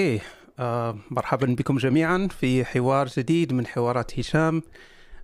أوكي. 0.00 0.20
آه 0.58 0.98
مرحبا 1.10 1.46
بكم 1.46 1.76
جميعا 1.76 2.28
في 2.30 2.64
حوار 2.64 3.06
جديد 3.06 3.52
من 3.52 3.66
حوارات 3.66 4.18
هشام. 4.18 4.62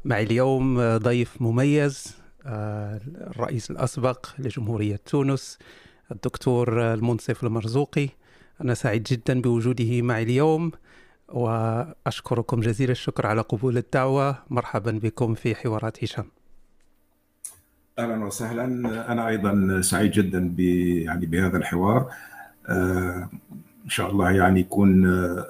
معي 0.05 0.23
اليوم 0.23 0.79
آه، 0.79 0.97
ضيف 0.97 1.43
مميز 1.43 2.17
آه 2.47 3.01
الرئيس 3.07 3.71
الأسبق 3.71 4.27
لجمهورية 4.39 4.97
تونس 5.07 5.59
الدكتور 6.13 6.83
آه، 6.83 6.95
المنصف 6.95 7.45
المرزوقي. 7.45 8.09
أنا 8.61 8.75
سعيد 8.75 9.03
جدا 9.03 9.41
بوجوده 9.41 10.03
معي 10.03 10.23
اليوم 10.23 10.73
وأشكركم 11.29 12.61
جزيل 12.61 12.91
الشكر 12.91 13.27
على 13.27 13.41
قبول 13.41 13.79
الدعوة. 13.79 14.39
مرحبا 14.51 14.91
بكم 14.91 15.35
في 15.35 15.55
حوارات 15.55 16.05
هشام. 16.05 16.27
أهلا 17.99 18.25
وسهلا. 18.25 18.65
أنا 19.13 19.29
أيضا 19.29 19.81
سعيد 19.81 20.11
جدا 20.11 20.49
ب 20.49 20.61
يعني 20.61 21.27
بهذا 21.27 21.57
الحوار. 21.57 22.11
آه 22.69 23.31
إن 23.87 23.91
شاء 23.91 24.11
الله 24.11 24.31
يعني 24.31 24.61
يكون 24.61 25.07
آه 25.07 25.47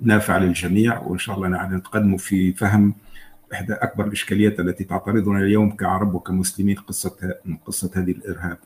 نافع 0.00 0.38
للجميع 0.38 1.00
وإن 1.00 1.18
شاء 1.18 1.36
الله 1.36 1.56
يعني 1.56 1.76
نتقدم 1.76 2.16
في 2.16 2.52
فهم 2.52 2.94
إحدى 3.52 3.72
أكبر 3.72 4.06
الإشكاليات 4.06 4.60
التي 4.60 4.84
تعترضنا 4.84 5.38
اليوم 5.38 5.70
كعرب 5.70 6.14
وكمسلمين 6.14 6.76
قصة 6.76 7.34
قصة 7.66 7.90
هذه 7.94 8.10
الإرهاب. 8.10 8.58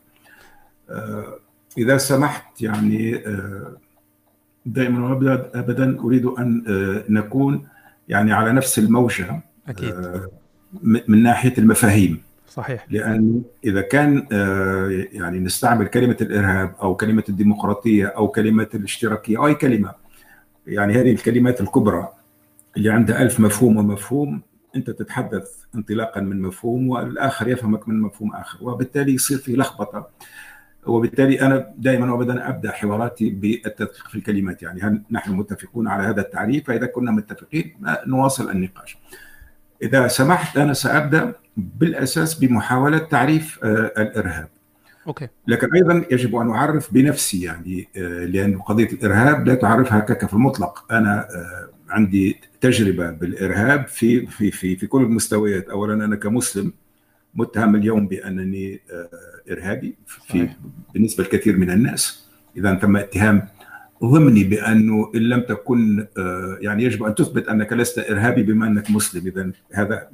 آه 0.90 1.38
إذا 1.78 1.96
سمحت 1.98 2.62
يعني 2.62 3.26
آه 3.26 3.76
دائما 4.66 5.08
وابدا 5.08 6.00
أريد 6.00 6.26
أن 6.26 6.62
نكون 7.08 7.68
يعني 8.08 8.32
على 8.32 8.52
نفس 8.52 8.78
الموجة 8.78 9.42
أكيد 9.68 9.94
من 10.82 11.22
ناحية 11.22 11.54
المفاهيم. 11.58 12.22
صحيح. 12.52 12.86
لأن 12.90 13.42
إذا 13.64 13.80
كان 13.80 14.26
يعني 15.12 15.38
نستعمل 15.38 15.86
كلمة 15.86 16.16
الإرهاب 16.20 16.74
أو 16.82 16.94
كلمة 16.94 17.24
الديمقراطية 17.28 18.06
أو 18.06 18.28
كلمة 18.28 18.68
الاشتراكية 18.74 19.38
أو 19.38 19.46
أي 19.46 19.54
كلمة 19.54 19.94
يعني 20.66 20.94
هذه 20.94 21.12
الكلمات 21.12 21.60
الكبرى 21.60 22.08
اللي 22.76 22.90
عندها 22.90 23.22
ألف 23.22 23.40
مفهوم 23.40 23.76
ومفهوم 23.76 24.42
أنت 24.76 24.90
تتحدث 24.90 25.50
انطلاقا 25.74 26.20
من 26.20 26.42
مفهوم 26.42 26.88
والآخر 26.88 27.48
يفهمك 27.48 27.88
من 27.88 28.00
مفهوم 28.00 28.34
آخر 28.34 28.58
وبالتالي 28.64 29.14
يصير 29.14 29.38
في 29.38 29.56
لخبطة. 29.56 30.08
وبالتالي 30.86 31.40
أنا 31.40 31.74
دائما 31.78 32.12
وأبدا 32.12 32.48
أبدأ 32.48 32.72
حواراتي 32.72 33.30
بالتدقيق 33.30 34.08
في 34.08 34.14
الكلمات. 34.14 34.62
يعني 34.62 34.80
هل 34.80 35.02
نحن 35.10 35.32
متفقون 35.32 35.88
على 35.88 36.02
هذا 36.02 36.20
التعريف؟ 36.20 36.66
فإذا 36.66 36.86
كنا 36.86 37.10
متفقين 37.10 37.74
نواصل 38.06 38.50
النقاش. 38.50 38.98
إذا 39.82 40.08
سمحت 40.08 40.56
أنا 40.56 40.72
سأبدأ 40.72 41.34
بالأساس 41.56 42.34
بمحاولة 42.34 42.98
تعريف 42.98 43.58
الإرهاب. 43.64 44.48
أوكي. 45.06 45.28
لكن 45.46 45.74
أيضا 45.74 46.04
يجب 46.10 46.36
أن 46.36 46.50
أعرف 46.50 46.94
بنفسي 46.94 47.42
يعني 47.42 47.88
لأن 48.26 48.58
قضية 48.58 48.86
الإرهاب 48.86 49.46
لا 49.46 49.54
تعرفها 49.54 49.98
هكاك 49.98 50.26
في 50.26 50.34
المطلق، 50.34 50.92
أنا 50.92 51.28
عندي 51.88 52.36
تجربة 52.60 53.10
بالإرهاب 53.10 53.86
في 53.86 54.26
في 54.26 54.50
في 54.50 54.76
في 54.76 54.86
كل 54.86 55.02
المستويات، 55.02 55.68
اولا 55.68 56.04
أنا 56.04 56.16
كمسلم 56.16 56.72
متهم 57.34 57.76
اليوم 57.76 58.08
بأنني 58.08 58.80
إرهابي 59.50 59.94
في 60.06 60.48
بالنسبة 60.94 61.24
لكثير 61.24 61.56
من 61.56 61.70
الناس، 61.70 62.28
اذا 62.56 62.74
تم 62.74 62.96
اتهام 62.96 63.48
ضمني 64.04 64.44
بأنه 64.44 65.12
إن 65.14 65.20
لم 65.20 65.40
تكن 65.40 66.06
يعني 66.60 66.84
يجب 66.84 67.02
أن 67.02 67.14
تثبت 67.14 67.48
أنك 67.48 67.72
لست 67.72 67.98
إرهابي 67.98 68.42
بما 68.42 68.66
أنك 68.66 68.90
مسلم، 68.90 69.26
اذا 69.26 69.50
هذا 69.72 70.08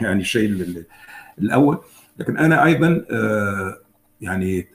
يعني 0.00 0.20
الشيء 0.20 0.84
الأول 1.38 1.78
لكن 2.18 2.38
أنا 2.38 2.64
أيضا 2.64 3.04
يعني 4.20 4.66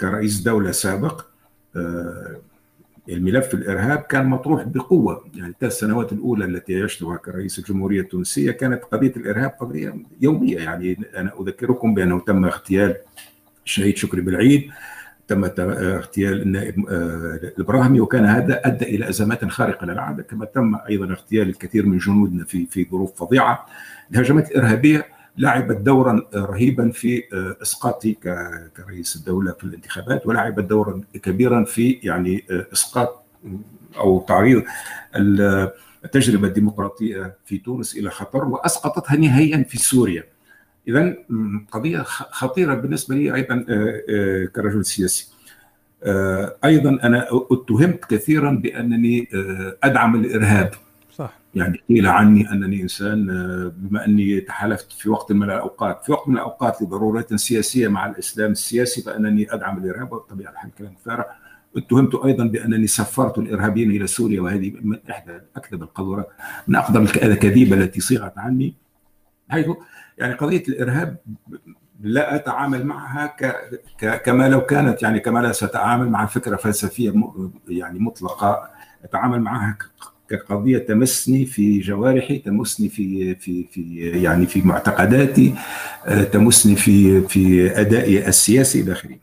كرئيس 0.00 0.40
دولة 0.40 0.70
سابق 0.70 1.24
الملف 3.08 3.54
الإرهاب 3.54 3.98
كان 3.98 4.26
مطروح 4.26 4.62
بقوة. 4.62 5.24
يعني 5.34 5.50
الثلاث 5.50 5.72
سنوات 5.72 6.12
الأولى 6.12 6.44
التي 6.44 6.82
عشتها 6.82 7.16
كرئيس 7.16 7.58
الجمهورية 7.58 8.00
التونسية 8.00 8.50
كانت 8.50 8.84
قضية 8.84 9.12
الإرهاب 9.16 9.50
قضية 9.60 9.94
يومية. 10.20 10.56
يعني 10.56 10.98
أنا 11.16 11.32
أذكركم 11.40 11.94
بأنه 11.94 12.20
تم 12.20 12.44
اغتيال 12.44 12.96
الشهيد 13.64 13.96
شكري 13.96 14.20
بالعيد. 14.20 14.70
تم 15.28 15.44
اغتيال 15.44 16.42
النائب 16.42 16.88
الابراهيمي 17.58 18.00
وكان 18.00 18.24
هذا 18.24 18.60
أدى 18.64 18.84
إلى 18.84 19.08
أزمات 19.08 19.44
خارقة 19.44 19.86
للعاده 19.86 20.22
كما 20.22 20.44
تم 20.44 20.74
أيضا 20.88 21.12
اغتيال 21.12 21.48
الكثير 21.48 21.86
من 21.86 21.98
جنودنا 21.98 22.44
في 22.44 22.66
في 22.66 22.86
ظروف 22.90 23.14
فظيعة 23.16 23.66
الهجمات 24.12 24.50
الإرهابية 24.50 25.06
لعبت 25.38 25.76
دورا 25.76 26.26
رهيبا 26.34 26.90
في 26.90 27.22
اسقاطي 27.62 28.16
كرئيس 28.76 29.16
الدولة 29.16 29.52
في 29.52 29.64
الانتخابات 29.64 30.26
ولعبت 30.26 30.64
دورا 30.64 31.00
كبيرا 31.22 31.64
في 31.64 31.90
يعني 32.02 32.44
إسقاط 32.72 33.24
أو 33.96 34.24
تعريض 34.28 34.62
التجربة 36.04 36.48
الديمقراطية 36.48 37.34
في 37.44 37.58
تونس 37.58 37.96
إلى 37.96 38.10
خطر 38.10 38.44
وأسقطتها 38.44 39.16
نهائيا 39.16 39.64
في 39.68 39.78
سوريا. 39.78 40.24
اذا 40.88 41.14
قضية 41.70 42.02
خطيرة 42.06 42.74
بالنسبة 42.74 43.14
لي 43.14 43.34
أيضا 43.34 43.64
كرجل 44.54 44.84
سياسي. 44.84 45.28
أيضا 46.64 46.90
أنا 46.90 47.28
اتهمت 47.50 48.04
كثيرا 48.04 48.50
بأنني 48.50 49.28
أدعم 49.82 50.14
الإرهاب. 50.14 50.70
صح. 51.12 51.38
يعني 51.54 51.80
قيل 51.88 52.06
عني 52.06 52.52
أنني 52.52 52.82
إنسان 52.82 53.26
بما 53.76 54.04
أني 54.04 54.40
تحالفت 54.40 54.92
في 54.92 55.10
وقت 55.10 55.32
من 55.32 55.42
الأوقات 55.42 56.04
في 56.04 56.12
وقت 56.12 56.28
من 56.28 56.34
الأوقات 56.34 56.82
لضرورات 56.82 57.34
سياسية 57.34 57.88
مع 57.88 58.06
الإسلام 58.06 58.50
السياسي 58.52 59.02
فأنني 59.02 59.54
أدعم 59.54 59.84
الإرهاب 59.84 60.12
وبطبيعه 60.12 60.50
الحال 60.50 60.70
كلام 60.78 60.94
فارغ 61.04 61.24
اتهمت 61.76 62.14
أيضا 62.14 62.44
بأنني 62.44 62.86
سفرت 62.86 63.38
الإرهابيين 63.38 63.90
إلى 63.90 64.06
سوريا 64.06 64.40
وهذه 64.40 64.72
من 64.82 64.98
إحدى 65.10 65.32
أكذب 65.56 65.82
القذورات 65.82 66.28
من 66.68 66.76
أقدم 66.76 67.02
الاكاذيب 67.02 67.72
التي 67.72 68.00
صيغت 68.00 68.38
عني 68.38 68.74
حيث 69.48 69.66
يعني 70.18 70.34
قضية 70.34 70.62
الإرهاب 70.68 71.16
لا 72.00 72.34
أتعامل 72.34 72.86
معها 72.86 73.26
ك... 73.26 73.56
ك... 73.98 74.22
كما 74.22 74.48
لو 74.48 74.60
كانت 74.60 75.02
يعني 75.02 75.20
كما 75.20 75.38
لا 75.38 75.52
ستعامل 75.52 76.08
مع 76.08 76.26
فكرة 76.26 76.56
فلسفية 76.56 77.10
م... 77.10 77.50
يعني 77.68 77.98
مطلقة 77.98 78.70
أتعامل 79.04 79.40
معها 79.40 79.78
كقضية 80.28 80.78
تمسني 80.78 81.46
في 81.46 81.80
جوارحي 81.80 82.38
تمسني 82.38 82.88
في 82.88 83.34
في 83.34 83.64
في 83.72 83.98
يعني 84.22 84.46
في 84.46 84.62
معتقداتي 84.62 85.54
تمسني 86.32 86.76
في 86.76 87.20
في 87.28 87.70
أدائي 87.80 88.28
السياسي 88.28 88.80
إلى 88.80 88.92
آخره. 88.92 89.18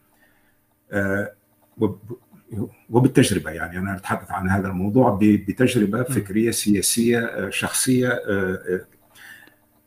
وبالتجربة 2.90 3.52
يعني 3.52 3.78
أنا 3.78 3.96
أتحدث 3.96 4.32
عن 4.32 4.50
هذا 4.50 4.68
الموضوع 4.68 5.18
بتجربة 5.22 6.04
فكرية 6.04 6.52
سياسية 6.52 7.50
شخصية 7.50 8.20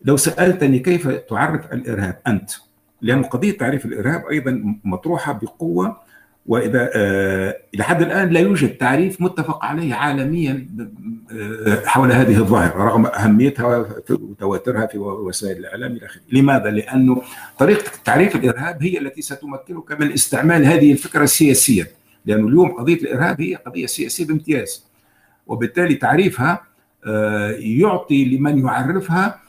لو 0.04 0.16
سألتني 0.16 0.78
كيف 0.78 1.08
تعرف 1.08 1.72
الإرهاب 1.72 2.18
أنت 2.26 2.50
لأن 3.02 3.22
قضية 3.22 3.58
تعريف 3.58 3.86
الإرهاب 3.86 4.26
أيضا 4.30 4.76
مطروحة 4.84 5.32
بقوة 5.32 5.96
وإذا 6.46 6.90
آه 6.94 7.56
إلى 7.74 7.84
حد 7.84 8.02
الآن 8.02 8.28
لا 8.28 8.40
يوجد 8.40 8.76
تعريف 8.76 9.20
متفق 9.20 9.64
عليه 9.64 9.94
عالميا 9.94 10.68
آه 11.32 11.82
حول 11.86 12.12
هذه 12.12 12.38
الظاهرة 12.38 12.84
رغم 12.84 13.06
أهميتها 13.06 13.86
وتواترها 14.10 14.86
في 14.86 14.98
وسائل 14.98 15.56
الإعلام 15.56 15.92
إلى 15.92 16.06
آخره، 16.06 16.20
لماذا؟ 16.32 16.70
لأنه 16.70 17.22
طريقة 17.58 17.90
تعريف 18.04 18.36
الإرهاب 18.36 18.82
هي 18.82 18.98
التي 18.98 19.22
ستمكنك 19.22 20.00
من 20.00 20.12
استعمال 20.12 20.66
هذه 20.66 20.92
الفكرة 20.92 21.24
سياسيا، 21.24 21.86
لأنه 22.26 22.48
اليوم 22.48 22.68
قضية 22.72 22.94
الإرهاب 22.96 23.40
هي 23.40 23.54
قضية 23.54 23.86
سياسية 23.86 24.26
بامتياز. 24.26 24.84
وبالتالي 25.46 25.94
تعريفها 25.94 26.60
آه 27.06 27.50
يعطي 27.50 28.24
لمن 28.24 28.58
يعرفها 28.58 29.41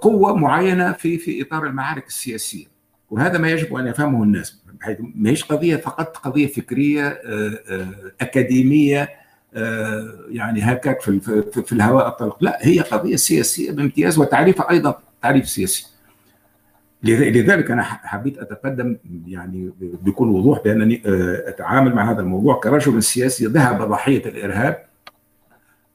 قوة 0.00 0.36
معينة 0.36 0.92
في 0.92 1.18
في 1.18 1.42
إطار 1.42 1.66
المعارك 1.66 2.06
السياسية. 2.06 2.64
وهذا 3.10 3.38
ما 3.38 3.50
يجب 3.50 3.74
أن 3.74 3.86
يفهمه 3.86 4.22
الناس 4.22 4.62
بحيث 4.80 4.98
ما 5.14 5.30
هيش 5.30 5.44
قضية 5.44 5.76
فقط 5.76 6.16
قضية 6.16 6.46
فكرية 6.46 7.20
أكاديمية 8.20 9.08
يعني 10.28 10.60
هكاك 10.62 11.00
في 11.00 11.20
في 11.64 11.72
الهواء 11.72 12.08
الطلق. 12.08 12.36
لا 12.40 12.58
هي 12.60 12.80
قضية 12.80 13.16
سياسية 13.16 13.72
بامتياز 13.72 14.18
وتعريفها 14.18 14.70
أيضا 14.70 15.02
تعريف 15.22 15.48
سياسي. 15.48 15.86
لذلك 17.02 17.70
أنا 17.70 17.82
حبيت 17.82 18.38
أتقدم 18.38 18.96
يعني 19.26 19.72
بكل 19.80 20.28
وضوح 20.28 20.62
بانني 20.64 21.02
أتعامل 21.48 21.94
مع 21.94 22.12
هذا 22.12 22.20
الموضوع 22.20 22.60
كرجل 22.60 23.02
سياسي 23.02 23.46
ذهب 23.46 23.82
ضحية 23.82 24.24
الإرهاب. 24.24 24.89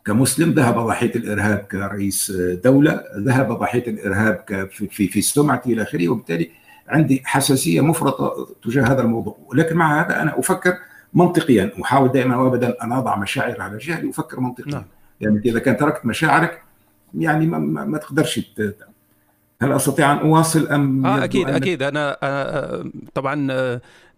كمسلم 0.05 0.51
ذهب 0.51 0.79
ضحية 0.79 1.15
الإرهاب 1.15 1.57
كرئيس 1.57 2.31
دولة 2.63 3.03
ذهب 3.17 3.51
ضحية 3.51 3.87
الإرهاب 3.87 4.67
في 4.71 5.07
في 5.07 5.21
سمعتي 5.21 5.73
إلى 5.73 5.81
آخره 5.81 6.09
وبالتالي 6.09 6.51
عندي 6.87 7.21
حساسية 7.25 7.81
مفرطة 7.81 8.47
تجاه 8.63 8.83
هذا 8.83 9.01
الموضوع. 9.01 9.37
ولكن 9.47 9.75
مع 9.75 10.01
هذا 10.01 10.21
أنا 10.21 10.39
أفكر 10.39 10.77
منطقيا 11.13 11.71
أحاول 11.81 12.11
دائما 12.11 12.37
وابدا 12.37 12.83
أن 12.83 12.91
أضع 12.91 13.15
مشاعر 13.15 13.61
على 13.61 13.77
جهل 13.77 14.09
أفكر 14.09 14.39
منطقيا. 14.39 14.71
نعم. 14.71 14.85
يعني 15.21 15.41
إذا 15.45 15.59
كان 15.59 15.77
تركت 15.77 16.05
مشاعرك 16.05 16.61
يعني 17.13 17.45
ما, 17.45 17.59
ما, 17.59 17.85
ما 17.85 17.97
تقدرش 17.97 18.39
هل 19.61 19.71
أستطيع 19.71 20.11
أن 20.11 20.17
أواصل 20.17 20.67
أم 20.67 21.05
آه 21.05 21.23
أكيد 21.23 21.49
أكيد. 21.49 21.83
أنا 21.83 22.17
آه 22.23 22.85
طبعا 23.13 23.35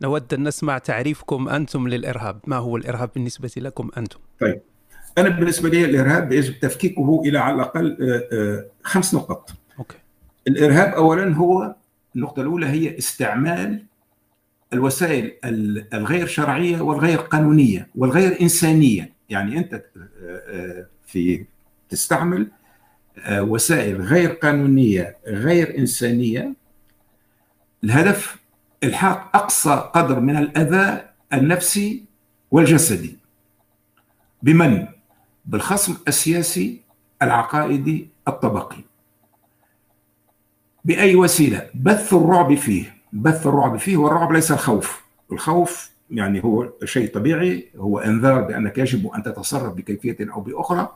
نود 0.01 0.33
أن 0.33 0.47
نسمع 0.47 0.77
تعريفكم 0.77 1.49
أنتم 1.49 1.87
للإرهاب، 1.87 2.39
ما 2.47 2.55
هو 2.55 2.77
الإرهاب 2.77 3.09
بالنسبة 3.15 3.51
لكم 3.57 3.89
أنتم؟ 3.97 4.19
طيب. 4.41 4.61
أنا 5.17 5.29
بالنسبة 5.29 5.69
لي 5.69 5.85
الإرهاب 5.85 6.31
يجب 6.31 6.59
تفكيكه 6.59 7.21
إلى 7.25 7.39
على 7.39 7.55
الأقل 7.55 7.97
خمس 8.83 9.13
نقط. 9.13 9.49
أوكي. 9.79 9.97
الإرهاب 10.47 10.93
اولا 10.93 11.35
هو 11.35 11.75
النقطة 12.15 12.41
الأولى 12.41 12.65
هي 12.65 12.97
استعمال 12.97 13.83
الوسائل 14.73 15.33
الغير 15.93 16.27
شرعية 16.27 16.81
والغير 16.81 17.17
قانونية 17.17 17.87
والغير 17.95 18.41
إنسانية، 18.41 19.11
يعني 19.29 19.57
أنت 19.57 19.83
في 21.07 21.45
تستعمل 21.89 22.47
وسائل 23.31 24.01
غير 24.01 24.29
قانونية 24.29 25.17
غير 25.27 25.77
إنسانية 25.77 26.53
الهدف 27.83 28.37
إلحاق 28.83 29.35
أقصى 29.35 29.89
قدر 29.93 30.19
من 30.19 30.37
الأذى 30.37 31.09
النفسي 31.33 32.05
والجسدي 32.51 33.17
بمن 34.43 34.87
بالخصم 35.47 35.97
السياسي 36.07 36.81
العقائدي 37.21 38.09
الطبقي. 38.27 38.77
بأي 40.85 41.15
وسيلة؟ 41.15 41.69
بث 41.75 42.13
الرعب 42.13 42.55
فيه. 42.55 42.97
بث 43.13 43.47
الرعب 43.47 43.77
فيه 43.77 43.97
والرعب 43.97 44.31
ليس 44.31 44.51
الخوف. 44.51 45.05
الخوف 45.31 45.91
يعني 46.11 46.43
هو 46.43 46.69
شيء 46.83 47.13
طبيعي 47.13 47.67
هو 47.77 47.99
إنذار 47.99 48.41
بأنك 48.41 48.77
يجب 48.77 49.07
أن 49.07 49.23
تتصرف 49.23 49.73
بكيفية 49.73 50.17
أو 50.33 50.41
بأخرى. 50.41 50.89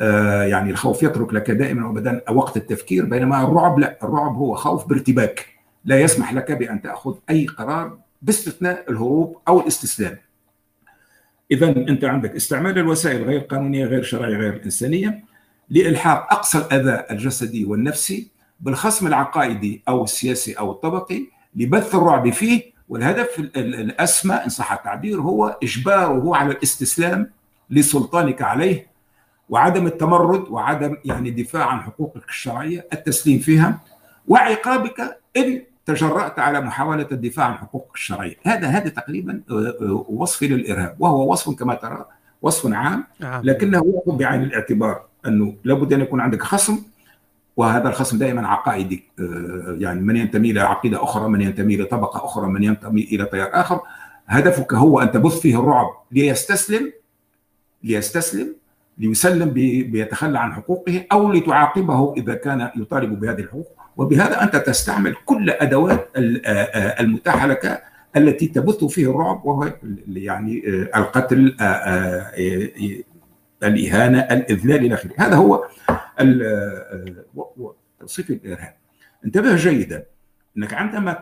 آه 0.00 0.42
يعني 0.42 0.70
الخوف 0.70 1.02
يترك 1.02 1.34
لك 1.34 1.50
دائما 1.50 1.86
وابدا 1.88 2.22
وقت 2.30 2.56
التفكير 2.56 3.04
بينما 3.04 3.42
الرعب 3.44 3.78
لا. 3.78 3.98
الرعب 4.02 4.34
هو 4.34 4.54
خوف 4.54 4.88
بارتباك. 4.88 5.46
لا 5.84 6.00
يسمح 6.00 6.34
لك 6.34 6.52
بأن 6.52 6.82
تأخذ 6.82 7.14
أي 7.30 7.46
قرار 7.46 7.98
باستثناء 8.22 8.90
الهروب 8.90 9.38
أو 9.48 9.60
الاستسلام. 9.60 10.16
اذا 11.50 11.68
أنت 11.68 12.04
عندك 12.04 12.34
استعمال 12.34 12.78
الوسائل 12.78 13.24
غير 13.24 13.40
قانونية 13.40 13.86
غير 13.86 14.02
شرعية 14.02 14.36
غير 14.36 14.62
إنسانية 14.64 15.24
لإلحاق 15.70 16.32
أقصى 16.32 16.58
الأذى 16.58 17.04
الجسدي 17.10 17.64
والنفسي 17.64 18.28
بالخصم 18.60 19.06
العقائدي 19.06 19.82
أو 19.88 20.04
السياسي 20.04 20.52
أو 20.52 20.70
الطبقي 20.70 21.22
لبث 21.56 21.94
الرعب 21.94 22.30
فيه 22.30 22.62
والهدف 22.88 23.38
الأسمى 23.56 24.34
إن 24.34 24.48
صح 24.48 24.72
التعبير 24.72 25.20
هو 25.20 25.58
إجباره 25.62 26.36
على 26.36 26.52
الاستسلام 26.52 27.30
لسلطانك 27.70 28.42
عليه 28.42 28.86
وعدم 29.48 29.86
التمرد 29.86 30.48
وعدم 30.48 30.96
يعني 31.04 31.28
الدفاع 31.28 31.64
عن 31.66 31.80
حقوقك 31.80 32.28
الشرعية 32.28 32.86
التسليم 32.92 33.38
فيها 33.38 33.80
وعقابك 34.28 35.18
إن 35.36 35.62
تجرأت 35.86 36.38
على 36.38 36.60
محاولة 36.60 37.06
الدفاع 37.12 37.46
عن 37.46 37.54
حقوقك 37.54 37.94
الشرعية. 37.94 38.36
هذا 38.44 38.66
هذا 38.66 38.88
تقريبا 38.88 39.40
وصفي 40.08 40.48
للإرهاب. 40.48 40.96
وهو 40.98 41.32
وصف 41.32 41.58
كما 41.58 41.74
ترى 41.74 42.04
وصف 42.42 42.72
عام 42.72 43.04
لكنه 43.20 43.78
يأخذ 43.78 44.18
بعين 44.18 44.42
الاعتبار 44.42 45.02
أنه 45.26 45.54
لابد 45.64 45.92
أن 45.92 46.00
يكون 46.00 46.20
عندك 46.20 46.42
خصم 46.42 46.78
وهذا 47.56 47.88
الخصم 47.88 48.18
دائما 48.18 48.48
عقائدي. 48.48 49.04
يعني 49.78 50.00
من 50.00 50.16
ينتمي 50.16 50.50
إلى 50.50 50.60
عقيدة 50.60 51.04
أخرى 51.04 51.28
من 51.28 51.40
ينتمي 51.40 51.74
إلى 51.74 51.84
طبقة 51.84 52.24
أخرى 52.24 52.46
من 52.46 52.62
ينتمي 52.62 53.02
إلى 53.02 53.24
تيار 53.24 53.50
آخر. 53.52 53.80
هدفك 54.26 54.74
هو 54.74 55.00
أن 55.00 55.12
تبث 55.12 55.40
فيه 55.40 55.60
الرعب 55.60 55.86
ليستسلم 56.12 56.92
ليستسلم 57.82 58.54
ليسلم 58.98 59.50
بيتخلى 59.90 60.38
عن 60.38 60.52
حقوقه 60.54 61.06
أو 61.12 61.32
لتعاقبه 61.32 62.14
إذا 62.16 62.34
كان 62.34 62.70
يطالب 62.76 63.20
بهذه 63.20 63.40
الحقوق. 63.40 63.85
وبهذا 63.96 64.42
أنت 64.42 64.56
تستعمل 64.56 65.14
كل 65.24 65.50
أدوات 65.50 66.08
المتاحة 67.00 67.46
لك 67.46 67.82
التي 68.16 68.46
تبث 68.46 68.84
فيه 68.84 69.10
الرعب 69.10 69.46
وهو 69.46 69.72
يعني 70.08 70.62
القتل 70.96 71.56
الإهانة 73.62 74.18
الإذلال 74.20 74.84
إلى 74.84 74.94
آخره. 74.94 75.12
هذا 75.16 75.36
هو 75.36 75.64
توصيف 78.00 78.30
الإرهاب. 78.30 78.74
انتبه 79.24 79.56
جيدا 79.56 80.04
أنك 80.58 80.74
عندما 80.74 81.12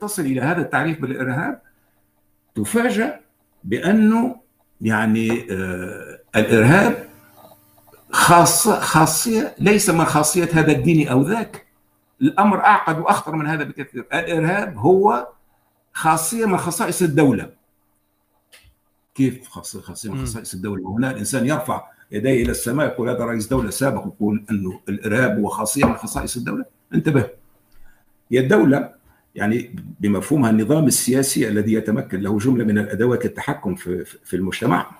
تصل 0.00 0.22
إلى 0.22 0.40
هذا 0.40 0.60
التعريف 0.60 1.00
بالإرهاب 1.00 1.60
تفاجأ 2.54 3.20
بانه 3.64 4.36
يعني 4.80 5.46
الإرهاب 6.36 7.08
خاصة 8.10 8.80
خاصية 8.80 9.54
ليس 9.58 9.90
من 9.90 10.04
خاصية 10.04 10.48
هذا 10.52 10.72
الدين 10.72 11.08
أو 11.08 11.22
ذاك. 11.22 11.64
الأمر 12.22 12.60
أعقد 12.60 12.98
وأخطر 12.98 13.36
من 13.36 13.46
هذا 13.46 13.64
بكثير. 13.64 14.06
الإرهاب 14.14 14.76
هو 14.76 15.28
خاصية 15.92 16.46
من 16.46 16.56
خصائص 16.56 17.02
الدولة. 17.02 17.50
كيف 19.14 19.48
خاصية 19.48 20.12
من 20.12 20.26
خصائص 20.26 20.54
الدولة؟ 20.54 20.88
وهنا 20.88 21.10
الإنسان 21.10 21.46
يرفع 21.46 21.84
يديه 22.10 22.42
إلى 22.42 22.50
السماء 22.50 22.86
يقول 22.86 23.08
هذا 23.08 23.24
رئيس 23.24 23.46
دولة 23.46 23.70
سابق 23.70 24.06
يقول 24.06 24.44
أنه 24.50 24.80
الإرهاب 24.88 25.38
هو 25.38 25.48
خاصية 25.48 25.84
من 25.84 25.96
خصائص 25.96 26.36
الدولة. 26.36 26.64
انتبه. 26.94 27.30
هي 28.32 28.40
الدولة 28.40 28.94
يعني 29.34 29.76
بمفهومها 30.00 30.50
النظام 30.50 30.86
السياسي 30.86 31.48
الذي 31.48 31.72
يتمكن 31.72 32.20
له 32.20 32.38
جملة 32.38 32.64
من 32.64 32.78
الأدوات 32.78 33.24
للتحكم 33.24 33.74
في, 33.74 34.04
في 34.04 34.36
المجتمع. 34.36 34.90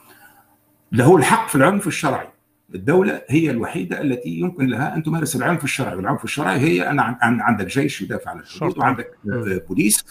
له 0.92 1.16
الحق 1.16 1.48
في 1.48 1.54
العنف 1.54 1.86
الشرعي. 1.86 2.28
الدولة 2.74 3.22
هي 3.28 3.50
الوحيدة 3.50 4.00
التي 4.00 4.28
يمكن 4.28 4.66
لها 4.66 4.96
أن 4.96 5.02
تمارس 5.02 5.36
العنف 5.36 5.64
الشرعي 5.64 5.96
والعنف 5.96 6.24
الشرعي 6.24 6.58
هي 6.58 6.90
أن 6.90 7.00
عندك 7.20 7.66
جيش 7.66 8.02
يدافع 8.02 8.30
عن 8.30 8.38
الحدود 8.38 8.78
وعندك 8.78 9.10
بوليس 9.68 10.04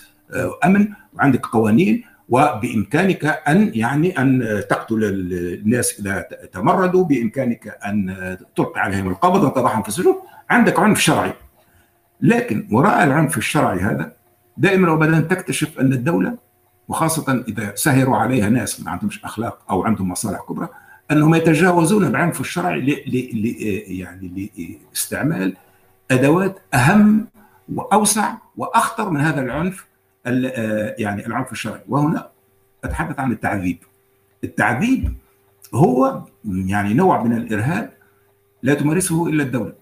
أمن 0.66 0.88
وعندك 1.14 1.46
قوانين 1.46 2.04
وبإمكانك 2.30 3.26
أن 3.26 3.72
يعني 3.74 4.20
أن 4.20 4.62
تقتل 4.70 5.04
الناس 5.04 6.00
إذا 6.00 6.22
تمردوا 6.54 7.06
بإمكانك 7.06 7.78
أن 7.86 8.38
تلقي 8.56 8.82
عليهم 8.82 9.08
القبض 9.08 9.44
وتضعهم 9.44 9.82
في 9.82 9.88
السجون. 9.88 10.16
عندك 10.50 10.80
عنف 10.80 11.00
شرعي. 11.00 11.34
لكن 12.22 12.68
وراء 12.72 13.04
العنف 13.04 13.38
الشرعي 13.38 13.80
هذا 13.80 14.14
دائما 14.58 14.92
وابدا 14.92 15.20
تكتشف 15.20 15.80
أن 15.80 15.94
الدولة 15.94 16.38
وخاصة 16.88 17.44
إذا 17.48 17.72
سهروا 17.76 18.18
عليها 18.18 18.50
ناس 18.50 18.82
ما 18.82 18.92
عندهمش 18.92 19.26
أخلاق 19.26 19.60
أو 19.70 19.84
عندهم 19.84 20.10
مصالح 20.10 20.40
كبرى 20.50 20.68
أنهم 21.14 21.36
يتجاوزون 21.36 22.06
العنف 22.06 22.42
الشرعي 22.42 22.82
ل 22.82 22.90
ل 22.92 23.46
يعني 24.00 24.52
لاستعمال 24.92 25.54
أدوات 26.12 26.60
أهم 26.74 27.28
وأوسع 27.74 28.34
وأخطر 28.58 29.10
من 29.10 29.22
هذا 29.22 29.42
العنف 29.42 29.86
يعني 30.98 31.26
العنف 31.26 31.52
الشرعي. 31.52 31.82
وهنا 31.88 32.30
أتحدث 32.84 33.20
عن 33.20 33.32
التعذيب. 33.32 33.78
التعذيب 34.44 35.14
هو 35.74 36.22
يعني 36.46 36.94
نوع 36.94 37.24
من 37.24 37.38
الإرهاب 37.38 37.94
لا 38.64 38.74
تمارسه 38.74 39.28
إلا 39.28 39.44
الدولة. 39.44 39.74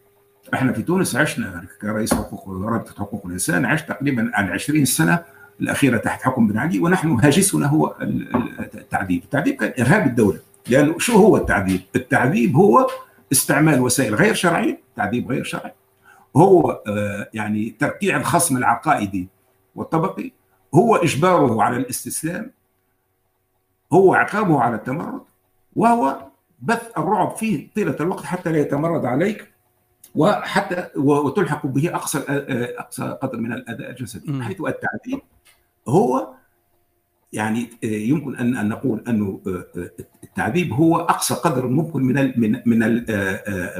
إحنا 0.54 0.74
في 0.74 0.82
تونس 0.82 1.16
عشنا 1.16 1.66
كرئيس 1.82 2.14
حقوق 2.14 2.50
رابطة 2.50 2.94
حقوق 3.00 3.26
الإنسان 3.26 3.66
عشت 3.66 3.90
تقريبا 3.90 4.32
عن 4.34 4.50
20 4.50 4.86
سنة 4.86 5.24
الأخيرة 5.62 5.98
تحت 5.98 6.22
حكم 6.22 6.48
بن 6.48 6.58
علي 6.58 6.80
ونحن 6.80 7.12
هاجسنا 7.12 7.68
هو 7.68 7.96
التعذيب، 8.02 9.24
التعذيب 9.24 9.56
كان 9.56 9.86
إرهاب 9.86 10.08
الدولة. 10.08 10.40
لأنه 10.70 11.00
شو 11.00 11.18
هو 11.18 11.38
التعذيب؟ 11.38 11.82
التعذيب 11.96 12.56
هو 12.56 12.88
استعمال 13.32 13.82
وسائل 13.82 14.16
غير 14.16 14.34
شرعية، 14.34 14.82
تعذيب 14.96 15.32
غير 15.32 15.44
شرعي. 15.44 15.74
هو 16.36 16.72
آه 16.88 17.30
يعني 17.34 17.76
ترقيع 17.80 18.18
الخصم 18.18 18.58
العقائدي 18.58 19.28
والطبقي، 19.76 20.32
هو 20.76 20.96
إجباره 20.96 21.64
على 21.64 21.78
الاستسلام، 21.78 22.52
هو 23.94 24.14
عقابه 24.14 24.62
على 24.62 24.76
التمرد، 24.76 25.22
وهو 25.76 26.28
بث 26.62 26.98
الرعب 26.98 27.36
فيه 27.36 27.68
طيلة 27.76 27.96
الوقت 28.00 28.26
حتى 28.26 28.52
لا 28.52 28.60
يتمرد 28.60 29.06
عليك 29.06 29.52
وحتى 30.16 30.88
وتلحق 30.96 31.66
به 31.66 31.96
أقصى 31.96 32.24
أقصى 32.78 33.18
قدر 33.22 33.38
من 33.38 33.54
الاذى 33.54 33.90
الجسدي، 33.90 34.44
حيث 34.44 34.62
التعذيب 34.62 35.22
هو 35.88 36.34
يعني 37.34 37.70
يمكن 37.84 38.36
أن 38.36 38.56
أن 38.58 38.70
نقول 38.70 39.04
أنه 39.08 39.40
التعذيب 40.24 40.74
هو 40.74 40.98
أقصى 41.00 41.34
قدر 41.34 41.68
ممكن 41.68 42.04
من 42.04 42.18
ال 42.18 42.34
من 42.38 42.52
من 42.66 42.84
ال 42.84 43.06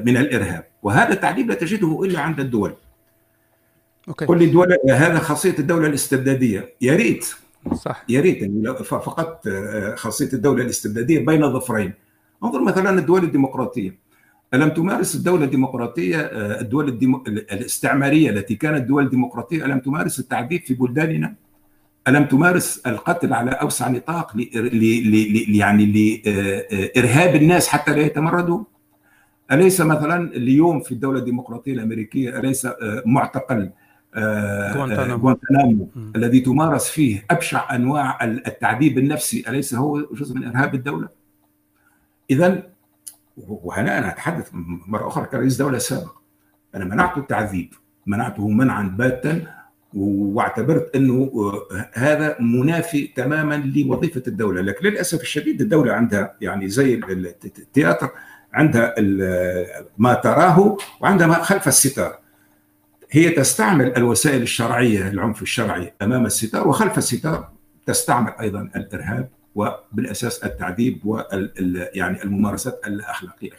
من 0.06 0.18
الإرهاب 0.18 0.64
وهذا 0.84 1.14
التعذيب 1.14 1.50
لا 1.50 1.56
تجده 1.56 2.04
إلا 2.04 2.20
عند 2.20 2.40
الدول 2.40 2.74
أوكي. 4.08 4.26
كل 4.26 4.44
الدول 4.44 4.78
هذا 4.90 5.20
خاصية 5.20 5.56
الدولة 5.60 5.88
الاستبدادية 5.88 6.74
يا 6.82 6.96
ريت 6.96 7.26
صح 7.76 8.06
يا 8.10 8.22
ريت 8.22 8.42
يعني 8.42 8.74
فقط 8.84 9.50
خاصية 9.96 10.34
الدولة 10.34 10.64
الاستبدادية 10.64 11.26
بين 11.26 11.54
ظفرين 11.54 11.94
انظر 12.44 12.64
مثلا 12.64 13.00
الدول 13.00 13.24
الديمقراطية 13.24 13.98
ألم 14.54 14.70
تمارس 14.70 15.16
الدولة 15.16 15.44
الديمقراطية 15.44 16.18
الدول. 16.62 16.90
الاستعمارية 17.52 18.30
التي 18.30 18.56
كانت 18.56 18.88
دول 18.88 19.10
ديمقراطية 19.10 19.66
ألم 19.66 19.80
تمارس 19.80 20.20
التعذيب 20.20 20.62
في 20.62 20.74
بلداننا؟ 20.74 21.36
ألم 22.08 22.26
تمارس 22.26 22.82
القتل 22.88 23.34
على 23.34 23.52
أوسع 23.52 23.90
نطاق. 23.90 24.32
يعني 25.48 25.86
لإرهاب 25.86 27.36
الناس 27.36 27.68
حتى 27.68 27.92
لا 27.92 28.02
يتمردوا؟ 28.02 28.64
أليس 29.52 29.82
مثلا 29.82 30.32
اليوم 30.34 30.80
في 30.80 30.92
الدولة 30.92 31.20
الديمقراطية 31.20 31.74
الأمريكية 31.74 32.40
أليس 32.40 32.68
معتقل 33.06 33.72
غوانتنامو 34.18 35.90
الذي 36.16 36.40
تمارس 36.40 36.90
فيه 36.90 37.26
أبشع 37.32 37.76
أنواع 37.76 38.24
التعذيب 38.24 38.98
النفسي 38.98 39.44
أليس 39.48 39.74
هو 39.74 40.00
جزء 40.14 40.36
من 40.36 40.44
إرهاب 40.46 40.76
الدولة؟ 40.76 41.10
اذا 42.30 42.64
وهنا 43.38 43.98
أنا 43.98 44.10
أتحدث 44.12 44.50
مرة 44.88 45.08
أخرى 45.08 45.26
كرئيس 45.26 45.58
دولة 45.58 45.78
سابق 45.78 46.14
أنا 46.76 46.86
منعت 46.86 47.18
التعذيب 47.18 47.74
منعته 48.06 48.50
منعا 48.50 48.84
باتا 48.84 49.61
واعتبرت 49.94 50.96
انه 50.96 51.32
هذا 51.94 52.38
منافي 52.40 53.08
تماما 53.08 53.72
لوظيفة 53.76 54.24
الدولة. 54.28 54.62
لكن 54.62 54.88
للأسف 54.88 55.22
الشديد 55.22 55.62
الدولة 55.62 55.94
عندها 55.94 56.36
يعني 56.42 56.70
زي 56.70 56.94
ال 57.46 57.54
théâtre 57.54 58.10
عندها 58.54 58.96
ما 59.98 60.14
تراه 60.14 60.78
وعندها 61.02 61.28
ما 61.28 61.34
خلف 61.34 61.68
الستار. 61.68 62.20
هي 63.12 63.30
تستعمل 63.30 63.98
الوسائل 63.98 64.42
الشرعية 64.42 65.08
العنف 65.08 65.42
الشرعي 65.42 65.94
أمام 66.02 66.26
الستار 66.26 66.68
وخلف 66.68 66.98
الستار 66.98 67.50
تستعمل 67.86 68.34
أيضا 68.42 68.70
الإرهاب 68.76 69.30
وبالأساس 69.56 70.44
التعذيب 70.44 71.06
وال 71.06 71.90
يعني 71.94 72.24
الممارسات 72.24 72.82
الأخلاقية. 72.88 73.52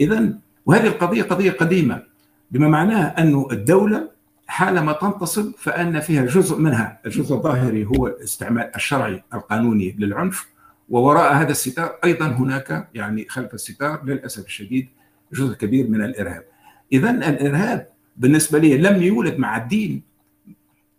اذا 0.00 0.28
وهذه 0.66 0.86
القضية 0.86 1.22
قضية 1.22 1.50
قديمة 1.50 2.02
بما 2.50 2.68
معناه 2.68 3.04
أنه 3.06 3.48
الدولة 3.52 4.13
حالما 4.46 4.92
تنتصب 4.92 5.52
فأن 5.58 6.00
فيها 6.00 6.24
جزء 6.26 6.58
منها. 6.58 7.00
الجزء 7.06 7.34
الظاهري 7.34 7.84
هو 7.84 8.06
الاستعمال 8.06 8.70
الشرعي 8.76 9.22
القانوني 9.34 9.96
للعنف 9.98 10.48
ووراء 10.88 11.34
هذا 11.34 11.50
الستار 11.50 11.96
أيضا 12.04 12.26
هناك 12.26 12.88
يعني 12.94 13.26
خلف 13.28 13.54
الستار 13.54 14.04
للأسف 14.04 14.46
الشديد 14.46 14.88
جزء 15.32 15.54
كبير 15.54 15.88
من 15.88 16.04
الإرهاب. 16.04 16.44
اذا 16.92 17.10
الإرهاب 17.10 17.88
بالنسبة 18.16 18.58
لي 18.58 18.78
لم 18.78 19.02
يولد 19.02 19.38
مع 19.38 19.56
الدين 19.56 20.02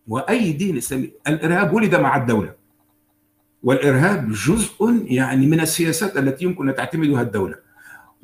وأي 0.08 0.52
دين 0.52 0.78
اسلامي 0.78 1.12
الإرهاب 1.28 1.74
ولد 1.74 1.96
مع 1.96 2.18
الدولة. 2.18 2.54
والإرهاب 3.64 4.32
جزء 4.32 5.06
يعني 5.06 5.46
من 5.46 5.60
السياسات 5.60 6.18
التي 6.18 6.46
يمكن 6.46 6.70
أن 6.70 6.76
تعتمدها 6.76 7.22
الدولة. 7.22 7.65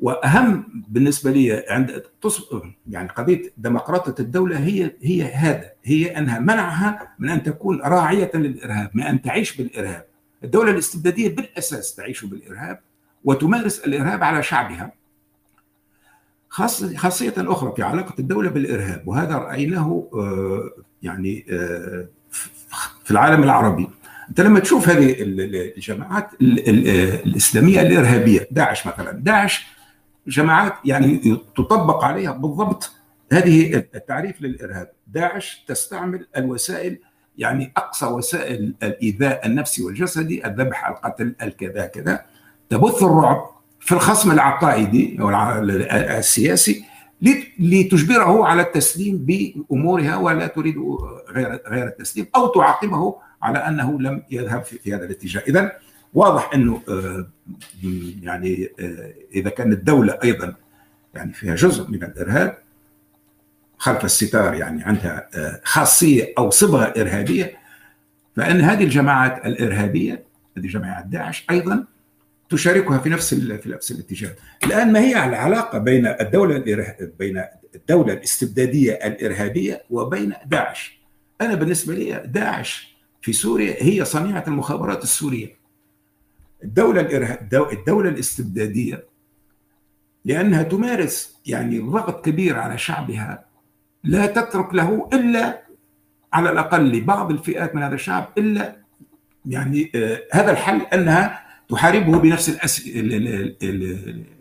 وأهم 0.02 0.84
بالنسبة 0.88 1.30
لي 1.30 1.64
عند 1.68 2.02
يعني 2.90 3.08
قضية 3.08 3.52
ديمقراطية 3.56 4.14
الدولة 4.24 4.58
هي 4.58 4.92
هي 5.02 5.34
هذا 5.34 5.70
هي 5.84 6.18
أنها 6.18 6.38
منعها 6.38 7.14
من 7.18 7.28
أن 7.28 7.42
تكون 7.42 7.80
راعية 7.80 8.30
للإرهاب 8.34 8.90
من 8.94 9.02
أن 9.02 9.22
تعيش 9.22 9.56
بالإرهاب. 9.56 10.04
الدولة 10.44 10.70
الاستبدادية 10.70 11.34
بالأساس 11.34 11.94
تعيش 11.94 12.24
بالإرهاب 12.24 12.78
وتمارس 13.24 13.78
الإرهاب 13.78 14.24
على 14.24 14.42
شعبها 14.42 14.92
خاصية 16.96 17.34
أخرى 17.38 17.72
في 17.76 17.82
علاقة 17.82 18.14
الدولة 18.18 18.50
بالإرهاب 18.50 19.08
وهذا 19.08 19.34
رأيناه 19.34 20.08
يعني 21.02 21.44
في 23.04 23.10
العالم 23.10 23.42
العربي. 23.42 23.88
أنت 24.28 24.40
لما 24.40 24.60
تشوف 24.60 24.88
هذه 24.88 25.16
الجماعات 25.18 26.30
الإسلامية 26.40 27.80
الإرهابية 27.80 28.48
داعش 28.50 28.86
مثلا 28.86 29.12
داعش 29.12 29.66
جماعات 30.26 30.74
يعني 30.84 31.38
تطبق 31.56 32.04
عليها 32.04 32.32
بالضبط 32.32 32.92
هذه 33.32 33.74
التعريف 33.76 34.42
للإرهاب. 34.42 34.90
داعش 35.06 35.64
تستعمل 35.68 36.26
الوسائل 36.36 36.98
يعني 37.38 37.72
أقصى 37.76 38.06
وسائل 38.06 38.74
الإيذاء 38.82 39.46
النفسي 39.46 39.82
والجسدي 39.82 40.46
الذبح 40.46 40.88
القتل 40.88 41.34
الكذا 41.42 41.86
كذا. 41.86 42.24
تبث 42.70 43.02
الرعب 43.02 43.46
في 43.80 43.92
الخصم 43.92 44.30
العقائدي 44.30 45.16
أو 45.20 45.30
السياسي 46.18 46.84
لتجبره 47.58 48.46
على 48.46 48.62
التسليم 48.62 49.18
بأمورها 49.18 50.16
ولا 50.16 50.46
تريد 50.46 50.76
غير 51.30 51.62
غير 51.68 51.86
التسليم 51.86 52.26
أو 52.36 52.46
تعاقبه 52.46 53.16
على 53.42 53.58
أنه 53.58 54.00
لم 54.00 54.22
يذهب 54.30 54.62
في 54.62 54.94
هذا 54.94 55.04
الاتجاه، 55.04 55.42
اذا 55.48 55.72
واضح 56.14 56.50
إنه 56.54 56.82
يعني 58.22 58.68
إذا 59.34 59.50
كانت 59.50 59.72
الدولة 59.72 60.18
أيضا 60.24 60.54
يعني 61.14 61.32
فيها 61.32 61.54
جزء 61.54 61.90
من 61.90 62.02
الإرهاب 62.02 62.58
خلف 63.78 64.04
الستار 64.04 64.54
يعني 64.54 64.82
عندها 64.84 65.28
خاصية 65.64 66.32
أو 66.38 66.50
صبغة 66.50 66.84
إرهابية 66.84 67.58
فإن 68.36 68.60
هذه 68.60 68.84
الجماعات 68.84 69.46
الإرهابية 69.46 70.24
هذه 70.58 70.66
جماعات 70.66 71.06
داعش 71.06 71.46
أيضا 71.50 71.84
تشاركها 72.48 72.98
في 72.98 73.08
نفس 73.08 73.34
في 73.34 73.68
نفس 73.68 73.90
الاتجاه. 73.90 74.34
الآن 74.64 74.92
ما 74.92 75.00
هي 75.00 75.24
العلاقة 75.24 75.78
بين 75.78 76.06
الدولة 76.06 76.58
بين 77.18 77.44
الدولة 77.74 78.12
الاستبدادية 78.12 78.92
الإرهابية 78.92 79.82
وبين 79.90 80.32
داعش؟ 80.46 80.98
أنا 81.40 81.54
بالنسبة 81.54 81.94
لي 81.94 82.22
داعش 82.26 82.96
في 83.22 83.32
سوريا 83.32 83.76
هي 83.78 84.04
صنيعة 84.04 84.44
المخابرات 84.48 85.02
السورية. 85.02 85.61
الدولة 86.64 87.00
الدولة 87.72 88.08
الاستبدادية 88.10 89.04
لأنها 90.24 90.62
تمارس 90.62 91.40
يعني 91.46 91.78
ضغط 91.78 92.24
كبير 92.24 92.58
على 92.58 92.78
شعبها 92.78 93.44
لا 94.04 94.26
تترك 94.26 94.74
له 94.74 95.08
إلا 95.12 95.62
على 96.32 96.50
الأقل 96.50 96.92
لبعض 96.92 97.30
الفئات 97.30 97.74
من 97.74 97.82
هذا 97.82 97.94
الشعب 97.94 98.28
إلا 98.38 98.76
يعني 99.46 99.92
آه 99.94 100.22
هذا 100.32 100.50
الحل 100.50 100.80
أنها 100.80 101.42
تحاربه 101.68 102.18
بنفس 102.18 102.48
الأس... 102.48 102.86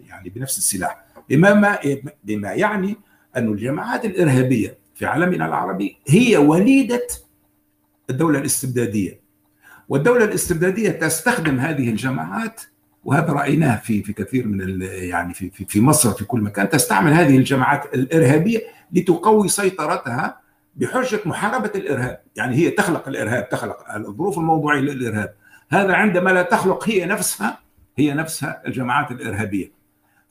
يعني 0.05 0.29
بنفس 0.35 0.57
السلاح. 0.57 1.05
بما 1.29 1.53
ما 1.53 1.79
بما 2.23 2.53
يعني 2.53 2.95
أن 3.37 3.47
الجماعات 3.47 4.05
الإرهابية 4.05 4.77
في 4.95 5.05
عالمنا 5.05 5.45
العربي 5.45 5.97
هي 6.07 6.37
وليدة 6.37 7.07
الدولة 8.09 8.39
الاستبدادية. 8.39 9.20
والدولة 9.91 10.25
الاستبدادية 10.25 10.89
تستخدم 10.89 11.59
هذه 11.59 11.89
الجماعات 11.89 12.61
وهذا 13.03 13.33
رأيناه 13.33 13.75
في 13.75 14.03
في 14.03 14.13
كثير 14.13 14.47
من 14.47 14.81
يعني 14.81 15.33
في 15.33 15.49
في 15.49 15.81
مصر 15.81 16.11
في 16.11 16.25
كل 16.25 16.41
مكان 16.41 16.69
تستعمل 16.69 17.13
هذه 17.13 17.37
الجماعات 17.37 17.93
الإرهابية 17.93 18.61
لتقوي 18.91 19.47
سيطرتها 19.47 20.39
بحجة 20.75 21.19
محاربة 21.25 21.71
الإرهاب. 21.75 22.21
يعني 22.35 22.55
هي 22.55 22.69
تخلق 22.69 23.07
الإرهاب 23.07 23.49
تخلق 23.49 23.77
الظروف 23.95 24.37
الموضوعية 24.37 24.79
للإرهاب. 24.79 25.33
هذا 25.69 25.93
عندما 25.93 26.29
لا 26.29 26.41
تخلق 26.41 26.89
هي 26.89 27.05
نفسها 27.05 27.59
هي 27.97 28.13
نفسها 28.13 28.61
الجماعات 28.67 29.11
الإرهابية. 29.11 29.71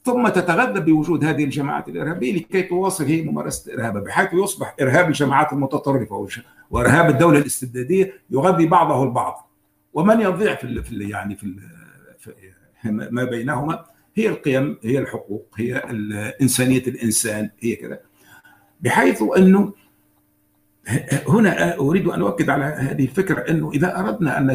ثم 0.05 0.29
تتغذى 0.29 0.81
بوجود 0.81 1.25
هذه 1.25 1.45
الجماعات 1.45 1.89
الإرهابية 1.89 2.37
لكي 2.37 2.63
تواصل 2.63 3.05
هي 3.05 3.23
ممارسة 3.23 3.75
ارهابها 3.75 4.03
بحيث 4.03 4.29
يصبح 4.33 4.75
إرهاب 4.81 5.09
الجماعات 5.09 5.53
المتطرفة 5.53 6.27
وإرهاب 6.71 7.11
الدولة 7.11 7.39
الاستبدادية 7.39 8.13
يغذي 8.31 8.67
بعضه 8.67 9.03
البعض. 9.03 9.50
ومن 9.93 10.21
يضيع 10.21 10.55
في, 10.55 10.83
في 10.83 11.09
يعني 11.09 11.37
في, 11.37 11.55
في 12.19 12.33
ما 12.91 13.25
بينهما 13.25 13.85
هي 14.15 14.29
القيم 14.29 14.79
هي 14.83 14.99
الحقوق 14.99 15.55
هي 15.57 15.77
إنسانية 16.43 16.83
الإنسان 16.83 17.51
هي 17.61 17.77
كذا. 17.77 18.01
بحيث 18.81 19.23
أنه 19.37 19.73
هنا 21.29 21.79
أريد 21.79 22.07
أن 22.07 22.21
أؤكد 22.21 22.51
على 22.51 22.65
هذه 22.65 23.05
الفكرة 23.05 23.51
أنه 23.51 23.71
إذا 23.71 23.99
أردنا 24.01 24.39
أن 24.39 24.51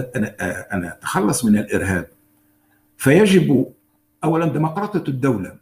ان 0.74 0.86
نتخلص 0.86 1.46
من 1.46 1.58
الإرهاب 1.58 2.08
فيجب 2.98 3.74
اولا 4.24 4.46
ديمقراطية 4.46 5.04
الدولة 5.08 5.56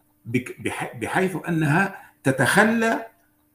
بحيث 1.01 1.37
أنها 1.49 1.95
تتخلى 2.23 3.05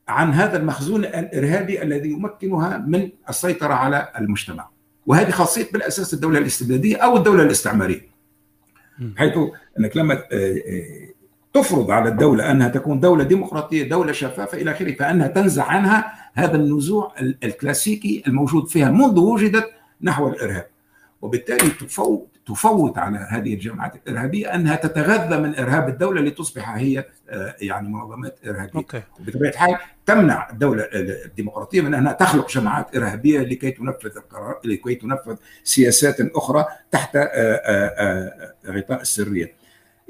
عن 0.08 0.32
هذا 0.32 0.56
المخزون 0.56 1.04
الإرهابي 1.04 1.82
الذي 1.82 2.10
يمكنها 2.10 2.78
من 2.78 3.10
السيطرة 3.28 3.75
على 3.75 4.12
المجتمع. 4.18 4.68
وهذه 5.09 5.31
خاصية 5.31 5.67
بالأساس 5.73 6.15
الدولة 6.15 6.38
الاستبدادية 6.38 6.97
أو 6.97 7.17
الدولة 7.17 7.43
الاستعمارية. 7.43 8.09
حيث 9.17 9.38
أنك 9.79 9.97
لما 9.97 10.23
تفرض 11.55 11.91
على 11.91 12.09
الدولة 12.09 12.50
أنها 12.50 12.69
تكون 12.69 13.00
دولة 13.00 13.25
ديمقراطية 13.25 13.88
دولة 13.88 14.12
شفافة 14.12 14.59
إلى 14.59 14.71
آخره 14.71 14.93
فأنها 14.95 15.29
تنزع 15.29 15.65
عنها 15.65 16.12
هذا 16.35 16.57
النزوع 16.57 17.15
الكلاسيكي 17.21 18.23
الموجود 18.27 18.69
فيها 18.69 18.91
منذ 18.91 19.19
وجدت 19.19 19.71
نحو 20.03 20.29
الإرهاب. 20.29 20.67
وبالتالي 21.23 21.71
تفوت 21.71 22.29
تفوت 22.49 22.99
على 22.99 23.19
هذه 23.31 23.55
الجماعات 23.55 23.93
الإرهابية 23.97 24.55
أنها 24.55 24.76
تتغذى 24.76 25.37
من 25.37 25.55
إرهاب 25.59 25.88
الدولة 25.88 26.21
لتصبح 26.21 26.69
هي 26.69 27.05
يعني 27.61 27.88
منظمات 27.88 28.38
إرهابية 28.47 28.73
أوكي. 28.75 29.02
وبطبيعه 29.21 29.50
الحال 29.50 29.76
تمنع 30.07 30.50
الدولة 30.50 30.88
الديمقراطية 30.93 31.81
من 31.81 31.95
أنها 31.95 32.12
تخلق 32.12 32.50
جماعات 32.50 32.97
إرهابية 32.97 33.40
لكي 33.40 33.71
تنفذ 33.71 34.17
القرار 34.17 34.61
لكي 34.64 34.95
تنفذ 34.95 35.37
سياسات 35.64 36.21
أخرى 36.21 36.67
تحت 36.90 37.17
غطاء 38.67 39.00
السرية 39.00 39.55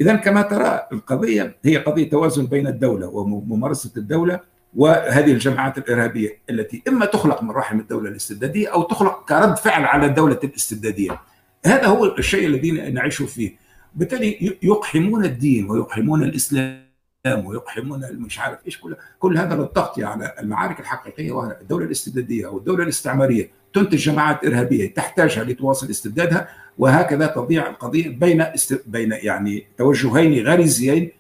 اذا 0.01 0.17
كما 0.17 0.43
ترى 0.43 0.89
القضية 0.93 1.57
هي 1.65 1.77
قضية 1.77 2.11
توازن 2.11 2.47
بين 2.47 2.67
الدولة 2.67 3.07
وممارسة 3.07 3.91
الدولة 3.97 4.41
وهذه 4.77 5.33
الجماعات 5.33 5.79
الإرهابية 5.79 6.39
التي 6.51 6.83
إما 6.89 7.07
تخلق 7.07 7.43
من 7.43 7.51
رحم 7.51 7.81
الدولة 7.81 8.11
الاستبدادية 8.11 8.73
أو 8.73 8.83
تخلق 8.83 9.29
كرد 9.29 9.57
فعل 9.57 9.85
على 9.85 10.07
الدولة 10.07 10.39
الاستبدادية. 10.45 11.21
هذا 11.67 11.87
هو 11.87 12.17
الشيء 12.19 12.47
الذي 12.47 12.71
نعيش 12.71 13.23
فيه. 13.23 13.57
بالتالي 13.95 14.57
يقحمون 14.63 15.25
الدين 15.25 15.71
ويقحمون 15.71 16.23
الإسلام 16.23 16.89
ويقحمون 17.27 18.01
مش 18.13 18.39
عارف 18.39 18.59
إيش 18.67 18.79
كل 18.79 18.97
كل 19.19 19.39
هذا 19.39 19.55
للتغطيه 19.55 20.07
على 20.07 20.35
المعارك 20.41 20.81
الحقيقية 20.81 21.33
وهي 21.33 21.57
الدولة 21.61 21.85
الاستبدادية 21.85 22.47
أو 22.47 22.59
الدولة 22.59 22.83
الاستعمارية 22.83 23.51
تنتج 23.75 23.99
جماعات 23.99 24.45
إرهابية 24.45 24.95
تحتاجها 24.95 25.45
لتواصل 25.45 25.91
استبدادها 25.91 26.49
وهكذا 26.79 27.27
تضيع 27.27 27.71
القضية 27.71 28.09
بين 28.09 28.41
است... 28.41 28.83
بين 28.87 29.13
يعني 29.13 29.67
توجهين 29.79 30.47
غريزيين 30.47 31.11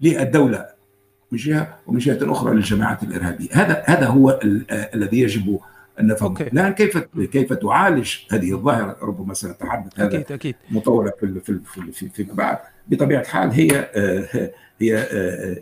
للدولة 0.00 0.66
من 1.32 1.38
جهة 1.38 1.78
ومن 1.86 1.98
جهة 1.98 2.32
أخرى 2.32 2.54
للجماعات 2.54 3.02
الإرهابية، 3.02 3.48
هذا 3.52 3.82
هذا 3.86 4.06
هو 4.06 4.40
الذي 4.94 5.20
يجب 5.20 5.60
ان 6.00 6.06
نفهم 6.06 6.36
الان 6.36 6.72
كيف 6.72 6.98
كيف 7.32 7.52
تعالج 7.52 8.16
هذه 8.30 8.52
الظاهرة؟ 8.52 8.96
ربما 9.02 9.34
سنتحدث 9.34 10.00
هذا 10.00 10.06
أكيد 10.06 10.32
أكيد. 10.32 10.54
مطوله 10.70 11.12
في 11.20 11.40
في 11.40 11.92
في 11.92 12.08
فيما 12.08 12.34
بعد 12.34 12.58
بطبيعة 12.88 13.20
الحال 13.20 13.50
هي 13.50 13.90
هي 14.78 14.98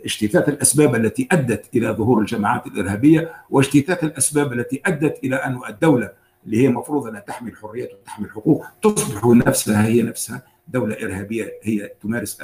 اجتثاث 0.05 0.49
الأسباب 0.49 0.95
التي 0.95 1.27
أدت 1.31 1.75
إلى 1.75 1.87
ظهور 1.89 2.19
الجماعات 2.19 2.67
الإرهابية 2.67 3.33
واجتثاث 3.49 4.03
الأسباب 4.03 4.53
التي 4.53 4.81
أدت 4.85 5.23
إلى 5.23 5.35
أن 5.35 5.59
الدولة 5.69 6.11
اللي 6.45 6.63
هي 6.63 6.67
المفروض 6.67 7.07
أنها 7.07 7.19
تحمي 7.19 7.49
الحريات 7.49 7.89
وتحمي 7.93 8.25
الحقوق 8.25 8.65
تصبح 8.81 9.25
نفسها 9.25 9.85
هي 9.85 10.01
نفسها 10.01 10.41
دولة 10.67 10.95
إرهابية. 10.95 11.53
هي 11.63 11.91
تمارس 12.01 12.41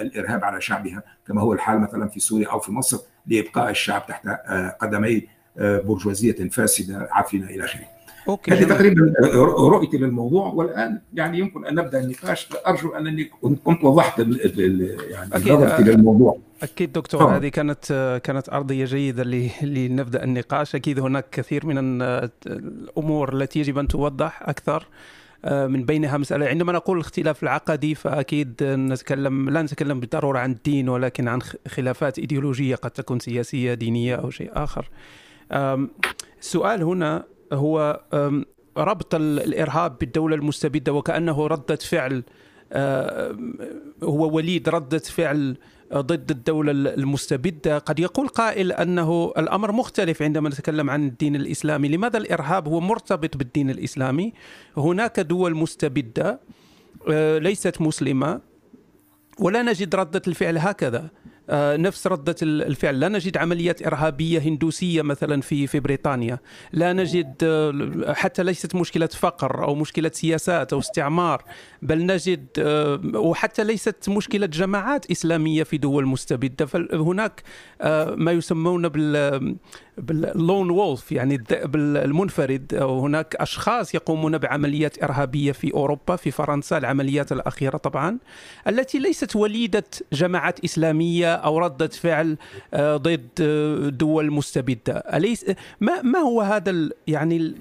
الإرهاب 0.00 0.44
على 0.44 0.60
شعبها 0.60 1.02
كما 1.26 1.40
هو 1.40 1.52
الحال 1.52 1.80
مثلا 1.80 2.08
في 2.08 2.20
سوريا 2.20 2.48
أو 2.48 2.58
في 2.58 2.72
مصر 2.72 2.98
لإبقاء 3.26 3.70
الشعب 3.70 4.06
تحت 4.06 4.28
قدمي 4.80 5.28
برجوازية 5.58 6.48
فاسدة 6.48 7.08
عفنة 7.12 7.46
إلى 7.46 7.64
آخره. 7.64 7.84
أوكي 8.28 8.50
هذه 8.50 8.64
تقريبا 8.64 9.12
رؤيتي 9.58 9.96
للموضوع 9.96 10.46
والآن 10.46 11.00
يعني 11.14 11.38
يمكن 11.38 11.66
أن 11.66 11.74
نبدأ 11.74 12.00
النقاش. 12.00 12.48
أرجو 12.66 12.88
أنني 12.88 13.24
كنت 13.64 13.84
وضحت 13.84 14.18
يعني 14.18 14.94
نظرتي 15.34 15.82
للموضوع. 15.82 16.38
أكيد 16.62 16.92
دكتور 16.92 17.20
طبعا. 17.20 17.36
هذه 17.36 17.48
كانت 17.48 18.20
كانت 18.24 18.48
أرضية 18.48 18.84
جيدة 18.84 19.22
لنبدأ 19.62 20.24
النقاش. 20.24 20.74
أكيد 20.74 21.00
هناك 21.00 21.24
كثير 21.30 21.66
من 21.66 22.02
الأمور 22.46 23.34
التي 23.34 23.60
يجب 23.60 23.78
أن 23.78 23.88
توضح 23.88 24.48
أكثر 24.48 24.86
من 25.44 25.84
بينها 25.84 26.18
مسألة. 26.18 26.46
عندما 26.46 26.72
نقول 26.72 26.96
الاختلاف 26.96 27.42
العقدي 27.42 27.94
فأكيد 27.94 28.54
نتكلم 28.62 29.50
لا 29.50 29.62
نتكلم 29.62 30.00
بالضرورة 30.00 30.38
عن 30.38 30.50
الدين 30.50 30.88
ولكن 30.88 31.28
عن 31.28 31.40
خلافات 31.68 32.18
إيديولوجية 32.18 32.74
قد 32.74 32.90
تكون 32.90 33.18
سياسية 33.18 33.74
دينية 33.74 34.14
أو 34.14 34.30
شيء 34.30 34.50
آخر. 34.52 34.88
السؤال 35.52 36.82
هنا 36.82 37.24
هو 37.52 38.00
ربط 38.76 39.14
الإرهاب 39.14 39.98
بالدولة 39.98 40.36
المستبدة 40.36 40.92
وكأنه 40.92 41.46
ردة 41.46 41.76
فعل 41.76 42.22
هو 44.02 44.36
وليد 44.36 44.68
ردة 44.68 44.98
فعل 44.98 45.56
ضد 45.94 46.30
الدولة 46.30 46.72
المستبدة. 46.72 47.78
قد 47.78 47.98
يقول 47.98 48.28
قائل 48.28 48.72
أنه 48.72 49.32
الأمر 49.38 49.72
مختلف 49.72 50.22
عندما 50.22 50.48
نتكلم 50.48 50.90
عن 50.90 51.06
الدين 51.06 51.36
الإسلامي. 51.36 51.88
لماذا 51.88 52.18
الإرهاب 52.18 52.68
هو 52.68 52.80
مرتبط 52.80 53.36
بالدين 53.36 53.70
الإسلامي؟ 53.70 54.32
هناك 54.76 55.20
دول 55.20 55.54
مستبدة 55.54 56.40
ليست 57.38 57.80
مسلمة 57.80 58.40
ولا 59.38 59.62
نجد 59.62 59.94
ردة 59.94 60.22
الفعل 60.28 60.58
هكذا. 60.58 61.08
نفس 61.52 62.06
ردة 62.06 62.36
الفعل. 62.42 63.00
لا 63.00 63.08
نجد 63.08 63.36
عمليات 63.36 63.86
إرهابية 63.86 64.38
هندوسية 64.38 65.02
مثلا 65.02 65.40
في 65.40 65.66
في 65.66 65.80
بريطانيا. 65.80 66.38
لا 66.72 66.92
نجد 66.92 67.34
حتى 68.08 68.42
ليست 68.42 68.74
مشكلة 68.74 69.06
فقر 69.06 69.64
أو 69.64 69.74
مشكلة 69.74 70.10
سياسات 70.14 70.72
أو 70.72 70.78
استعمار 70.78 71.44
بل 71.82 72.06
نجد 72.06 72.46
وحتى 73.14 73.64
ليست 73.64 74.08
مشكلة 74.08 74.46
جماعات 74.46 75.10
إسلامية 75.10 75.62
في 75.62 75.78
دول 75.78 76.06
مستبدة. 76.06 76.66
فهناك 76.66 77.42
ما 78.16 78.32
يسمون 78.32 78.88
بال 78.88 79.56
باللون 79.98 80.70
وولف 80.70 81.12
يعني 81.12 81.34
الذئب 81.34 81.76
المنفرد 81.76 82.74
هناك 82.74 83.36
أشخاص 83.36 83.94
يقومون 83.94 84.38
بعمليات 84.38 85.02
إرهابية 85.02 85.52
في 85.52 85.74
أوروبا 85.74 86.16
في 86.16 86.30
فرنسا 86.30 86.78
العمليات 86.78 87.32
الأخيرة 87.32 87.76
طبعا 87.76 88.18
التي 88.68 88.98
ليست 88.98 89.36
وليدة 89.36 89.84
جماعات 90.12 90.64
إسلامية 90.64 91.34
أو 91.34 91.58
ردة 91.58 91.88
فعل 91.88 92.36
ضد 92.76 93.28
دول 93.98 94.30
مستبدة. 94.30 94.92
اليس 94.92 95.44
ما 95.80 96.02
ما 96.02 96.18
هو 96.18 96.40
هذا 96.40 96.88
يعني 97.06 97.54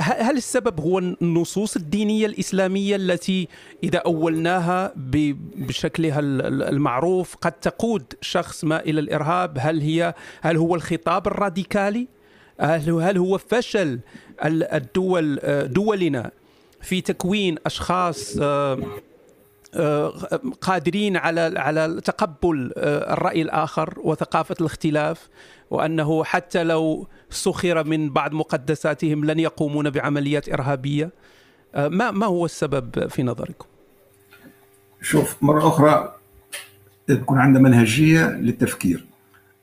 هل 0.00 0.36
السبب 0.36 0.80
هو 0.80 0.98
النصوص 0.98 1.76
الدينية 1.76 2.26
الإسلامية 2.26 2.96
التي 2.96 3.48
إذا 3.84 3.98
أولناها 3.98 4.92
بشكلها 4.96 6.20
المعروف 6.20 7.36
قد 7.36 7.52
تقود 7.52 8.14
شخص 8.20 8.64
ما 8.64 8.80
إلى 8.80 9.00
الإرهاب؟ 9.00 9.58
هل 9.60 9.80
هي 9.80 10.14
هل 10.40 10.56
هو 10.56 10.74
الخطاب 10.74 11.26
الراديكالي؟ 11.26 12.08
هل 12.60 13.18
هو 13.18 13.38
فشل 13.38 14.00
الدول 14.44 15.38
دولنا 15.64 16.30
في 16.82 17.00
تكوين 17.00 17.56
أشخاص 17.66 18.38
قادرين 20.60 21.16
على 21.16 21.54
على 21.56 22.00
تقبل 22.04 22.72
الرأي 22.76 23.42
الآخر 23.42 23.94
وثقافة 24.04 24.54
الاختلاف؟ 24.60 25.28
وأنه 25.70 26.24
حتى 26.24 26.64
لو 26.64 27.08
سخر 27.30 27.84
من 27.84 28.10
بعض 28.10 28.32
مقدساتهم 28.32 29.24
لن 29.24 29.38
يقومون 29.38 29.90
بعمليات 29.90 30.48
إرهابية. 30.48 31.10
ما 31.74 32.10
ما 32.10 32.26
هو 32.26 32.44
السبب 32.44 33.08
في 33.08 33.22
نظركم؟ 33.22 33.66
شوف 35.02 35.42
مرة 35.42 35.68
أخرى 35.68 36.14
تكون 37.06 37.38
عندنا 37.38 37.62
منهجية 37.62 38.26
للتفكير. 38.26 39.06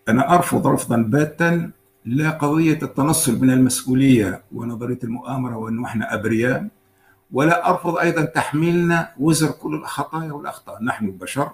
أنا 0.10 0.36
أرفض 0.36 0.68
رفضا 0.68 0.98
باتا 0.98 1.72
لا 2.06 2.30
قضية 2.30 2.80
التنصل 2.84 3.42
من 3.42 3.52
المسؤولية 3.52 4.44
ونظرية 4.56 5.00
المؤامرة 5.04 5.58
وانه 5.58 5.86
إحنا 5.86 6.14
أبرياء 6.14 6.68
ولا 7.32 7.70
أرفض 7.70 7.98
أيضا 7.98 8.26
تحميلنا 8.26 9.12
وزر 9.20 9.52
كل 9.52 9.74
الخطايا 9.76 10.32
والأخطاء. 10.32 10.84
نحن 10.84 11.12
بشر 11.12 11.52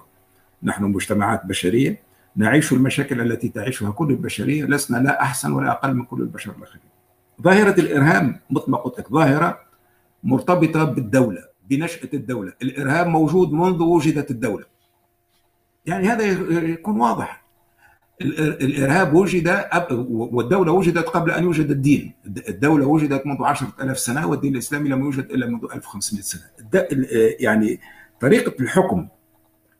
نحن 0.63 0.83
مجتمعات 0.83 1.45
بشرية. 1.45 2.12
نعيش 2.35 2.73
المشاكل 2.73 3.21
التي 3.21 3.49
تعيشها 3.49 3.91
كل 3.91 4.09
البشرية 4.09 4.65
لسنا 4.65 4.97
لا 4.97 5.21
أحسن 5.21 5.51
ولا 5.51 5.71
أقل 5.71 5.93
من 5.93 6.05
كل 6.05 6.21
البشر 6.21 6.51
الآخرين. 6.57 6.83
ظاهرة 7.41 7.79
الإرهاب 7.79 8.39
مثل 8.49 8.71
ما 8.71 8.77
قلت 8.77 8.99
لك 8.99 9.09
ظاهرة 9.11 9.59
مرتبطة 10.23 10.83
بالدولة 10.83 11.41
بنشأة 11.69 12.09
الدولة. 12.13 12.53
الإرهاب 12.61 13.07
موجود 13.07 13.51
منذ 13.51 13.81
وجدت 13.81 14.31
الدولة. 14.31 14.65
يعني 15.85 16.07
هذا 16.07 16.23
يكون 16.63 17.01
واضح. 17.01 17.43
الإرهاب 18.21 19.13
وجد 19.13 19.65
والدولة 20.09 20.71
وجدت 20.71 21.07
قبل 21.07 21.31
أن 21.31 21.43
يوجد 21.43 21.71
الدين. 21.71 22.13
الدولة 22.49 22.85
وجدت 22.85 23.25
منذ 23.25 23.43
عشرة 23.43 23.73
ألاف 23.81 23.99
سنة 23.99 24.27
والدين 24.27 24.53
الإسلامي 24.53 24.89
لم 24.89 25.03
يوجد 25.03 25.31
إلا 25.31 25.47
منذ 25.47 25.65
1500 25.73 26.23
سنة. 26.23 26.41
يعني 27.39 27.79
طريقة 28.19 28.53
الحكم 28.59 29.07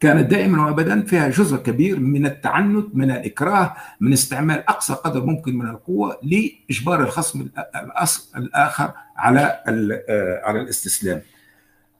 كانت 0.03 0.31
دائما 0.31 0.65
وابدا 0.65 1.01
فيها 1.01 1.29
جزء 1.29 1.57
كبير 1.57 1.99
من 1.99 2.25
التعنت 2.25 2.85
من 2.93 3.11
الإكراه 3.11 3.73
من 4.01 4.13
استعمال 4.13 4.69
أقصى 4.69 4.93
قدر 4.93 5.25
ممكن 5.25 5.57
من 5.57 5.69
القوة 5.69 6.17
لإجبار 6.23 7.03
الخصم 7.03 7.47
الآخر 8.37 8.91
على 9.17 9.59
على 10.43 10.61
الاستسلام. 10.61 11.21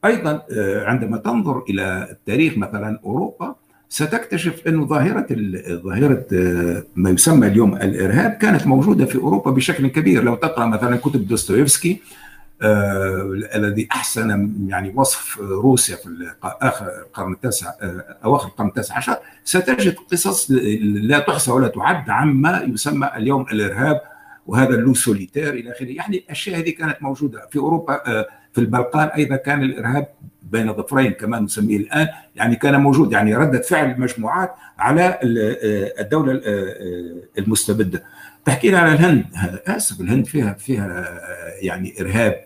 أيضا 0.06 0.42
عندما 0.86 1.18
تنظر 1.18 1.64
إلى 1.70 2.08
التاريخ 2.12 2.58
مثلا 2.58 3.00
أوروبا 3.06 3.56
ستكتشف 3.90 4.68
أن 4.68 4.88
ظاهرة 4.88 5.28
ظاهرة 5.70 6.26
ما 6.96 7.10
يسمى 7.10 7.48
اليوم 7.48 7.76
الإرهاب 7.76 8.32
كانت 8.32 8.68
موجودة 8.68 9.06
في 9.06 9.16
أوروبا 9.16 9.52
بشكل 9.52 9.88
كبير 9.88 10.24
لو 10.24 10.36
تقرأ 10.36 10.66
مثلا 10.66 10.96
كتب 10.96 11.28
دوستويفسكي 11.28 11.94
آه 11.94 12.23
الذي 12.62 13.88
أحسن 13.92 14.54
يعني 14.68 14.94
وصف 14.96 15.40
روسيا 15.40 15.96
في 15.96 16.34
آخر 16.44 16.86
القرن 16.88 17.34
التاسع 17.34 17.68
آه 17.82 18.18
أواخر 18.26 18.48
القرن 18.48 18.68
التاسع 18.68 18.98
عشر 18.98 19.18
ستجد 19.44 19.96
قصص 20.12 20.52
لا 20.82 21.20
تحصى 21.20 21.52
ولا 21.52 21.68
تعد 21.68 22.10
عما 22.10 22.62
يسمى 22.62 23.10
اليوم 23.18 23.46
الإرهاب 23.52 24.02
وهذا 24.48 24.70
ال 24.70 24.75
loup 24.75 24.94
solitaire 24.94 25.54
إلى 25.54 25.72
آخره. 25.72 25.86
يعني 25.88 26.18
الأشياء 26.18 26.60
هذه 26.60 26.70
كانت 26.70 26.98
موجودة 27.02 27.48
في 27.52 27.60
أوروبا 27.60 27.94
آه 28.08 28.28
في 28.54 28.62
البلقان 28.62 29.08
أيضا 29.08 29.36
كان 29.36 29.64
الإرهاب 29.64 30.08
بين 30.44 30.74
ظفرين 30.74 31.12
كما 31.12 31.40
نسميه 31.40 31.78
الآن. 31.78 32.08
يعني 32.36 32.56
كان 32.56 32.82
موجود 32.82 33.12
يعني 33.12 33.36
ردة 33.36 33.62
فعل 33.62 33.92
المجموعات 33.92 34.56
على 34.80 35.20
الدولة 36.00 36.42
المستبدة. 37.38 38.04
تحكي 38.46 38.70
لنا 38.70 38.80
على 38.80 38.94
الهند. 38.94 39.26
أسف 39.68 40.02
الهند 40.02 40.26
فيها 40.26 40.54
فيها 40.54 41.20
يعني 41.62 41.94
إرهاب 42.02 42.46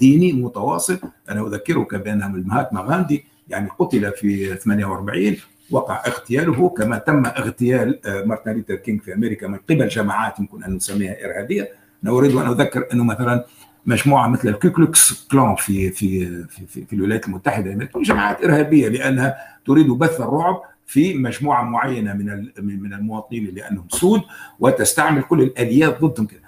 ديني 0.00 0.32
متواصل. 0.32 0.98
أنا 1.30 1.46
أذكرك 1.46 1.94
بأن 1.94 2.22
المهاتما 2.22 2.80
غاندي 2.80 3.24
يعني 3.48 3.68
قتل 3.78 4.12
في 4.12 4.56
48 4.56 5.36
وقع 5.70 6.02
اغتياله 6.06 6.68
كما 6.68 6.98
تم 6.98 7.26
اغتيال 7.26 7.98
مارتن 8.26 8.52
لوثر 8.52 8.74
كينج 8.74 9.00
في 9.00 9.14
أمريكا 9.14 9.46
من 9.46 9.58
قبل 9.70 9.88
جماعات 9.88 10.38
يمكن 10.38 10.64
أن 10.64 10.74
نسميها 10.74 11.24
إرهابية. 11.24 11.68
أنا 12.04 12.12
أريد 12.12 12.36
أن 12.36 12.46
أذكر 12.46 12.86
أنه 12.92 13.04
مثلا 13.04 13.44
مجموعة 13.86 14.28
مثل 14.28 14.48
الكوكلوكس 14.48 15.26
كلان 15.30 15.54
في 15.54 15.90
في 15.90 16.26
في, 16.48 16.66
في, 16.66 16.84
في 16.84 16.92
الولايات 16.92 17.26
المتحدة 17.26 17.66
الامريكيه 17.66 18.02
جماعات 18.02 18.44
إرهابية 18.44 18.88
لأنها 18.88 19.36
تريد 19.66 19.88
بث 19.88 20.20
الرعب. 20.20 20.62
في 20.86 21.14
مجموعة 21.14 21.62
معينة 21.62 22.12
من 22.12 22.48
من 22.58 22.94
المواطنين 22.94 23.54
لانهم 23.54 23.86
سود 23.88 24.22
وتستعمل 24.60 25.22
كل 25.22 25.42
الاليات 25.42 26.00
ضدهم 26.00 26.26
كده. 26.26 26.44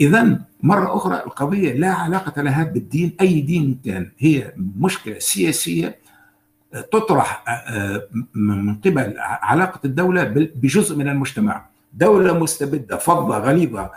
اذا 0.00 0.40
مرة 0.62 0.96
أخرى 0.96 1.16
القضية 1.16 1.72
لا 1.72 1.90
علاقة 1.90 2.42
لها 2.42 2.64
بالدين. 2.64 3.16
أي 3.20 3.40
دين 3.40 3.80
كان 3.84 4.10
هي 4.18 4.52
مشكلة 4.56 5.18
سياسية 5.18 5.98
تطرح 6.72 7.44
من 8.34 8.74
قبل 8.74 9.14
علاقة 9.18 9.80
الدولة 9.84 10.24
بجزء 10.54 10.96
من 10.96 11.08
المجتمع. 11.08 11.66
دولة 11.94 12.38
مستبدة 12.38 12.96
فظه 12.96 13.38
غليظة 13.38 13.90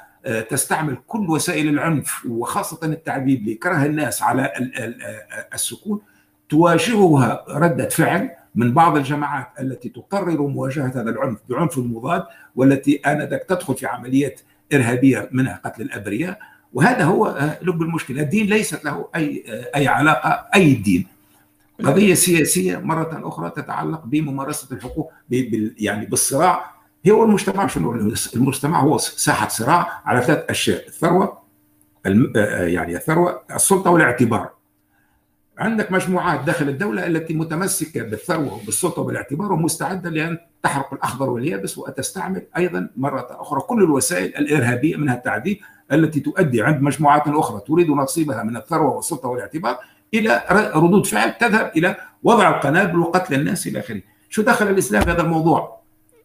تستعمل 0.49 0.97
كل 1.07 1.29
وسائل 1.29 1.67
العنف 1.67 2.25
وخاصة 2.25 2.87
التعذيب 2.87 3.47
لكره 3.47 3.85
الناس 3.85 4.21
على 4.21 4.51
السكون 5.53 5.99
تواجهها 6.49 7.45
ردة 7.49 7.89
فعل. 7.89 8.29
من 8.55 8.73
بعض 8.73 8.97
الجماعات 8.97 9.47
التي 9.59 9.89
تقرر 9.89 10.41
مواجهة 10.47 10.87
هذا 10.87 11.09
العنف 11.09 11.39
بعنف 11.49 11.77
مضاد 11.77 12.23
والتي 12.55 12.95
آنذاك 12.95 13.43
تدخل 13.43 13.75
في 13.75 13.85
عمليات 13.85 14.41
إرهابية 14.73 15.29
منها 15.31 15.61
قتل 15.65 15.81
الأبرياء. 15.81 16.39
وهذا 16.73 17.03
هو 17.03 17.55
لب 17.61 17.81
المشكلة، 17.81 18.21
الدين 18.21 18.45
ليست 18.45 18.85
له 18.85 19.07
أي 19.15 19.43
أي 19.75 19.87
علاقة 19.87 20.29
أي 20.55 20.73
دين. 20.73 21.07
قضية 21.83 22.13
سياسية 22.13 22.77
مرة 22.77 23.27
أخرى 23.27 23.49
تتعلق 23.49 24.05
بممارسة 24.05 24.75
الحقوق 24.75 25.11
يعني 25.77 26.05
بالصراع. 26.05 26.73
هو 27.09 27.23
المجتمع 27.23 27.67
شنو؟ 27.67 28.11
المجتمع 28.35 28.79
هو 28.81 28.97
ساحة 28.97 29.47
صراع 29.47 30.01
على 30.05 30.21
ثلاث 30.21 30.49
أشياء. 30.49 30.87
الثروة 30.87 31.43
يعني 32.45 32.95
الثروة 32.95 33.41
السلطة 33.55 33.91
والاعتبار. 33.91 34.49
عندك 35.57 35.91
مجموعات 35.91 36.43
داخل 36.43 36.69
الدولة 36.69 37.07
التي 37.07 37.33
متمسكة 37.33 38.03
بالثروة 38.03 38.53
وبالسلطة 38.53 39.01
وبالاعتبار 39.01 39.53
ومستعدة 39.53 40.09
لأن 40.09 40.37
تحرق 40.63 40.93
الأخضر 40.93 41.29
واليابس 41.29 41.77
وتستعمل 41.77 42.41
أيضا 42.57 42.89
مرة 42.97 43.27
أخرى 43.29 43.61
كل 43.61 43.83
الوسائل 43.83 44.35
الإرهابية 44.35 44.95
منها 44.95 45.15
التعذيب 45.15 45.57
التي 45.91 46.19
تؤدي 46.19 46.61
عند 46.61 46.81
مجموعات 46.81 47.27
أخرى 47.27 47.61
تريد 47.67 47.89
نصيبها 47.89 48.43
من 48.43 48.57
الثروة 48.57 48.95
والسلطة 48.95 49.29
والاعتبار 49.29 49.77
إلى 50.13 50.43
ردود 50.75 51.05
فعل 51.05 51.37
تذهب 51.37 51.71
إلى 51.77 51.95
وضع 52.23 52.49
القنابل 52.49 52.99
وقتل 52.99 53.33
الناس 53.33 53.67
إلى 53.67 53.79
آخره. 53.79 54.01
شو 54.29 54.41
دخل 54.41 54.67
الإسلام 54.67 55.03
في 55.03 55.11
هذا 55.11 55.21
الموضوع؟ 55.21 55.83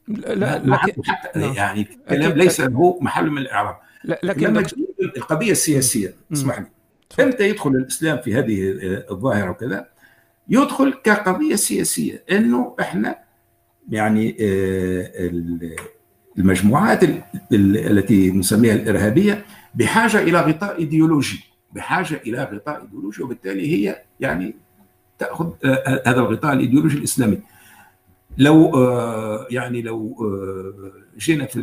لا 0.08 0.58
لكن 0.58 1.04
حتى 1.04 1.54
يعني 1.54 1.88
كلام 2.08 2.32
ليس 2.32 2.60
له 2.60 2.98
محل 3.00 3.30
من 3.30 3.38
الإعراب. 3.38 3.76
لكن 4.04 4.46
لما 4.46 4.66
القضية 5.16 5.52
السياسية 5.52 6.14
اسمح 6.32 6.58
لي. 6.58 6.66
إمتى 7.21 7.49
يدخل 7.49 7.71
الإسلام 7.71 8.18
في 8.18 8.35
هذه 8.35 8.73
الظاهرة 9.11 9.51
وكذا؟ 9.51 9.88
يدخل 10.49 10.94
كقضية 11.05 11.55
سياسية 11.57 12.25
إنه 12.31 12.75
إحنا 12.81 13.18
يعني 13.90 14.37
المجموعات 16.38 17.01
التي 17.53 18.31
نسميها 18.31 18.75
الإرهابية 18.75 19.44
بحاجة 19.75 20.21
إلى 20.23 20.40
غطاء 20.40 20.79
إيديولوجي 20.79 21.44
بحاجة 21.73 22.21
إلى 22.27 22.42
غطاء 22.44 22.83
إيديولوجي 22.83 23.23
وبالتالي 23.23 23.73
هي 23.73 24.03
يعني 24.21 24.55
تأخذ 25.18 25.51
هذا 26.07 26.21
الغطاء 26.21 26.53
الإيديولوجي 26.53 26.99
الإسلامي 26.99 27.38
لو 28.38 28.73
يعني 29.51 29.83
لو 29.83 30.16
جينا 31.18 31.46
في 31.46 31.57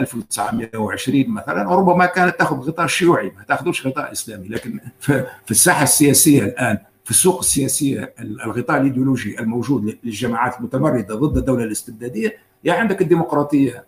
1920 0.00 1.28
مثلا 1.28 1.62
ربما 1.62 2.06
كانت 2.06 2.38
تأخذ 2.38 2.56
غطاء 2.56 2.86
شيوعي 2.86 3.32
ما 3.36 3.42
تأخذوش 3.48 3.86
غطاء 3.86 4.12
إسلامي 4.12 4.48
لكن 4.48 4.80
في 5.00 5.50
الساحة 5.50 5.82
السياسية 5.82 6.44
الآن 6.44 6.78
في 7.04 7.10
السوق 7.10 7.38
السياسية 7.38 8.14
الغطاء 8.20 8.80
الإيديولوجي 8.80 9.40
الموجود 9.40 9.98
للجماعات 10.04 10.58
المتمردة 10.58 11.14
ضد 11.14 11.36
الدولة 11.36 11.64
الاستبدادية 11.64 12.36
يا 12.64 12.72
عندك 12.72 13.02
الديمقراطية 13.02 13.84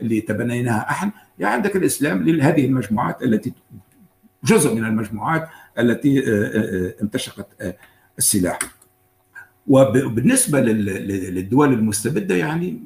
اللي 0.00 0.20
تبنيناها 0.20 0.90
إحنا 0.90 1.12
يا 1.38 1.46
عندك 1.46 1.76
الإسلام 1.76 2.22
لهذه 2.22 2.66
المجموعات 2.66 3.22
التي 3.22 3.52
جزء 4.44 4.74
من 4.74 4.84
المجموعات 4.84 5.48
التي 5.78 6.24
امتشقت 7.02 7.46
السلاح. 8.18 8.58
وبالنسبه 9.66 10.60
للدول 10.60 11.72
المستبدة 11.72 12.34
يعني 12.34 12.80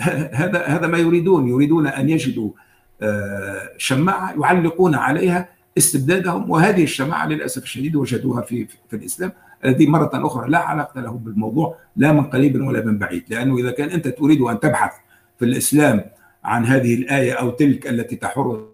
هذا 0.40 0.66
هذا 0.66 0.86
ما 0.86 0.98
يريدون 0.98 1.48
يريدون 1.48 1.86
أن 1.86 2.08
يجدوا 2.08 2.50
شماعة 3.76 4.34
يعلقون 4.42 4.94
عليها 4.94 5.48
استبدادهم 5.78 6.50
وهذه 6.50 6.82
الشماعة 6.82 7.26
للأسف 7.26 7.62
الشديد 7.62 7.96
وجدوها 7.96 8.42
في 8.42 8.66
في 8.90 8.96
الإسلام 8.96 9.32
الذي 9.64 9.86
مرة 9.86 10.10
أخرى 10.14 10.50
لا 10.50 10.58
علاقة 10.58 11.00
له 11.00 11.10
بالموضوع 11.10 11.76
لا 11.96 12.12
من 12.12 12.22
قريب 12.22 12.66
ولا 12.66 12.84
من 12.84 12.98
بعيد 12.98 13.24
لأنه 13.28 13.58
إذا 13.58 13.70
كان 13.70 13.88
أنت 13.88 14.08
تريد 14.08 14.40
أن 14.40 14.60
تبحث 14.60 14.92
في 15.38 15.44
الإسلام 15.44 16.04
عن 16.44 16.66
هذه 16.66 16.94
الآية 16.94 17.32
أو 17.32 17.50
تلك 17.50 17.86
التي 17.86 18.16
تحر 18.16 18.68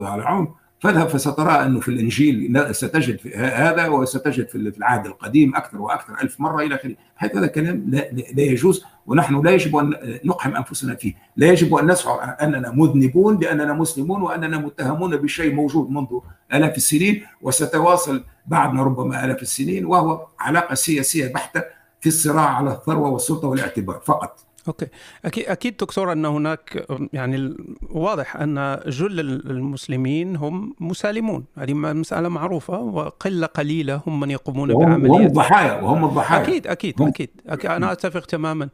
على 0.00 0.22
العنف 0.22 0.48
فاذهب 0.80 1.08
فسترى 1.08 1.52
أنه 1.52 1.80
في 1.80 1.88
الإنجيل 1.88 2.66
ستجد 2.74 3.18
في 3.18 3.36
هذا 3.36 3.88
وستجد 3.88 4.48
في 4.48 4.56
العهد 4.56 5.06
القديم 5.06 5.56
أكثر 5.56 5.82
وأكثر 5.82 6.20
ألف 6.22 6.40
مرة 6.40 6.62
إلى 6.62 6.74
آخره، 6.74 6.94
هذا 7.16 7.46
كلام 7.46 7.84
لا, 7.88 8.10
لا 8.12 8.42
يجوز 8.42 8.84
ونحن 9.06 9.42
لا 9.42 9.50
يجب 9.50 9.76
أن 9.76 9.94
نقحم 10.24 10.56
أنفسنا 10.56 10.94
فيه، 10.94 11.14
لا 11.36 11.46
يجب 11.46 11.74
أن 11.74 11.86
نشعر 11.86 12.36
أننا 12.40 12.70
مذنبون 12.70 13.38
لاننا 13.38 13.72
مسلمون 13.72 14.22
وأننا 14.22 14.58
متهمون 14.58 15.16
بشيء 15.16 15.54
موجود 15.54 15.90
منذ 15.90 16.18
آلاف 16.54 16.76
السنين 16.76 17.22
وستواصل 17.42 18.24
بعدنا 18.46 18.82
ربما 18.82 19.24
آلاف 19.24 19.42
السنين 19.42 19.84
وهو 19.84 20.26
علاقة 20.40 20.74
سياسية 20.74 21.32
بحتة 21.32 21.62
في 22.00 22.06
الصراع 22.06 22.56
على 22.56 22.72
الثروة 22.72 23.08
والسلطة 23.08 23.48
والاعتبار 23.48 24.00
فقط. 24.04 24.53
أوكي. 24.68 24.86
أكيد 25.24 25.44
أكيد 25.44 25.76
دكتور 25.76 26.12
أن 26.12 26.24
هناك 26.24 26.86
يعني 27.12 27.56
واضح 27.90 28.36
أن 28.36 28.80
جل 28.86 29.20
المسلمين 29.20 30.36
هم 30.36 30.74
مسالمون. 30.80 31.44
هذه 31.58 31.74
مسألة 31.74 32.28
معروفة 32.28 32.78
وقلة 32.78 33.46
قليلة 33.46 34.00
هم 34.06 34.20
من 34.20 34.30
يقومون 34.30 34.74
بعمليه 34.74 35.10
وهم 35.10 35.26
الضحايا 35.26 35.80
وهم 35.80 36.04
الضحايا. 36.04 36.42
أكيد 36.42 36.66
أكيد. 36.66 37.02
أكيد, 37.02 37.30
أكيد 37.48 37.70
أنا 37.70 37.92
أتفق 37.92 38.26
تماما. 38.26 38.68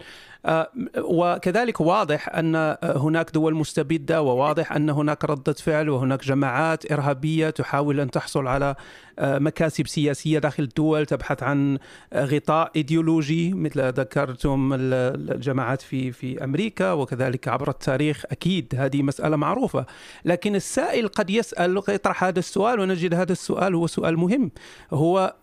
وكذلك 0.98 1.80
واضح 1.80 2.28
أن 2.28 2.76
هناك 2.82 3.30
دول 3.30 3.54
مستبدة 3.54 4.22
وواضح 4.22 4.72
أن 4.72 4.90
هناك 4.90 5.24
ردة 5.24 5.52
فعل 5.52 5.88
وهناك 5.88 6.24
جماعات 6.24 6.92
إرهابية 6.92 7.50
تحاول 7.50 8.00
أن 8.00 8.10
تحصل 8.10 8.46
على 8.46 8.74
مكاسب 9.18 9.86
سياسية 9.86 10.38
داخل 10.38 10.62
الدول 10.62 11.06
تبحث 11.06 11.42
عن 11.42 11.78
غطاء 12.14 12.70
إيديولوجي 12.76 13.54
مثل 13.54 13.92
ذكرتم 13.92 14.70
الجماعات 14.74 15.82
في 15.82 16.12
في 16.12 16.44
أمريكا 16.44 16.92
وكذلك 16.92 17.48
عبر 17.48 17.70
التاريخ 17.70 18.24
أكيد 18.30 18.74
هذه 18.76 19.02
مسألة 19.02 19.36
معروفة. 19.36 19.86
لكن 20.24 20.54
السائل 20.54 21.08
قد 21.08 21.30
يسأل 21.30 21.82
يطرح 21.88 22.24
هذا 22.24 22.38
السؤال 22.38 22.80
ونجد 22.80 23.14
هذا 23.14 23.32
السؤال 23.32 23.74
هو 23.74 23.86
سؤال 23.86 24.16
مهم 24.16 24.50
هو 24.92 25.34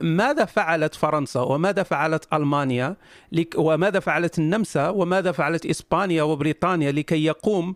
ماذا 0.00 0.44
فعلت 0.44 0.94
فرنسا 0.94 1.40
وماذا 1.40 1.82
فعلت 1.82 2.28
ألمانيا 2.32 2.96
وماذا 3.56 4.00
فعلت 4.00 4.38
النمسا 4.38 4.88
وماذا 4.88 5.32
فعلت 5.32 5.66
إسبانيا 5.66 6.22
وبريطانيا 6.22 6.92
لكي 6.92 7.24
يقوم 7.24 7.74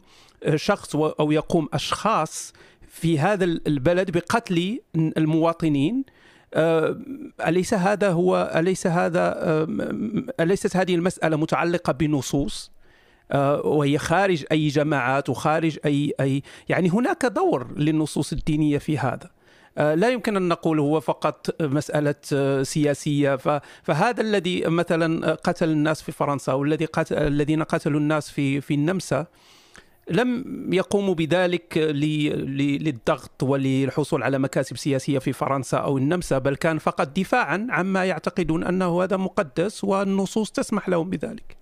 شخص 0.54 0.96
أو 0.96 1.32
يقوم 1.32 1.68
أشخاص 1.72 2.52
في 2.88 3.18
هذا 3.18 3.44
البلد 3.44 4.10
بقتل 4.10 4.78
المواطنين؟ 4.96 6.04
أليس 7.46 7.74
هذا 7.74 8.10
هو 8.10 8.52
أليس 8.56 8.86
هذا 8.86 9.36
أليست 10.40 10.76
هذه 10.76 10.94
المسألة 10.94 11.36
متعلقة 11.36 11.92
بنصوص؟ 11.92 12.70
وهي 13.64 13.98
خارج 13.98 14.44
أي 14.52 14.68
جماعات 14.68 15.28
وخارج 15.28 15.78
أي 15.84 16.14
أي 16.20 16.42
يعني 16.68 16.88
هناك 16.88 17.26
دور 17.26 17.66
للنصوص 17.76 18.32
الدينية 18.32 18.78
في 18.78 18.98
هذا. 18.98 19.30
لا 19.76 20.10
يمكن 20.10 20.36
أن 20.36 20.48
نقول 20.48 20.78
هو 20.78 21.00
فقط 21.00 21.62
مسألة 21.62 22.14
سياسية 22.62 23.36
فهذا 23.82 24.20
الذي 24.20 24.62
مثلا 24.66 25.34
قتل 25.34 25.68
الناس 25.68 26.02
في 26.02 26.12
فرنسا 26.12 26.52
والذي 26.52 26.84
قتل 26.84 27.16
الذين 27.16 27.62
قتلوا 27.62 28.00
الناس 28.00 28.30
في 28.30 28.60
في 28.60 28.74
النمسا 28.74 29.26
لم 30.10 30.44
يقوموا 30.72 31.14
بذلك 31.14 31.78
للضغط 31.78 33.42
وللحصول 33.42 34.22
على 34.22 34.38
مكاسب 34.38 34.76
سياسية 34.76 35.18
في 35.18 35.32
فرنسا 35.32 35.76
أو 35.76 35.98
النمسا 35.98 36.38
بل 36.38 36.56
كان 36.56 36.78
فقط 36.78 37.18
دفاعا 37.18 37.66
عما 37.70 38.04
يعتقدون 38.04 38.64
أنه 38.64 39.02
هذا 39.02 39.16
مقدس 39.16 39.84
والنصوص 39.84 40.50
تسمح 40.50 40.88
لهم 40.88 41.10
بذلك. 41.10 41.56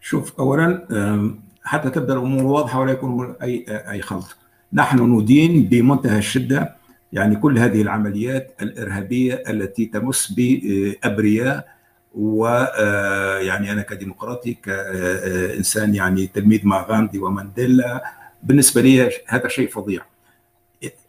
شوف 0.00 0.40
اولا 0.40 0.86
حتى 1.64 1.90
تبدأ 1.90 2.12
الأمور 2.12 2.44
واضحة 2.44 2.80
ولا 2.80 2.92
يكون 2.92 3.36
أي 3.42 3.64
أي 3.68 4.02
خلط. 4.02 4.36
نحن 4.72 4.98
ندين 4.98 5.64
بمنتهى 5.64 6.18
الشدة 6.18 6.83
يعني 7.14 7.36
كل 7.36 7.58
هذه 7.58 7.82
العمليات 7.82 8.54
الإرهابية 8.62 9.42
التي 9.48 9.86
تمس 9.86 10.32
بأبرياء 10.32 11.68
ويعني 12.14 13.72
أنا 13.72 13.82
كديمقراطي 13.82 14.54
كإنسان 14.54 15.94
يعني 15.94 16.26
تلميذ 16.26 16.66
مع 16.66 16.82
غاندي 16.86 17.18
ومانديلا 17.18 18.04
بالنسبة 18.42 18.80
لي 18.80 19.10
هذا 19.26 19.48
شيء 19.48 19.68
فظيع. 19.68 20.02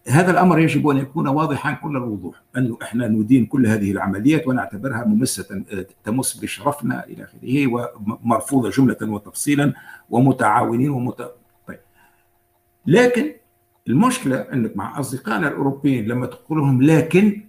هذا 0.07 0.31
الأمر 0.31 0.59
يجب 0.59 0.87
أن 0.87 0.97
يكون 0.97 1.27
واضحا 1.27 1.73
كل 1.73 1.97
الوضوح 1.97 2.35
انه 2.57 2.77
إحنا 2.81 3.07
ندين 3.07 3.45
كل 3.45 3.67
هذه 3.67 3.91
العمليات 3.91 4.47
ونعتبرها 4.47 5.03
ممسة 5.03 5.63
تمس 6.03 6.33
بشرفنا 6.37 7.05
إلى 7.05 7.23
آخره 7.23 7.67
ومرفوضة 7.67 8.69
جملة 8.69 8.97
وتفصيلا 9.01 9.73
ومتعاونين 10.09 10.89
ومت... 10.89 11.31
طيب. 11.67 11.79
لكن 12.85 13.33
المشكلة 13.87 14.45
أنك 14.53 14.77
مع 14.77 14.99
أصدقائنا 14.99 15.47
الأوروبيين 15.47 16.05
لما 16.07 16.25
تقول 16.25 16.57
لهم 16.57 16.81
لكن 16.81 17.41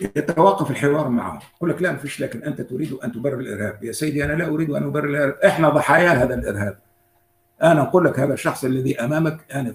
يتوقف 0.00 0.70
الحوار 0.70 1.08
معهم. 1.08 1.38
يقول 1.56 1.70
لك 1.70 1.82
لا 1.82 1.92
ما 1.92 1.98
فيش 1.98 2.20
لكن 2.20 2.42
أنت 2.42 2.60
تريد 2.60 2.92
أن 2.92 3.12
تبرر 3.12 3.40
الإرهاب. 3.40 3.84
يا 3.84 3.92
سيدي 3.92 4.24
أنا 4.24 4.32
لا 4.32 4.48
أريد 4.48 4.70
أن 4.70 4.82
أبرر 4.82 5.08
الإرهاب. 5.08 5.38
إحنا 5.44 5.68
ضحايا 5.68 6.10
هذا 6.10 6.34
الإرهاب. 6.34 6.78
أنا 7.62 7.82
أقول 7.82 8.04
لك 8.04 8.20
هذا 8.20 8.34
الشخص 8.34 8.64
الذي 8.64 9.00
أمامك 9.00 9.38
أنا 9.54 9.74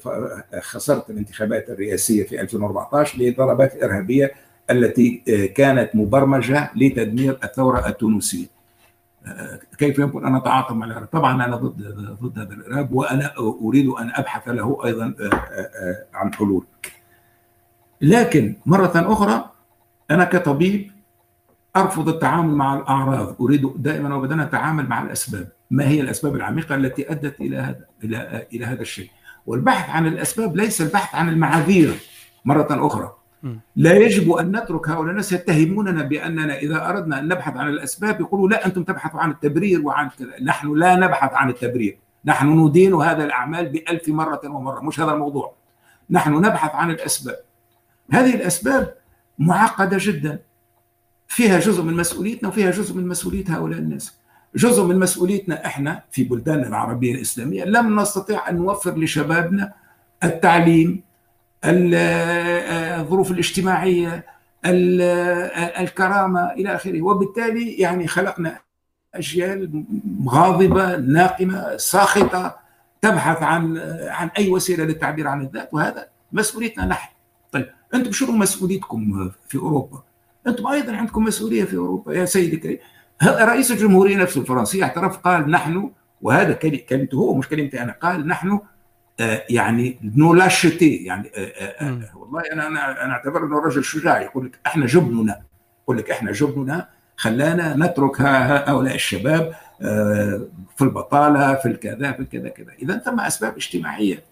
خسرت 0.60 1.10
الانتخابات 1.10 1.70
الرئاسية 1.70 2.24
في 2.24 2.42
2014 2.42 3.20
للضربات 3.20 3.76
الارهابيه 3.76 4.32
التي 4.70 5.18
كانت 5.56 5.90
مبرمجة 5.94 6.72
لتدمير 6.76 7.40
الثورة 7.44 7.88
التونسية. 7.88 8.57
كيف 9.78 10.00
يمكن 10.00 10.26
أن 10.26 10.36
اتعاطى 10.36 10.74
مع 10.74 10.86
الارهاب؟ 10.86 11.08
طبعا 11.08 11.46
أنا 11.46 11.56
ضد 11.56 11.82
ضد 12.22 12.40
هذا 12.40 12.54
الارهاب 12.54 12.94
وأنا 12.94 13.34
أريد 13.38 13.88
أن 13.88 14.12
أبحث 14.16 14.48
له 14.48 14.86
أيضا 14.86 15.14
عن 16.14 16.34
حلول. 16.34 16.66
لكن 18.02 18.56
مرة 18.66 18.92
أخرى 18.96 19.50
أنا 20.12 20.24
كطبيب 20.24 20.92
أرفض 21.76 22.10
التعامل 22.10 22.54
مع 22.54 22.78
الأعراض، 22.78 23.42
أريد 23.42 23.72
دائما 23.76 24.16
وابدا 24.16 24.44
أتعامل 24.44 24.88
مع 24.88 25.02
الأسباب. 25.02 25.48
ما 25.72 25.88
هي 25.88 26.02
الأسباب 26.02 26.36
العميقة 26.36 26.76
التي 26.76 27.12
أدت 27.12 27.42
إلى 27.42 27.58
هذا 27.58 27.86
إلى 28.04 28.48
إلى 28.54 28.66
هذا 28.66 28.82
الشيء 28.82 29.10
والبحث 29.46 29.90
عن 29.90 30.08
الأسباب 30.08 30.56
ليس 30.56 30.82
البحث 30.82 31.16
عن 31.16 31.30
المعاذير 31.30 32.00
مرة 32.46 32.68
أخرى 32.72 33.17
لا 33.76 33.94
يجب 33.94 34.32
أن 34.32 34.58
نترك 34.58 34.90
هؤلاء 34.90 35.12
الناس 35.12 35.32
يتهموننا 35.32 36.04
بأننا 36.04 36.58
إذا 36.58 36.90
أردنا 36.90 37.20
أن 37.20 37.28
نبحث 37.28 37.58
عن 37.58 37.70
الأسباب 37.70 38.22
يقولوا 38.22 38.50
لا 38.50 38.66
أنتم 38.66 38.84
تبحثوا 38.84 39.20
عن 39.20 39.32
التبرير 39.32 39.82
وعن 39.82 40.10
كذا. 40.10 40.44
نحن 40.44 40.74
لا 40.74 40.96
نبحث 40.96 41.34
عن 41.34 41.50
التبرير. 41.50 42.00
نحن 42.26 42.60
ندين 42.60 42.94
هذا 42.94 43.24
الأعمال 43.24 43.70
بألف 43.70 44.10
مرة 44.10 44.42
ومرة. 44.46 44.80
مش 44.80 45.00
هذا 45.00 45.12
الموضوع. 45.12 45.56
نحن 46.10 46.34
نبحث 46.34 46.76
عن 46.76 46.92
الأسباب. 46.92 47.38
هذه 48.12 48.36
الأسباب 48.36 48.94
معقدة 49.40 49.98
جدا. 50.02 50.40
فيها 51.28 51.60
جزء 51.60 51.84
من 51.84 51.94
مسؤوليتنا 51.94 52.50
وفيها 52.50 52.72
جزء 52.72 52.96
من 52.96 53.08
مسؤولية 53.08 53.46
هؤلاء 53.48 53.80
الناس. 53.80 54.18
جزء 54.56 54.84
من 54.84 55.00
مسؤوليتنا 55.00 55.66
إحنا 55.66 56.04
في 56.12 56.24
بلداننا 56.24 56.68
العربية 56.68 57.16
الإسلامية 57.16 57.64
لم 57.64 58.00
نستطيع 58.00 58.50
أن 58.50 58.56
نوفر 58.56 58.98
لشبابنا 58.98 59.74
التعليم 60.24 61.07
الظروف 61.68 63.32
الاجتماعية 63.32 64.26
الكرامة 65.80 66.52
إلى 66.52 66.76
آخره. 66.76 67.02
وبالتالي 67.02 67.72
يعني 67.72 68.08
خلقنا 68.08 68.60
أجيال 69.16 69.84
غاضبة 70.28 70.96
ناقمة 70.98 71.78
ساخطة 71.78 72.56
تبحث 73.02 73.44
عن 73.44 73.78
عن 74.08 74.30
أي 74.38 74.50
وسيلة 74.50 74.84
للتعبير 74.84 75.28
عن 75.28 75.42
الذات. 75.42 75.70
وهذا 75.74 76.08
مسؤوليتنا 76.32 76.86
نحن. 76.86 77.10
طيب 77.52 77.70
أنتم 77.94 78.12
شنو 78.12 78.32
مسؤوليتكم 78.32 79.32
في 79.48 79.58
أوروبا؟ 79.58 80.04
أنتم 80.48 80.68
أيضا 80.68 80.96
عندكم 80.96 81.24
مسؤولية 81.24 81.64
في 81.64 81.78
أوروبا 81.78 82.14
يا 82.14 82.26
سيدي 82.26 82.56
الكريم. 82.56 82.78
رئيس 83.24 83.72
الجمهورية 83.72 84.18
نفسه 84.18 84.42
الفرنسي 84.42 84.84
اعترف 84.84 85.18
قال 85.18 85.52
نحن 85.52 85.92
وهذا 86.22 86.54
كلمته 86.54 87.16
هو 87.16 87.34
مش 87.34 87.48
كلمتي 87.48 87.82
أنا 87.82 87.96
قال 88.02 88.28
نحن 88.28 88.50
آه 88.52 88.62
يعني 89.50 90.00
نو 90.16 90.34
لاشتي 90.34 90.96
يعني 90.96 91.32
آه 91.36 91.86
آه 91.86 92.02
والله 92.16 92.42
أنا 92.54 92.68
أنا 92.68 93.06
أنا 93.06 93.14
أعتبر 93.14 93.46
إنه 93.46 93.60
رجل 93.60 93.84
شجاع 93.84 94.22
يقول 94.22 94.46
لك 94.46 94.60
إحنا 94.68 94.86
جبننا 94.86 95.42
يقول 95.84 95.98
لك 95.98 96.12
إحنا 96.12 96.32
جبننا 96.32 96.90
خلانا 97.16 97.76
نترك 97.76 98.22
هؤلاء 98.22 98.96
الشباب 98.96 99.54
في 100.76 100.82
البطالة 100.82 101.56
في 101.56 101.68
الكذا 101.68 102.12
في 102.12 102.20
الكذا 102.20 102.50
كذا. 102.50 102.74
إذا 102.82 102.98
ثم 102.98 103.20
أسباب 103.20 103.56
اجتماعية 103.56 104.24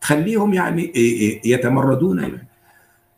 تخليهم 0.00 0.54
يعني 0.54 0.92
يتمردون 1.44 2.38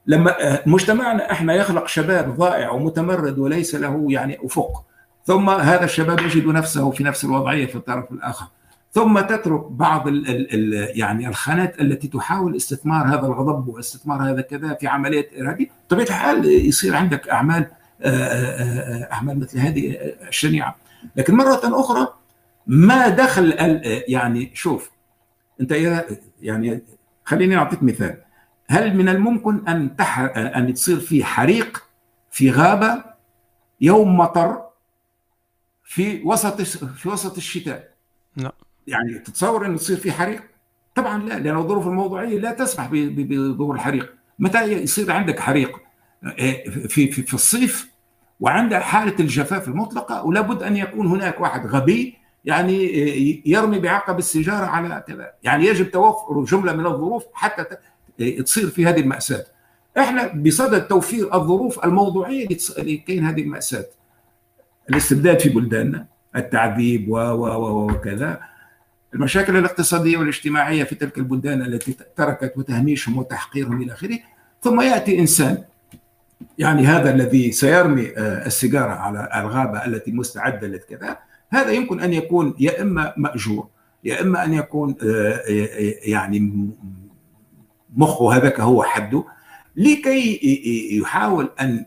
لما 0.07 0.59
مجتمعنا 0.67 1.33
إحنا 1.33 1.55
يخلق 1.55 1.87
شباب 1.87 2.37
ضائع 2.37 2.71
ومتمرد 2.71 3.39
وليس 3.39 3.75
له 3.75 4.07
يعني 4.09 4.39
أفق 4.43 4.85
ثم 5.25 5.51
هذا 5.51 5.85
الشباب 5.85 6.21
يجد 6.21 6.47
نفسه 6.47 6.91
في 6.91 7.05
نفس 7.05 7.25
الوضعية 7.25 7.67
في 7.67 7.77
الطرف 7.77 8.13
الآخر. 8.13 8.47
ثم 8.93 9.21
تترك 9.21 9.71
بعض 9.71 10.09
ال 10.09 10.29
ال 10.29 10.55
ال 10.55 10.99
يعني 10.99 11.29
الخانات 11.29 11.81
التي 11.81 12.09
تحاول 12.09 12.57
استثمار 12.57 13.07
هذا 13.07 13.27
الغضب 13.27 13.69
واستثمار 13.69 14.31
هذا 14.31 14.41
كذا 14.41 14.75
في 14.75 14.87
عملية 14.87 15.29
ارهابيه 15.41 15.67
بطبيعه 15.87 16.07
الحال 16.07 16.45
يصير 16.45 16.97
عندك 16.97 17.29
أعمال 17.29 17.67
أعمال 19.13 19.39
مثل 19.41 19.59
هذه 19.59 19.97
الشنيعه 20.29 20.77
لكن 21.17 21.35
مرة 21.35 21.61
أخرى 21.65 22.09
ما 22.67 23.09
دخل 23.09 23.55
يعني 24.09 24.51
شوف 24.55 24.91
أنت 25.61 25.73
يعني 26.43 26.83
خليني 27.25 27.57
أعطيك 27.57 27.83
مثال. 27.83 28.17
هل 28.69 28.97
من 28.97 29.09
الممكن 29.09 29.69
أن 29.69 29.97
تح... 29.97 30.19
أن 30.37 30.75
تصير 30.75 31.01
في 31.01 31.25
حريق 31.25 31.85
في 32.31 32.51
غابة 32.51 33.05
يوم 33.81 34.17
مطر 34.17 34.63
في 35.85 36.23
وسط 36.23 36.63
في 36.63 37.09
وسط 37.09 37.37
الشتاء؟ 37.37 37.90
يعني 38.91 39.19
تتصور 39.19 39.67
إنه 39.67 39.77
تصير 39.77 39.97
في 39.97 40.13
حريق؟ 40.13 40.43
طبعا 40.95 41.23
لا 41.23 41.39
لأن 41.39 41.57
الظروف 41.57 41.87
الموضوعية 41.87 42.39
لا 42.39 42.53
تسمح 42.53 42.89
بظهور 42.93 43.75
الحريق. 43.75 44.15
متى 44.39 44.63
يصير 44.73 45.13
عندك 45.13 45.41
حريق؟ 45.41 45.81
في 46.89 47.13
في, 47.13 47.23
في 47.23 47.35
الصيف 47.35 47.91
وعند 48.41 48.75
حالة 48.75 49.15
الجفاف 49.21 49.69
المطلقة 49.69 50.25
ولا 50.25 50.41
بد 50.41 50.63
أن 50.63 50.77
يكون 50.77 51.07
هناك 51.07 51.41
واحد 51.41 51.67
غبي 51.67 52.17
يعني 52.45 52.85
يرمي 53.47 53.79
بعقب 53.79 54.19
السيجارة 54.19 54.67
على 54.67 55.05
كذا 55.09 55.33
يعني 55.43 55.67
يجب 55.67 55.91
توفر 55.91 56.45
جملة 56.45 56.73
من 56.73 56.87
الظروف 56.87 57.25
حتى 57.33 57.65
تصير 58.45 58.67
في 58.67 58.87
هذه 58.87 59.01
المأساة. 59.01 59.45
إحنا 59.99 60.27
بصدد 60.27 60.87
توفير 60.87 61.35
الظروف 61.35 61.85
الموضوعية 61.85 62.49
لكي 62.79 63.21
هذه 63.21 63.43
المأساة. 63.43 63.87
الاستبداد 64.91 65.41
في 65.41 65.49
بلداننا 65.49 66.07
التعذيب 66.37 67.09
و 67.09 67.17
و 67.17 67.91
وكذا. 67.91 68.41
المشاكل 69.15 69.57
الاقتصادية 69.57 70.17
والاجتماعية 70.17 70.85
في 70.85 70.95
تلك 70.95 71.19
البلدان 71.19 71.63
التي 71.63 71.97
تركت 72.17 72.53
وتهميشهم 72.57 73.19
وتحقيرهم 73.19 73.83
إلى 73.83 73.93
آخره 73.93 74.19
ثم 74.63 74.81
يأتي 74.81 75.19
إنسان 75.19 75.65
يعني 76.59 76.87
هذا 76.87 77.15
الذي 77.15 77.53
سيرمي 77.53 78.13
السيجارة 78.19 78.93
على 78.93 79.29
الغابة 79.35 79.85
التي 79.87 80.13
مستعدة 80.13 80.69
لكذا 80.69 81.19
هذا 81.51 81.71
يمكن 81.71 82.01
أن 82.01 82.13
يكون 82.13 82.55
يا 82.59 82.83
إما 82.83 83.15
مأجور 83.17 83.69
يا 84.05 84.21
إما 84.21 84.45
أن 84.45 84.53
يكون 84.53 84.97
يعني 86.03 86.71
مخه 87.97 88.37
هذاك 88.37 88.61
هو 88.61 88.83
حده 88.83 89.25
لكي 89.77 90.41
يحاول 90.99 91.51
أن 91.61 91.85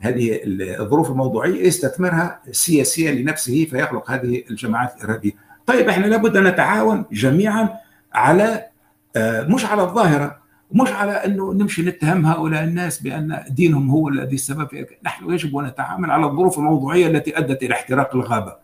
هذه 0.00 0.40
الظروف 0.44 1.10
الموضوعية 1.10 1.66
يستثمرها 1.66 2.42
سياسيا 2.50 3.12
لنفسه 3.12 3.64
فيخلق 3.64 4.10
هذه 4.10 4.42
الجماعات 4.50 4.96
الإرهابية. 4.96 5.32
طيب 5.70 5.88
إحنا 5.88 6.06
لابد 6.06 6.36
أن 6.36 6.44
نتعاون 6.44 7.04
جميعا 7.12 7.68
على 8.12 8.66
مش 9.16 9.64
على 9.64 9.82
الظاهرة 9.82 10.36
مش 10.72 10.92
على 10.92 11.12
إنه 11.12 11.52
نمشي 11.52 11.82
نتهم 11.82 12.26
هؤلاء 12.26 12.64
الناس 12.64 13.02
بأن 13.02 13.44
دينهم 13.50 13.90
هو 13.90 14.08
الذي 14.08 14.34
السبب 14.34 14.68
في 14.68 14.86
نحن 15.04 15.30
يجب 15.30 15.56
أن 15.56 15.64
نتعامل 15.66 16.10
على 16.10 16.26
الظروف 16.26 16.58
الموضوعية 16.58 17.06
التي 17.06 17.38
أدت 17.38 17.62
إلى 17.62 17.74
احتراق 17.74 18.14
الغابة. 18.14 18.54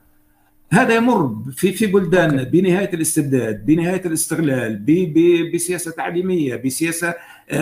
هذا 0.73 0.95
يمر 0.95 1.37
في 1.57 1.73
في 1.73 1.87
بلداننا 1.87 2.42
بنهاية 2.42 2.95
الاستبداد، 2.95 3.66
بنهاية 3.66 4.03
الاستغلال، 4.07 4.85
بسياسة 5.55 5.90
تعليمية، 5.90 6.57
بسياسة 6.57 7.14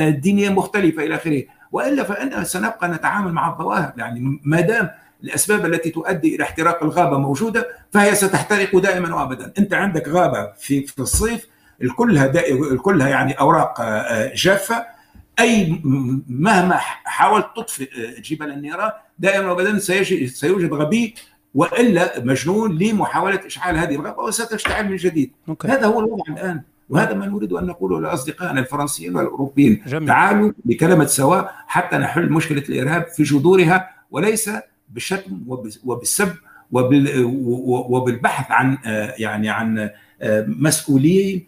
دينية 0.09 0.49
مختلفة 0.49 1.05
إلى 1.05 1.15
آخره، 1.15 1.43
وإلا 1.73 2.03
فإن 2.03 2.45
سنبقى 2.45 2.89
نتعامل 2.89 3.33
مع 3.33 3.53
الظواهر 3.53 3.93
يعني 3.97 4.41
ما 4.45 4.61
دام 4.61 4.91
الاسباب 5.23 5.67
التي 5.67 5.91
تؤدي 5.91 6.37
إلى 6.37 6.45
احتراق 6.45 6.83
الغابة 6.83 7.19
موجودة 7.19 7.69
فهي 7.93 8.15
ستحترق 8.15 8.77
دائما 8.77 9.15
وابدا، 9.15 9.53
أنت 9.59 9.75
عندك 9.75 10.09
غابة 10.09 10.53
في 10.53 10.87
في 10.87 10.99
الصيف 10.99 11.47
الكلها 11.83 12.33
الكلها 12.51 13.09
يعني 13.09 13.33
أوراق 13.33 13.83
جافة 14.35 14.87
أي 15.41 15.81
مهما 16.29 16.77
حاولت 17.05 17.47
تطفئ 17.57 18.21
جبل 18.21 18.51
النيران 18.51 18.91
دائما 19.19 19.51
وابدا 19.51 19.79
سيوجد 20.27 20.73
غبي 20.73 21.15
وإلا 21.55 22.25
مجنون 22.25 22.79
لمحاولة 22.79 23.41
إشعال 23.47 23.77
هذه 23.77 23.95
الغابة 23.95 24.23
وستشتعل 24.23 24.89
من 24.89 24.97
جديد 24.97 25.33
أوكي. 25.49 25.69
هذا 25.69 25.87
هو 25.87 26.01
الوضع 26.01 26.25
الآن 26.29 26.63
وهذا 26.89 27.15
ما 27.15 27.27
نريد 27.27 27.53
أن 27.53 27.67
نقوله 27.67 28.01
لأصدقائنا 28.01 28.61
الفرنسيين 28.61 29.17
والأوروبيين 29.17 29.83
جميل. 29.87 30.09
تعالوا 30.09 30.53
بكلمة 30.65 31.07
سواء 31.07 31.55
حتى 31.67 31.97
نحل 31.97 32.33
مشكلة 32.33 32.63
الإرهاب 32.69 33.07
في 33.07 33.23
جذورها 33.23 33.91
وليس 34.11 34.51
بالشتم 34.95 35.41
وبالسب 35.85 36.35
وبالبحث 37.91 38.47
عن 38.51 38.79
يعني 39.19 39.49
عن 39.49 39.91
مسؤولين 40.47 41.47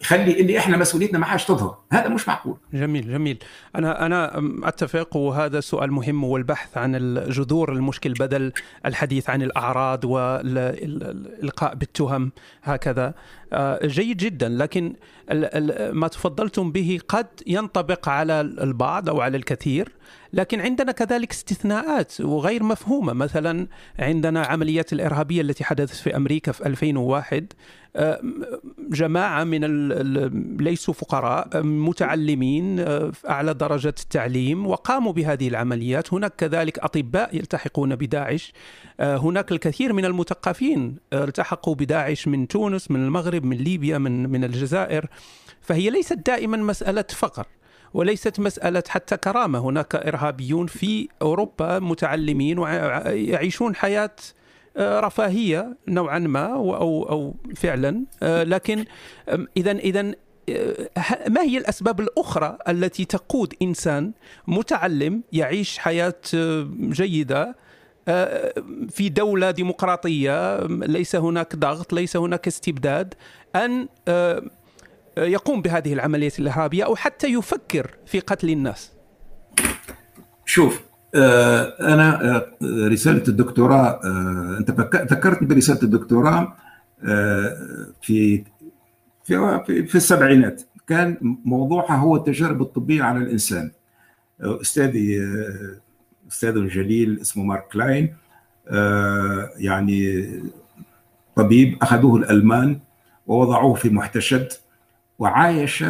يخلي 0.00 0.40
اللي 0.40 0.58
إحنا 0.58 0.76
مسؤوليتنا 0.76 1.18
ما 1.18 1.26
عادش 1.26 1.44
تظهر. 1.44 1.78
هذا 1.92 2.08
مش 2.08 2.28
معقول. 2.28 2.56
جميل 2.74 3.08
جميل. 3.12 3.38
أنا 3.76 4.06
أنا 4.06 4.42
أتفق 4.62 5.16
وهذا 5.16 5.60
سؤال 5.60 5.92
مهم 5.92 6.24
والبحث 6.24 6.78
عن 6.78 7.14
جذور 7.28 7.72
المشكل 7.72 8.12
بدل 8.12 8.52
الحديث 8.86 9.30
عن 9.30 9.42
الأعراض 9.42 10.04
والإلقاء 10.04 11.74
بالتهم 11.74 12.32
هكذا. 12.62 13.14
آه، 13.52 13.86
جيد 13.86 14.16
جدا 14.16 14.48
لكن 14.48 14.94
ما 15.92 16.08
تفضلتم 16.08 16.72
به 16.72 17.00
قد 17.08 17.26
ينطبق 17.46 18.08
على 18.08 18.40
البعض 18.40 19.08
أو 19.08 19.20
على 19.20 19.36
الكثير. 19.36 19.92
لكن 20.32 20.60
عندنا 20.60 20.92
كذلك 20.92 21.30
استثناءات 21.30 22.20
وغير 22.20 22.62
مفهومة. 22.62 23.12
مثلا 23.12 23.66
عندنا 23.98 24.42
عمليات 24.42 24.92
الإرهابية 24.92 25.40
التي 25.40 25.64
حدثت 25.64 25.94
في 25.94 26.16
أمريكا 26.16 26.52
في 26.52 26.66
2001 26.66 27.52
آه، 27.96 28.20
جماعة 28.78 29.44
من 29.44 29.88
ليسوا 30.56 30.94
فقراء 30.94 31.62
متعلمين 31.62 32.80
آه، 32.80 33.10
في 33.10 33.28
أعلى 33.28 33.54
درجة 33.54 33.88
التعليم 33.88 34.66
وقاموا 34.66 35.12
بهذه 35.12 35.48
العمليات. 35.48 36.14
هناك 36.14 36.36
كذلك 36.36 36.78
أطباء 36.78 37.36
يلتحقون 37.36 37.96
بداعش. 37.96 38.52
آه، 39.00 39.16
هناك 39.16 39.52
الكثير 39.52 39.92
من 39.92 40.04
المثقفين 40.04 40.96
التحقوا 41.12 41.74
بداعش 41.74 42.28
من 42.28 42.48
تونس 42.48 42.90
من 42.90 43.04
المغرب 43.04 43.44
من 43.44 43.56
ليبيا 43.56 43.98
من 43.98 44.30
من 44.30 44.44
الجزائر. 44.44 45.06
فهي 45.60 45.90
ليست 45.90 46.18
دائما 46.26 46.56
مسألة 46.56 47.04
فقر. 47.10 47.46
وليست 47.94 48.40
مسألة 48.40 48.82
حتى 48.88 49.16
كرامة. 49.16 49.58
هناك 49.58 49.94
إرهابيون 49.94 50.66
في 50.66 51.08
أوروبا 51.22 51.78
متعلمين 51.78 52.58
ويعيشون 52.58 53.74
حياة 53.74 54.16
آه، 54.76 55.00
رفاهية 55.00 55.76
نوعا 55.88 56.18
ما 56.18 56.46
أو 56.54 57.02
أو 57.08 57.34
فعلا. 57.56 58.04
آه، 58.22 58.42
لكن 58.42 58.84
اذا 59.56 59.72
اذا 59.72 60.12
آه، 60.48 61.28
ما 61.28 61.42
هي 61.42 61.58
الأسباب 61.58 62.00
الأخرى 62.00 62.58
التي 62.68 63.04
تقود 63.04 63.54
إنسان 63.62 64.12
متعلم 64.46 65.22
يعيش 65.32 65.78
حياة 65.78 66.14
جيدة 66.80 67.56
في 68.88 69.08
دولة 69.08 69.50
ديمقراطية 69.50 70.66
ليس 70.66 71.16
هناك 71.16 71.56
ضغط 71.56 71.92
ليس 71.92 72.16
هناك 72.16 72.46
استبداد 72.46 73.14
أن 73.56 73.88
يقوم 75.20 75.62
بهذه 75.62 75.92
العمليات 75.92 76.38
الإرهابية 76.38 76.84
أو 76.84 76.96
حتى 76.96 77.26
يفكر 77.26 77.96
في 78.06 78.20
قتل 78.20 78.50
الناس. 78.50 78.92
شوف 80.44 80.82
آه، 81.14 81.94
أنا 81.94 82.36
آه، 82.36 82.46
رسالة 82.62 83.22
الدكتوراه 83.28 84.00
آه، 84.04 84.56
أنت 84.58 84.70
ذكرتني 85.12 85.48
برسالة 85.48 85.82
الدكتوراه 85.82 86.56
في 88.02 88.44
في 89.24 89.64
في 89.86 89.94
السبعينات. 89.94 90.62
كان 90.86 91.16
موضوعها 91.44 91.96
هو 91.96 92.16
التجارب 92.16 92.62
الطبية 92.62 93.02
على 93.02 93.18
الإنسان. 93.18 93.70
أستاذي 94.40 95.20
أستاذ 96.30 96.66
جليل 96.66 97.20
اسمه 97.20 97.44
مارك 97.44 97.68
كلاين 97.72 98.14
يعني 99.56 100.26
طبيب 101.36 101.78
أخذوه 101.82 102.16
الألمان 102.16 102.80
ووضعوه 103.26 103.74
في 103.74 103.90
محتشد. 103.90 104.52
وعايش 105.20 105.84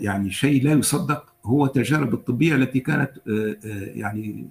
يعني 0.00 0.30
شيء 0.30 0.64
لا 0.64 0.72
يصدق 0.72 1.30
هو 1.44 1.64
التجارب 1.64 2.14
الطبية 2.14 2.54
التي 2.54 2.80
كانت 2.80 3.10
آه، 3.28 3.56
آه، 3.64 3.90
يعني 3.94 4.48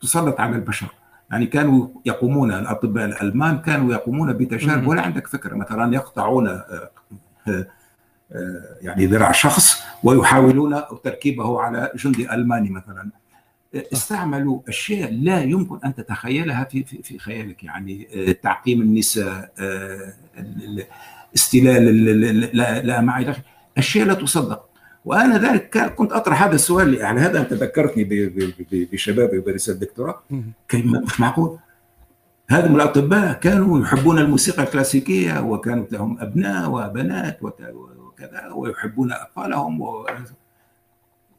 تسلط 0.00 0.40
على 0.40 0.56
البشر. 0.56 0.86
يعني 1.30 1.46
كانوا 1.46 1.88
يقومون 2.04 2.52
الأطباء 2.52 3.04
الألمان 3.04 3.58
كانوا 3.58 3.92
يقومون 3.92 4.32
بتجارب 4.32 4.86
ولا 4.86 5.02
عندك 5.02 5.26
فكرة. 5.26 5.56
مثلا 5.56 5.94
يقطعون 5.94 6.48
آه، 6.48 7.66
يعني 8.80 9.06
ذراع 9.06 9.32
شخص 9.32 9.82
ويحاولون 10.02 10.80
تركيبه 11.04 11.60
على 11.60 11.92
جندي 11.96 12.34
ألماني 12.34 12.70
مثلا. 12.70 13.10
استعملوا 13.74 14.60
أشياء 14.68 15.12
لا 15.12 15.42
يمكن 15.42 15.78
أن 15.84 15.94
تتخيلها 15.94 16.64
في, 16.64 16.84
في 16.84 17.18
خيالك. 17.18 17.64
يعني 17.64 18.08
تعقيم 18.42 18.82
النساء 18.82 19.52
استلال 21.34 22.56
لا 22.86 23.00
ما 23.00 23.34
اشياء 23.78 24.06
لا 24.06 24.14
تصدق. 24.14 24.68
وأنا 25.04 25.38
ذلك 25.38 25.94
كنت 25.94 26.12
أطرح 26.12 26.42
هذا 26.42 26.54
السؤال 26.54 26.94
يعني 26.94 27.20
هذا 27.20 27.40
أنت 27.40 27.52
ذكرتني 27.52 28.04
بشبابي 28.92 29.38
وبرساله 29.38 29.74
الدكتوراه. 29.74 30.22
مش 30.74 31.20
معقول 31.20 31.58
هذم 32.50 32.76
الأطباء 32.76 33.32
كانوا 33.32 33.80
يحبون 33.80 34.18
الموسيقى 34.18 34.62
الكلاسيكية 34.62 35.40
وكانت 35.40 35.92
لهم 35.92 36.20
أبناء 36.20 36.70
وبنات 36.70 37.38
وكذا 37.42 38.52
ويحبون 38.54 39.12
أطفالهم 39.12 39.80
و... 39.80 40.06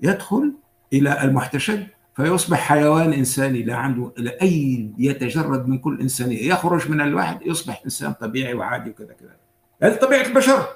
يدخل 0.02 0.54
إلى 0.94 1.24
المحتشد 1.24 1.88
فيصبح 2.16 2.60
حيوان 2.60 3.14
إنساني 3.14 3.64
لا 3.64 3.76
عنده 3.76 4.12
لا 4.18 4.42
اي 4.42 4.90
يتجرد 4.98 5.68
من 5.68 5.78
كل 5.78 6.02
إنسانية. 6.02 6.50
يخرج 6.50 6.92
من 6.92 7.02
الواحد 7.02 7.42
يصبح 7.46 7.82
إنسان 7.86 8.14
طبيعي 8.14 8.54
وعادي 8.54 8.90
وكذا 8.90 9.14
كذا. 9.14 9.36
هذه 9.84 9.96
طبيعة 9.96 10.26
البشر. 10.26 10.68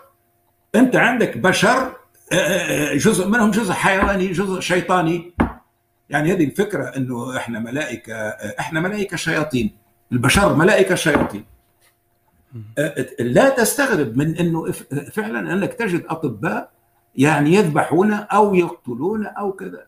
أنت 0.76 0.96
عندك 0.96 1.38
بشر 1.38 1.96
جزء 2.94 3.28
منهم 3.28 3.52
جزء 3.52 3.74
حيواني 3.74 4.28
جزء 4.28 4.60
شيطاني. 4.60 5.34
يعني 6.10 6.34
هذه 6.34 6.44
الفكرة 6.44 6.84
إنه 6.98 7.38
إحنا 7.38 7.60
ملائكة 7.60 8.14
إحنا 8.60 8.80
ملائكة 8.80 9.18
شياطين. 9.18 9.78
البشر 10.12 10.56
ملائكة 10.56 10.96
شياطين. 10.96 11.46
لا 13.20 13.50
تستغرب 13.50 14.18
من 14.18 14.38
إنه 14.38 14.72
فعلا 15.12 15.54
إنك 15.54 15.74
تجد 15.74 16.06
أطباء 16.10 16.72
يعني 17.16 17.54
يذبحون 17.54 18.14
أو 18.14 18.56
يقتلون 18.56 19.26
أو 19.26 19.52
كذا. 19.52 19.86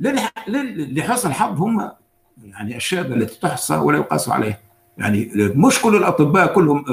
لحسن 0.00 1.28
الحظ 1.28 1.60
هم 1.60 1.92
يعني 2.44 2.76
الشهاده 2.76 3.14
التي 3.14 3.40
تحصى 3.40 3.74
ولا 3.74 3.98
يقاس 3.98 4.28
عليها. 4.28 4.58
يعني 4.98 5.30
مش 5.34 5.82
كل 5.82 5.96
الأطباء 5.96 6.54
كلهم 6.54 6.84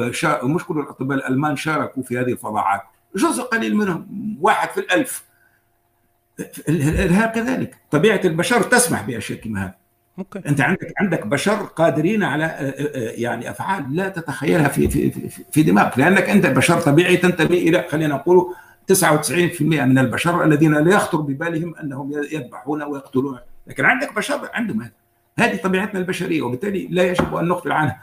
مش 0.43 0.65
كل 0.65 0.79
الأطباء 0.79 1.17
الألمان 1.17 1.55
شاركوا 1.55 2.03
في 2.03 2.19
هذه 2.19 2.31
الفظاعات 2.31 2.81
جزء 3.15 3.43
قليل 3.43 3.75
منهم 3.75 4.07
واحد 4.41 4.69
في 4.69 4.79
الألف. 4.79 5.23
الإرهاب 6.69 7.29
كذلك. 7.29 7.75
طبيعة 7.91 8.21
البشر 8.25 8.61
تسمح 8.61 9.01
بأشياء 9.01 9.39
كما 9.39 9.63
هذا 9.63 9.73
ممكن. 10.17 10.41
أنت 10.47 10.61
عندك 10.61 10.93
عندك 10.99 11.27
بشر 11.27 11.55
قادرين 11.55 12.23
على 12.23 12.45
آه، 12.45 12.49
آه، 12.49 13.11
يعني 13.11 13.49
أفعال 13.49 13.95
لا 13.95 14.09
تتخيلها 14.09 14.67
في 14.67 14.87
في 14.87 15.11
في, 15.11 15.43
في 15.51 15.63
دماغك. 15.63 15.99
لأنك 15.99 16.29
أنت 16.29 16.45
بشر 16.45 16.81
طبيعي 16.81 17.17
تنتمي 17.17 17.57
إلى 17.57 17.85
خلينا 17.89 18.15
نقول 18.15 18.53
99% 18.87 19.61
من 19.61 19.99
البشر 19.99 20.43
الذين 20.43 20.73
لا 20.73 20.95
يخطر 20.95 21.21
ببالهم 21.21 21.75
أنهم 21.75 22.11
يذبحون 22.31 22.83
ويقتلون. 22.83 23.39
لكن 23.67 23.85
عندك 23.85 24.15
بشر 24.15 24.49
عندهم 24.53 24.81
هذا. 24.81 24.91
هذه 25.39 25.55
طبيعتنا 25.55 25.99
البشرية 25.99 26.41
وبالتالي 26.41 26.87
لا 26.91 27.03
يجب 27.03 27.35
أن 27.35 27.47
نغفل 27.47 27.71
عنها. 27.71 28.01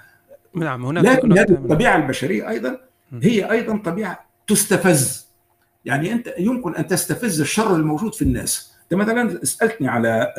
نعم 0.55 0.85
هناك 0.85 1.05
لكن 1.05 1.39
هذه 1.39 1.51
الطبيعة 1.51 1.97
البشرية 1.97 2.49
أيضا 2.49 2.81
هي 3.23 3.51
أيضا 3.51 3.77
طبيعة 3.77 4.27
تستفز. 4.47 5.33
يعني 5.85 6.13
أنت 6.13 6.35
يمكن 6.39 6.75
أن 6.75 6.87
تستفز 6.87 7.41
الشر 7.41 7.77
الموجود 7.77 8.15
في 8.15 8.23
الناس. 8.23 8.75
أنت 8.83 8.95
مثلا 9.01 9.45
سألتني 9.45 9.89
على 9.89 10.35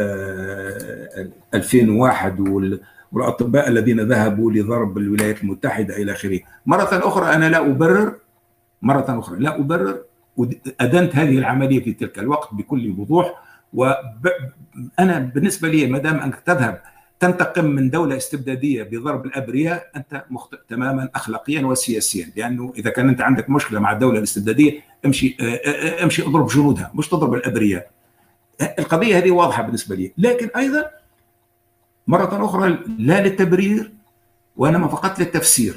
2001 1.54 2.40
آه، 2.40 2.80
والأطباء 3.12 3.68
الذين 3.68 4.00
ذهبوا 4.00 4.52
لضرب 4.52 4.98
الولايات 4.98 5.42
المتحدة 5.42 5.98
إلى 5.98 6.12
آخره. 6.12 6.40
مرة 6.66 6.90
أخرى 6.92 7.36
أنا 7.36 7.50
لا 7.50 7.66
أبرر 7.66 8.16
مرة 8.82 9.20
أخرى 9.20 9.40
لا 9.40 9.60
أبرر 9.60 10.02
أدنت 10.82 11.16
هذه 11.16 11.38
العملية 11.38 11.84
في 11.84 11.94
تلك 11.94 12.20
الوقت 12.20 12.54
بكل 12.54 12.96
وضوح. 12.98 13.44
وأنا 13.74 15.20
بالنسبة 15.20 15.68
لي 15.68 15.88
ما 15.88 15.98
دام 15.98 16.20
أنك 16.20 16.40
تذهب 16.46 16.82
تنتقم 17.20 17.66
من 17.66 17.90
دولة 17.90 18.18
استبدادية 18.18 18.84
بضرب 18.84 19.26
الأبرياء 19.26 19.90
أنت 19.96 20.24
مخطئ 20.30 20.58
تماما 20.70 21.10
أخلاقيا 21.16 21.66
وسياسيا 21.66 22.32
لأنه 22.36 22.74
إذا 22.78 22.90
كان 22.90 23.10
أنت 23.10 23.22
عندك 23.22 23.50
مشكلة 23.50 23.80
مع 23.80 23.92
الدولة 23.92 24.18
الاستبدادية 24.18 24.80
امشي 25.06 25.38
امشي 26.04 26.22
اضرب 26.22 26.48
جنودها 26.48 26.92
مش 26.96 27.08
تضرب 27.08 27.34
الأبرياء. 27.34 27.90
القضية 28.80 29.18
هذه 29.18 29.32
واضحة 29.32 29.64
بالنسبة 29.64 29.96
لي. 29.96 30.14
لكن 30.18 30.50
أيضا 30.58 30.86
مرة 32.08 32.46
أخرى 32.46 32.80
لا 33.00 33.24
للتبرير 33.24 33.92
وإنما 34.58 34.88
فقط 34.88 35.20
للتفسير. 35.20 35.74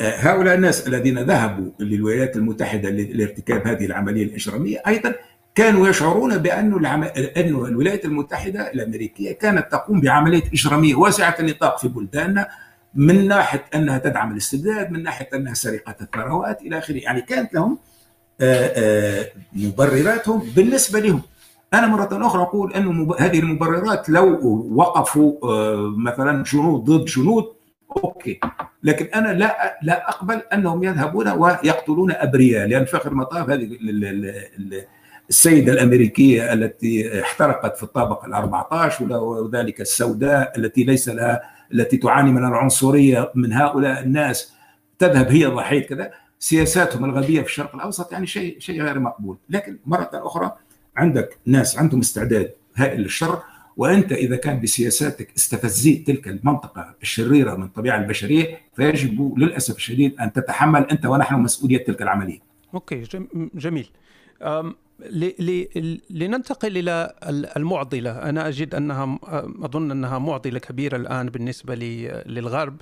هؤلاء 0.00 0.54
الناس 0.54 0.88
الذين 0.88 1.18
ذهبوا 1.18 1.70
للولايات 1.80 2.36
المتحدة 2.36 2.90
لارتكاب 2.90 3.66
هذه 3.66 3.86
العملية 3.86 4.24
الإجرامية 4.24 4.82
أيضا 4.86 5.14
كانوا 5.54 5.88
يشعرون 5.88 6.38
بأن 6.38 6.74
العم... 6.74 7.02
أن 7.02 7.48
الولايات 7.48 8.04
المتحدة 8.04 8.72
الأمريكية 8.72 9.32
كانت 9.32 9.72
تقوم 9.72 10.00
بعملية 10.00 10.42
إجرامية 10.52 10.94
واسعة 10.94 11.36
النطاق 11.40 11.78
في 11.78 11.88
بلداننا 11.88 12.48
من 12.94 13.28
ناحية 13.28 13.64
أنها 13.74 13.98
تدعم 13.98 14.32
الاستبداد 14.32 14.90
من 14.92 15.02
ناحية 15.02 15.28
أنها 15.34 15.54
سرقة 15.54 15.96
الثروات 16.00 16.62
إلى 16.62 16.78
آخره. 16.78 16.96
يعني 16.96 17.20
كانت 17.20 17.54
لهم 17.54 17.78
مبرراتهم 19.52 20.42
بالنسبة 20.56 21.00
لهم. 21.00 21.22
أنا 21.74 21.86
مرة 21.86 22.26
أخرى 22.26 22.42
أقول 22.42 22.72
أن 22.74 23.12
هذه 23.18 23.38
المبررات 23.38 24.08
لو 24.08 24.38
وقفوا 24.74 25.34
مثلا 25.96 26.44
جنود 26.44 26.84
ضد 26.84 27.04
جنود 27.04 27.44
أوكي. 27.96 28.40
لكن 28.82 29.06
أنا 29.14 29.28
لا 29.28 29.78
لا 29.82 30.08
أقبل 30.08 30.42
أنهم 30.52 30.84
يذهبون 30.84 31.28
ويقتلون 31.28 32.12
أبرياء 32.12 32.68
لأن 32.68 32.84
في 32.84 32.96
اخر 32.96 33.12
المطاف 33.12 33.50
هذه 33.50 33.78
السيدة 35.32 35.72
الأمريكية 35.72 36.52
التي 36.52 37.22
احترقت 37.22 37.76
في 37.76 37.82
الطابق 37.82 38.24
ال 38.24 38.32
14 38.32 39.16
وذلك 39.16 39.80
السوداء 39.80 40.58
التي 40.58 40.84
ليس 40.84 41.08
لها 41.08 41.42
التي 41.72 41.96
تعاني 41.96 42.32
من 42.32 42.44
العنصرية 42.44 43.32
من 43.34 43.52
هؤلاء 43.52 44.02
الناس 44.02 44.52
تذهب 44.98 45.28
هي 45.28 45.46
ضحية 45.46 45.86
كذا 45.86 46.10
سياساتهم 46.38 47.04
الغبية 47.04 47.40
في 47.40 47.46
الشرق 47.46 47.74
الأوسط 47.74 48.12
يعني 48.12 48.26
شيء 48.26 48.56
شيء 48.58 48.82
غير 48.82 48.98
مقبول 48.98 49.36
لكن 49.50 49.78
مرة 49.86 50.10
أخرى 50.12 50.52
عندك 50.96 51.38
ناس 51.46 51.78
عندهم 51.78 52.00
استعداد 52.00 52.52
هائل 52.76 53.00
للشر 53.00 53.42
وأنت 53.76 54.12
إذا 54.12 54.36
كان 54.36 54.60
بسياساتك 54.60 55.28
استفزيت 55.36 56.06
تلك 56.06 56.28
المنطقة 56.28 56.94
الشريرة 57.02 57.54
من 57.54 57.64
الطبيعة 57.64 57.98
البشرية 57.98 58.60
فيجب 58.76 59.38
للأسف 59.38 59.76
الشديد 59.76 60.20
أن 60.20 60.32
تتحمل 60.32 60.90
أنت 60.90 61.06
ونحن 61.06 61.34
مسؤولية 61.34 61.84
تلك 61.84 62.02
العملية. 62.02 62.38
أوكي 62.74 63.02
جميل. 63.54 63.90
لننتقل 66.10 66.78
إلى 66.78 67.14
المعضلة، 67.56 68.10
أنا 68.10 68.48
أجد 68.48 68.74
أنها 68.74 69.18
أظن 69.62 69.90
أنها 69.90 70.18
معضلة 70.18 70.58
كبيرة 70.58 70.96
الآن 70.96 71.26
بالنسبة 71.26 71.74
للغرب 72.26 72.76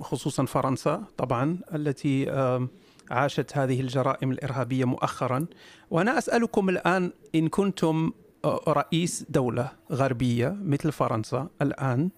خصوصا 0.00 0.44
فرنسا 0.44 1.04
طبعا 1.16 1.58
التي 1.74 2.30
عاشت 3.10 3.56
هذه 3.56 3.80
الجرائم 3.80 4.30
الإرهابية 4.30 4.84
مؤخرا، 4.84 5.46
وأنا 5.90 6.18
أسألكم 6.18 6.68
الآن 6.68 7.10
إن 7.34 7.48
كنتم 7.48 8.12
رئيس 8.68 9.26
دولة 9.28 9.72
غربية 9.92 10.56
مثل 10.62 10.92
فرنسا 10.92 11.48
الآن 11.62 12.10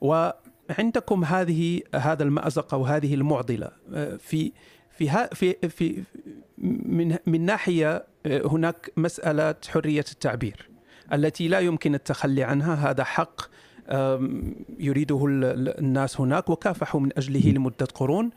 وعندكم 0.00 1.24
هذه 1.24 1.80
هذا 1.94 2.22
المأزق 2.22 2.74
أو 2.74 2.84
هذه 2.84 3.14
المعضلة 3.14 3.70
في 4.18 4.52
في 4.90 5.28
في 5.34 5.68
في 5.68 6.02
من 6.58 7.16
من 7.26 7.44
ناحية 7.44 8.06
هناك 8.28 8.92
مسألة 8.96 9.54
حرية 9.68 10.04
التعبير 10.12 10.68
التي 11.12 11.48
لا 11.48 11.60
يمكن 11.60 11.94
التخلي 11.94 12.42
عنها 12.42 12.90
هذا 12.90 13.04
حق 13.04 13.40
يريده 14.78 15.24
الناس 15.78 16.20
هناك 16.20 16.50
وكافحوا 16.50 17.00
من 17.00 17.10
أجله 17.16 17.50
لمدة 17.50 17.86
قرون 17.94 18.30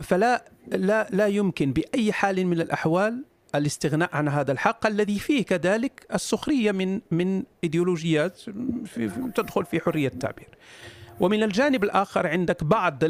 فلا 0.00 0.44
لا 0.68 1.08
لا 1.10 1.26
يمكن 1.26 1.72
بأي 1.72 2.12
حال 2.12 2.46
من 2.46 2.60
الأحوال 2.60 3.24
الاستغناء 3.54 4.10
عن 4.12 4.28
هذا 4.28 4.52
الحق 4.52 4.86
الذي 4.86 5.18
فيه 5.18 5.44
كذلك 5.44 6.06
السخرية 6.14 6.72
من 6.72 7.00
من 7.10 7.42
إيديولوجيات 7.64 8.40
في 8.84 9.10
تدخل 9.34 9.64
في 9.64 9.80
حرية 9.80 10.08
التعبير. 10.08 10.48
ومن 11.20 11.42
الجانب 11.42 11.84
الآخر 11.84 12.26
عندك 12.26 12.64
بعض 12.64 13.04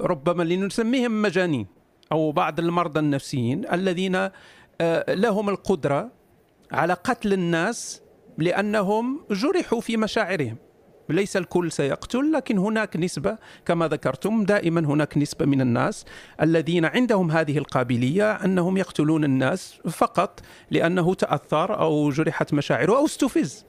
ربما 0.00 0.42
لنسميهم 0.42 1.22
مجانين 1.22 1.66
أو 2.12 2.32
بعض 2.32 2.60
المرضى 2.60 3.00
النفسيين 3.00 3.72
الذين 3.72 4.14
آه، 4.14 4.32
لهم 5.08 5.48
القدرة 5.48 6.12
على 6.72 6.92
قتل 6.92 7.32
الناس 7.32 8.02
لأنهم 8.38 9.20
جرحوا 9.30 9.80
في 9.80 9.96
مشاعرهم. 9.96 10.56
ليس 11.08 11.36
الكل 11.36 11.72
سيقتل 11.72 12.32
لكن 12.32 12.58
هناك 12.58 12.96
نسبة 12.96 13.38
كما 13.66 13.88
ذكرتم 13.88 14.44
دائما 14.44 14.80
هناك 14.80 15.18
نسبة 15.18 15.46
من 15.46 15.60
الناس 15.60 16.04
الذين 16.42 16.84
عندهم 16.84 17.30
هذه 17.30 17.58
القابلية 17.58 18.32
أنهم 18.32 18.76
يقتلون 18.76 19.24
الناس 19.24 19.80
فقط 19.90 20.40
لأنه 20.70 21.14
تأثر 21.14 21.80
أو 21.80 22.10
جرحت 22.10 22.54
مشاعره 22.54 22.96
أو 22.96 23.04
استفز. 23.04 23.64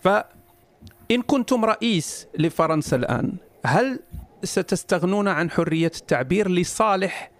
فإن 0.00 1.22
كنتم 1.26 1.64
رئيس 1.64 2.26
لفرنسا 2.38 2.96
الآن 2.96 3.32
هل 3.66 4.00
ستستغنون 4.44 5.28
عن 5.28 5.50
حرية 5.50 5.92
التعبير 6.00 6.48
لصالح 6.50 7.30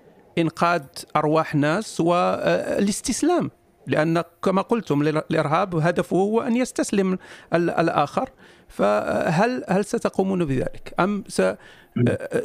إنقاذ 0.40 0.82
أرواح 1.16 1.54
ناس 1.54 2.00
والاستسلام 2.00 3.50
لأن 3.86 4.22
كما 4.42 4.62
قلتم 4.62 5.02
الإرهاب 5.02 5.74
هدفه 5.74 6.16
هو 6.16 6.40
أن 6.40 6.56
يستسلم 6.56 7.18
الآخر. 7.54 8.30
فهل 8.68 9.64
هل 9.68 9.84
ستقومون 9.84 10.44
بذلك؟ 10.44 10.94
أم 11.00 11.24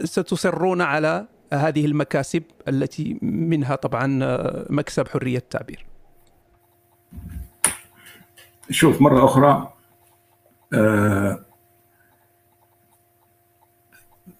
ستصرون 0.03 0.81
على 0.81 1.25
هذه 1.53 1.85
المكاسب 1.85 2.43
التي 2.67 3.19
منها 3.21 3.75
طبعا 3.75 4.19
مكسب 4.69 5.07
حرية 5.07 5.37
التعبير؟ 5.37 5.85
شوف 8.69 9.01
مرة 9.01 9.25
أخرى 9.25 9.73
آه، 10.73 11.44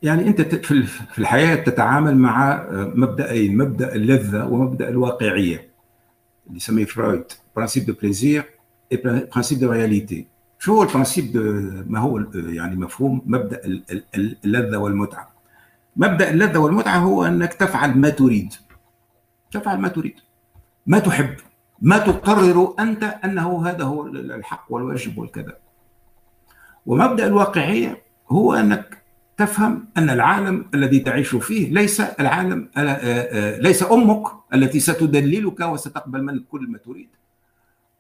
يعني 0.06 0.28
أنت 0.28 0.42
في 0.42 1.20
الحياة 1.20 1.56
تتعامل 1.56 2.18
مع 2.18 2.68
مبدأين 2.72 3.58
مبدأ 3.58 3.96
اللذة 3.96 4.46
ومبدأ 4.46 4.90
الواقعية 4.90 5.70
اللي 6.48 6.58
يسميه 6.58 6.86
فرويد. 6.86 7.24
principe 7.56 7.86
de 7.86 7.94
plaisir 8.02 8.44
principe 9.04 9.60
de 9.60 9.72
réalité 9.72 10.28
شو 10.60 10.76
هو 10.76 10.84
ال 10.84 10.90
principe 10.90 11.38
ما 11.88 12.00
هو 12.00 12.20
يعني 12.34 12.76
مفهوم 12.76 13.22
مبدأ 13.26 13.62
اللذة 14.46 14.78
والمتعة؟ 14.78 15.32
مبدأ 15.96 16.30
اللذة 16.30 16.58
والمتعة 16.58 16.98
هو 16.98 17.26
أنك 17.26 17.54
تفعل 17.54 17.98
ما 17.98 18.10
تريد. 18.10 18.54
تفعل 19.52 19.80
ما 19.80 19.88
تريد. 19.88 20.16
ما 20.88 21.00
تحب. 21.00 21.36
ما 21.82 21.98
تقرر 21.98 22.76
أنت 22.80 23.04
أنه 23.04 23.68
هذا 23.68 23.84
هو 23.84 24.08
الحق 24.08 24.66
والواجب 24.70 25.18
والكذا. 25.18 25.58
ومبدأ 26.86 27.28
الواقعية 27.28 28.02
هو 28.30 28.54
أنك 28.54 29.05
تفهم 29.38 29.88
أن 29.98 30.10
العالم 30.10 30.66
الذي 30.74 31.00
تعيش 31.00 31.36
فيه 31.36 31.74
ليس 31.74 32.02
العالم 32.02 32.70
ليس 33.62 33.84
أمك 33.92 34.24
التي 34.54 34.80
ستدللك 34.80 35.60
وستقبل 35.60 36.24
منك 36.24 36.44
كل 36.48 36.68
ما 36.72 36.78
تريد. 36.78 37.10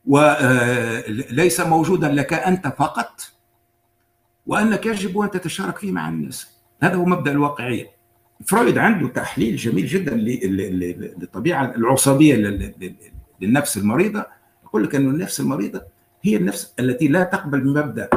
وليس 0.06 1.62
موجودا 1.62 2.12
لك 2.12 2.34
أنت 2.34 2.68
فقط 2.68 3.22
وأنك 4.46 4.86
يجب 4.86 5.20
أن 5.20 5.32
تتشارك 5.32 5.78
فيه 5.78 5.92
مع 5.92 6.10
الناس. 6.10 6.48
هذا 6.84 6.96
هو 6.96 7.06
مبدأ 7.06 7.32
الواقعية. 7.32 7.96
فرويد 8.46 8.78
عنده 8.78 9.08
تحليل 9.08 9.56
جميل 9.56 9.86
جدا 9.88 10.16
للطبيعة 10.16 11.76
العصبية 11.76 12.36
للنفس 13.42 13.78
المريضة. 13.78 14.26
يقول 14.64 14.84
لك 14.84 14.96
أن 14.96 15.10
النفس 15.10 15.40
المريضة 15.40 15.82
هي 16.24 16.36
النفس 16.36 16.74
التي 16.80 17.08
لا 17.08 17.24
تقبل 17.24 17.60
بمبدا 17.60 18.10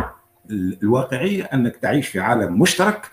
الواقعية 0.51 1.45
أنك 1.45 1.77
تعيش 1.77 2.09
في 2.09 2.21
عالم 2.21 2.61
مشترك 2.61 3.11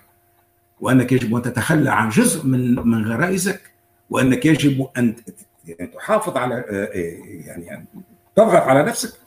وأنك 0.81 1.11
يجب 1.11 1.35
أن 1.35 1.41
تتخلى 1.41 1.89
عن 1.91 2.09
جزء 2.09 2.47
من 2.47 2.75
من 2.75 3.05
غرائزك 3.05 3.71
وأنك 4.09 4.45
يجب 4.45 4.87
أن 4.97 5.15
تحافظ 5.93 6.37
على 6.37 6.55
يعني 7.45 7.85
تضغط 8.35 8.61
على 8.61 8.83
نفسك. 8.83 9.19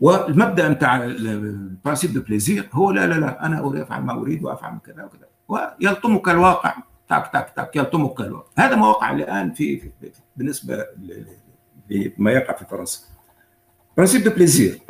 والمبدأ 0.00 0.72
بتاع 0.72 1.04
ال 1.04 1.16
principe 1.16 2.12
de 2.12 2.20
plaisir 2.20 2.68
هو 2.72 2.90
لا 2.90 3.06
لا 3.06 3.14
لا 3.14 3.46
أنا 3.46 3.60
أريد 3.60 3.80
أفعل 3.80 4.02
ما 4.02 4.12
أريد 4.12 4.44
وأفعل 4.44 4.78
كذا 4.86 5.04
وكذا. 5.04 5.26
ويلطمك 5.48 6.28
الواقع. 6.28 6.74
تاك 7.08 7.32
تاك 7.32 7.52
تاك 7.56 7.76
يلطمك 7.76 8.20
الواقع. 8.20 8.46
هذا 8.58 8.76
ما 8.76 8.86
وقع 8.88 9.12
الآن 9.12 9.52
في, 9.54 9.80
في 9.80 9.90
بالنسبة 10.36 10.86
لما 11.90 12.32
يقع 12.32 12.56
في 12.56 12.64
فرنسا. 12.64 13.00
principe 13.96 14.24
de 14.24 14.30
plaisir 14.30 14.80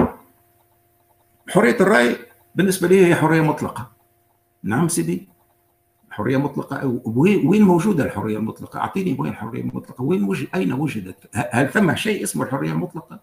حرية 1.49 1.76
الرأي 1.80 2.16
بالنسبة 2.55 2.88
لي 2.88 3.07
هي 3.07 3.14
حرية 3.14 3.40
مطلقة 3.40 3.90
نعم 4.62 4.88
سيدي 4.88 5.28
حرية 6.11 6.36
مطلقة 6.36 7.01
وين 7.05 7.62
موجودة 7.62 8.05
الحرية 8.05 8.38
المطلقة؟ 8.38 8.80
أعطيني 8.80 9.16
وين 9.18 9.30
الحرية 9.30 9.61
المطلقة؟ 9.61 10.03
وين 10.03 10.24
وجد 10.24 10.49
أين 10.55 10.72
وجدت؟ 10.72 11.30
هل 11.34 11.68
ثم 11.68 11.94
شيء 11.94 12.22
اسمه 12.22 12.44
الحرية 12.44 12.72
المطلقة؟ 12.72 13.20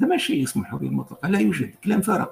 ثم 0.00 0.18
شيء 0.18 0.44
اسمه 0.44 0.62
الحرية 0.62 0.88
المطلقة، 0.88 1.28
لا 1.28 1.38
يوجد، 1.38 1.74
كلام 1.84 2.00
فارغ. 2.00 2.26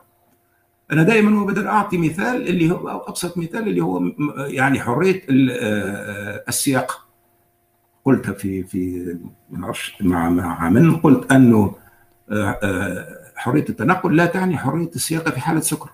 أنا 0.92 1.02
دائما 1.02 1.40
وابدا 1.40 1.68
أعطي 1.68 1.98
مثال 1.98 2.48
اللي 2.48 2.70
هو 2.70 2.88
أبسط 2.88 3.38
مثال 3.38 3.68
اللي 3.68 3.80
هو 3.80 4.02
يعني 4.36 4.80
حرية 4.80 5.22
السياق. 6.48 7.06
قلت 8.04 8.30
في 8.30 8.62
في 8.62 9.16
مع 10.00 10.30
مع 10.30 10.68
من 10.68 10.96
قلت 10.96 11.32
أنه 11.32 11.74
حرية 13.42 13.64
التنقل 13.68 14.16
لا 14.16 14.26
تعني 14.26 14.58
حرية 14.58 14.90
السياقة 14.96 15.30
في 15.30 15.40
حالة 15.40 15.60
سكر. 15.60 15.90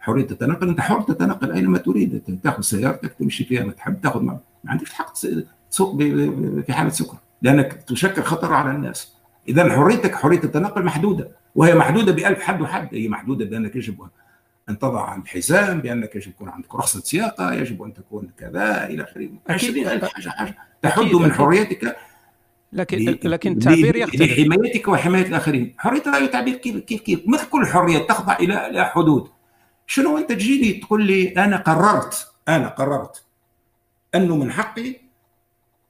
حرية 0.00 0.30
التنقل 0.30 0.68
أنت 0.68 0.80
حر 0.80 1.00
تتنقل 1.00 1.52
أينما 1.52 1.78
تريد. 1.78 2.40
تاخذ 2.44 2.62
سيارتك 2.62 3.12
تمشي 3.12 3.44
فيها 3.44 3.64
ما 3.64 3.72
تحب 3.72 4.00
تاخذ 4.00 4.22
ما, 4.22 4.38
ما 4.64 4.70
عندكش 4.70 4.92
حق 4.92 5.12
تسوق 5.70 5.96
في 6.66 6.72
حالة 6.72 6.88
سكر 6.90 7.16
لأنك 7.42 7.72
تشكل 7.72 8.22
خطر 8.22 8.52
على 8.52 8.70
الناس. 8.70 9.14
اذا 9.48 9.76
حريتك 9.76 10.14
حرية 10.14 10.44
التنقل 10.44 10.84
محدودة 10.84 11.28
وهي 11.54 11.74
محدودة 11.74 12.12
بألف 12.12 12.42
حد 12.42 12.60
وحد. 12.60 12.88
هي 12.92 13.08
محدودة 13.08 13.44
بأنك 13.44 13.76
يجب 13.76 14.08
ان 14.68 14.78
تضع 14.78 15.16
الحزام 15.16 15.80
بأنك 15.80 16.16
يجب 16.16 16.28
يكون 16.28 16.48
عندك 16.48 16.74
رخصة 16.74 17.00
سياقة 17.00 17.52
يجب 17.52 17.82
أن 17.82 17.94
تكون 17.94 18.30
كذا 18.38 18.86
إلى 18.86 19.02
آخره. 19.02 19.28
20000 19.48 20.04
حاجة 20.04 20.28
حاجة. 20.28 20.54
تحد 20.82 21.14
من 21.14 21.32
حريتك 21.32 21.96
لكن 22.74 23.18
لكن 23.24 23.52
التعبير 23.52 23.96
يختلف. 23.96 24.38
لحمايتك 24.38 24.88
وحماية 24.88 25.26
الآخرين. 25.26 25.74
حريه 25.78 26.02
الراي 26.06 26.22
والتعبير 26.22 26.54
كيف 26.54 26.76
كيف 26.76 27.00
كيف؟ 27.00 27.20
مثل 27.26 27.48
كل 27.50 27.66
حرية 27.66 27.98
تخضع 27.98 28.36
إلى 28.36 28.66
إلى 28.66 28.84
حدود. 28.84 29.28
شنو 29.86 30.18
أنت 30.18 30.32
تجيني 30.32 30.72
تقول 30.72 31.06
لي 31.06 31.28
أنا 31.28 31.56
قررت 31.56 32.28
أنا 32.48 32.68
قررت 32.68 33.24
أنه 34.14 34.36
من 34.36 34.52
حقي 34.52 34.96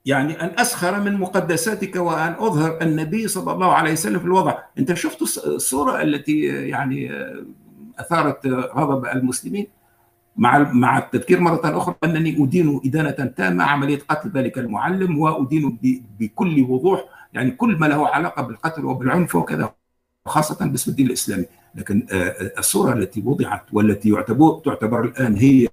يعني 0.06 0.40
أن 0.40 0.52
أسخر 0.58 1.00
من 1.00 1.14
مقدساتك 1.14 1.96
وأن 1.96 2.32
أظهر 2.38 2.78
النبي 2.82 3.28
صلى 3.28 3.52
الله 3.52 3.72
عليه 3.72 3.92
وسلم 3.92 4.18
في 4.18 4.24
الوضع. 4.24 4.58
أنت 4.78 4.94
شفت 4.94 5.22
الصورة 5.22 6.02
التي 6.02 6.40
يعني 6.44 7.10
أثارت 7.98 8.46
غضب 8.46 9.06
المسلمين؟ 9.06 9.66
مع 10.36 10.72
مع 10.72 10.98
التذكير 10.98 11.40
مرة 11.40 11.60
أخرى 11.64 11.94
أنني 12.04 12.44
أدين 12.44 12.80
إدانة 12.84 13.10
تامة 13.10 13.64
عملية 13.64 13.98
قتل 14.08 14.30
ذلك 14.30 14.58
المعلم 14.58 15.18
وأدين 15.18 15.78
بكل 16.20 16.66
وضوح 16.68 17.04
يعني 17.32 17.50
كل 17.50 17.76
ما 17.76 17.86
له 17.86 18.08
علاقة 18.08 18.42
بالقتل 18.42 18.84
وبالعنف 18.84 19.34
وكذا 19.34 19.74
خاصة 20.26 20.66
باسم 20.66 20.90
الدين 20.90 21.06
الإسلامي. 21.06 21.44
لكن 21.74 22.06
الصورة 22.58 22.92
التي 22.92 23.22
وضعت 23.26 23.62
والتي 23.72 24.10
يعتبر 24.10 24.60
تعتبر 24.64 25.04
الآن 25.04 25.36
هي 25.36 25.68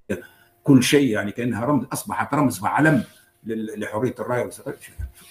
كل 0.63 0.83
شيء 0.83 1.09
يعني 1.09 1.31
كأنها 1.31 1.65
رمز 1.65 1.85
أصبحت 1.93 2.33
رمز 2.33 2.63
وعلم 2.63 3.03
لحرية 3.45 4.15
الراي 4.19 4.49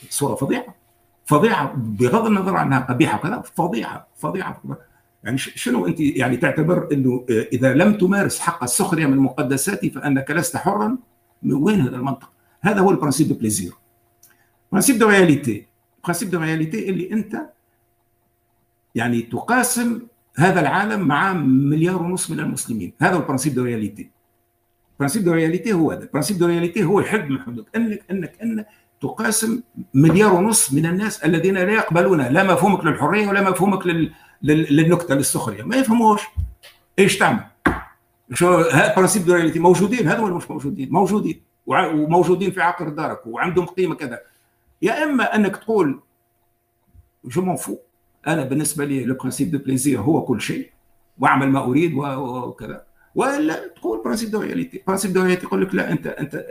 صورة 0.08 0.34
فظيعة. 0.34 0.74
فظيعة 1.24 1.72
بغض 1.76 2.26
النظر 2.26 2.56
عنها 2.56 2.80
قبيحة 2.80 3.18
وكذا 3.18 3.42
فظيعة 3.54 4.08
فظيعة. 4.16 4.62
يعني 5.24 5.38
شنو 5.38 5.86
انت 5.86 6.00
يعني 6.00 6.36
تعتبر 6.36 6.88
انه 6.92 7.26
إذا 7.28 7.74
لم 7.74 7.94
تمارس 7.94 8.38
حق 8.38 8.62
السخرية 8.62 9.06
من 9.06 9.16
مقدساتي 9.16 9.90
فأنك 9.90 10.30
لست 10.30 10.56
حرا 10.56 10.98
من 11.42 11.52
وين 11.52 11.80
هذا 11.80 11.96
المنطق؟ 11.96 12.30
هذا 12.60 12.80
هو 12.80 12.90
ال 12.90 12.94
principe 12.94 13.28
de 13.28 13.34
plaisir 13.34 13.72
principe 14.72 14.98
de 14.98 15.08
réalité 15.08 15.66
principe 16.04 16.30
de 16.30 16.38
réalité 16.38 16.90
اللي 16.90 17.12
أنت 17.12 17.40
يعني 18.94 19.22
تقاسم 19.22 20.00
هذا 20.36 20.60
العالم 20.60 21.08
مع 21.08 21.32
مليار 21.32 22.02
ونص 22.02 22.30
من 22.30 22.40
المسلمين. 22.40 22.92
هذا 23.00 23.14
هو 23.14 23.20
ال 23.20 23.24
principe 23.24 23.54
de 23.54 23.64
réalité 23.64 24.10
principe 24.98 25.24
de 25.24 25.32
réalité 25.32 25.72
هو 25.72 25.90
هذا. 25.90 26.02
ال 26.02 26.06
principe 26.06 26.38
de 26.38 26.46
réalité 26.46 26.84
هو 26.84 27.00
الحد 27.00 27.30
من 27.30 27.40
حدود. 27.40 27.66
أنك 27.76 28.02
أنك 28.10 28.32
انك 28.42 28.66
تقاسم 29.00 29.62
مليار 29.94 30.34
ونص 30.34 30.72
من 30.72 30.86
الناس 30.86 31.24
الذين 31.24 31.54
لا 31.54 31.72
يقبلون 31.72 32.20
لا 32.20 32.42
مفهومك 32.42 32.84
للحرية 32.84 33.28
ولا 33.28 33.50
مفهومك 33.50 33.86
لل... 33.86 34.12
للنكتة 34.42 35.14
للسخرية. 35.14 35.62
ما 35.62 35.76
يفهموش 35.76 36.22
إيش 36.98 37.18
تعمل؟ 37.18 37.44
شو 38.32 38.56
هذا 38.56 38.94
principe 38.94 39.24
de 39.24 39.34
réalité 39.34 39.58
موجودين. 39.58 40.08
هذا 40.08 40.20
ولا 40.20 40.34
مش 40.34 40.50
موجودين. 40.50 40.88
موجودين. 40.90 41.42
وموجودين 41.66 42.50
في 42.50 42.60
عقر 42.60 42.88
دارك. 42.88 43.26
وعندهم 43.26 43.66
قيمة 43.66 43.94
كذا. 43.94 44.20
يا 44.82 45.04
إما 45.04 45.36
أنك 45.36 45.56
تقول 45.56 46.00
je 47.24 47.42
m'en 47.42 47.56
fous 47.56 47.76
أنا 48.26 48.44
بالنسبة 48.44 48.84
لي 48.84 49.04
le 49.04 49.14
principe 49.14 49.50
de 49.50 49.58
plaisir 49.58 50.00
هو 50.00 50.22
كل 50.22 50.40
شيء. 50.40 50.70
وأعمل 51.18 51.48
ما 51.48 51.64
أريد. 51.64 51.94
وكذا. 51.94 52.82
ولا 53.14 53.68
تقول 53.68 54.02
principe 54.04 54.30
de 54.30 54.40
réalité 54.40 54.82
principe 54.86 55.12
de 55.12 55.20
réalité 55.20 55.46
يقول 55.46 55.62
لك 55.62 55.74
لا 55.74 55.92
أنت 55.92 56.06
أنت 56.06 56.44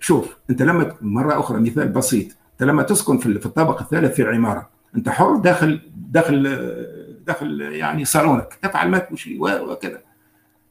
شوف 0.00 0.36
أنت 0.50 0.62
لما 0.62 0.96
مرة 1.00 1.40
أخرى 1.40 1.60
مثال 1.60 1.88
بسيط. 1.88 2.26
أنت 2.52 2.62
لما 2.62 2.82
تسكن 2.82 3.18
في 3.18 3.46
الطابق 3.46 3.80
الثالث 3.80 4.14
في 4.14 4.22
عماره 4.22 4.73
انت 4.96 5.08
حر 5.08 5.36
داخل 5.36 5.80
داخل 5.96 6.42
داخل 7.26 7.60
يعني 7.60 8.04
صالونك 8.04 8.58
تفعل 8.62 8.88
ما 8.88 8.98
تمشي 8.98 9.38
وكذا 9.38 10.00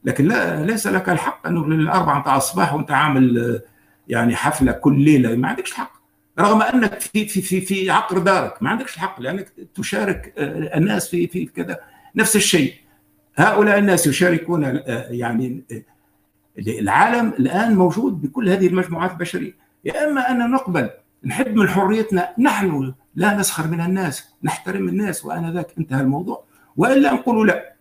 لكن 0.04 0.28
لا 0.28 0.66
ليس 0.66 0.88
لك 0.88 1.10
الحق 1.10 1.48
انه 1.48 1.68
للاربعه 1.68 2.22
بتاع 2.22 2.38
الصباح 2.38 2.74
وأنت 2.74 2.92
عامل 2.92 3.62
يعني 4.08 4.36
حفلة 4.36 4.72
كل 4.72 5.00
ليلة. 5.00 5.36
ما 5.36 5.48
عندكش 5.48 5.72
الحق 5.72 5.94
رغم 6.40 6.62
أنك 6.62 7.00
في 7.00 7.26
في 7.26 7.42
في 7.42 7.62
في 7.62 7.92
عقر 7.92 8.18
دارك 8.18 8.64
ما 8.64 8.70
عندكش 8.70 8.96
الحق 8.96 9.22
لأنك 9.22 9.54
تشارك 9.76 10.34
الناس 10.38 11.10
في 11.10 11.28
في 11.28 11.46
كذا 11.46 11.80
نفس 12.16 12.36
الشيء. 12.36 12.74
هؤلاء 13.36 13.80
الناس 13.80 14.08
يشاركون 14.08 14.82
يعني 15.10 15.64
العالم 16.58 17.34
الآن 17.40 17.76
موجود 17.76 18.22
بكل 18.22 18.50
هذه 18.50 18.68
المجموعات 18.68 19.12
البشرية. 19.12 19.56
يا 19.86 20.10
إما 20.10 20.32
أن 20.32 20.52
نقبل 20.52 20.90
نحب 21.26 21.56
من 21.56 21.70
حريتنا 21.70 22.34
نحن 22.40 22.94
لا 23.16 23.38
نسخر 23.38 23.68
من 23.68 23.82
الناس 23.82 24.34
نحترم 24.44 24.90
الناس 24.90 25.26
وآنذاك. 25.26 25.68
انتهى 25.78 26.02
الموضوع. 26.02 26.44
وإلا 26.78 27.14
نقول 27.14 27.48
لا. 27.48 27.76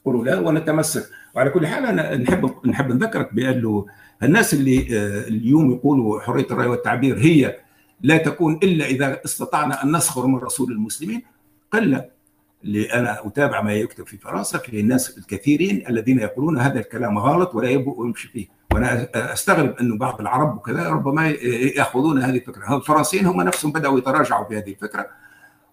نقول 0.00 0.26
لا 0.26 0.40
ونتمسك. 0.40 1.10
وعلى 1.34 1.50
كل 1.50 1.66
حال 1.66 1.86
أنا 1.86 2.16
نحب 2.16 2.66
نحب 2.66 2.92
نذكرك 2.92 3.34
بانه 3.34 3.86
الناس 4.22 4.54
اللي 4.54 4.86
اليوم 5.28 5.72
يقولوا 5.72 6.20
حرية 6.20 6.46
الرأي 6.50 6.66
والتعبير 6.66 7.18
هي 7.18 7.56
لا 8.00 8.16
تكون 8.16 8.60
إلا 8.62 8.84
إذا 8.84 9.20
استطعنا 9.24 9.82
أن 9.82 9.96
نسخر 9.96 10.26
من 10.26 10.38
رسول 10.38 10.72
المسلمين 10.72 11.22
قلة. 11.70 12.20
اللي 12.64 12.92
أنا 12.92 13.26
أتابع 13.26 13.62
ما 13.62 13.74
يكتب 13.74 14.06
في 14.06 14.18
فرنسا 14.18 14.58
في 14.58 14.80
الناس 14.80 15.18
الكثيرين 15.18 15.86
الذين 15.88 16.18
يقولون 16.18 16.58
هذا 16.58 16.80
الكلام 16.80 17.18
غلط 17.18 17.54
ولا 17.54 17.68
يبدو 17.68 18.04
يمشي 18.04 18.28
فيه. 18.28 18.59
وأنا 18.74 19.08
أستغرب 19.14 19.76
أنه 19.80 19.96
بعض 19.96 20.20
العرب 20.20 20.56
وكذا 20.56 20.88
ربما 20.88 21.28
يأخذون 21.76 22.22
هذه 22.22 22.36
الفكرة. 22.36 22.76
الفرنسيين 22.76 23.26
هم 23.26 23.42
نفسهم 23.42 23.72
بدأوا 23.72 23.98
يتراجعوا 23.98 24.48
في 24.48 24.58
هذه 24.58 24.70
الفكرة. 24.70 25.06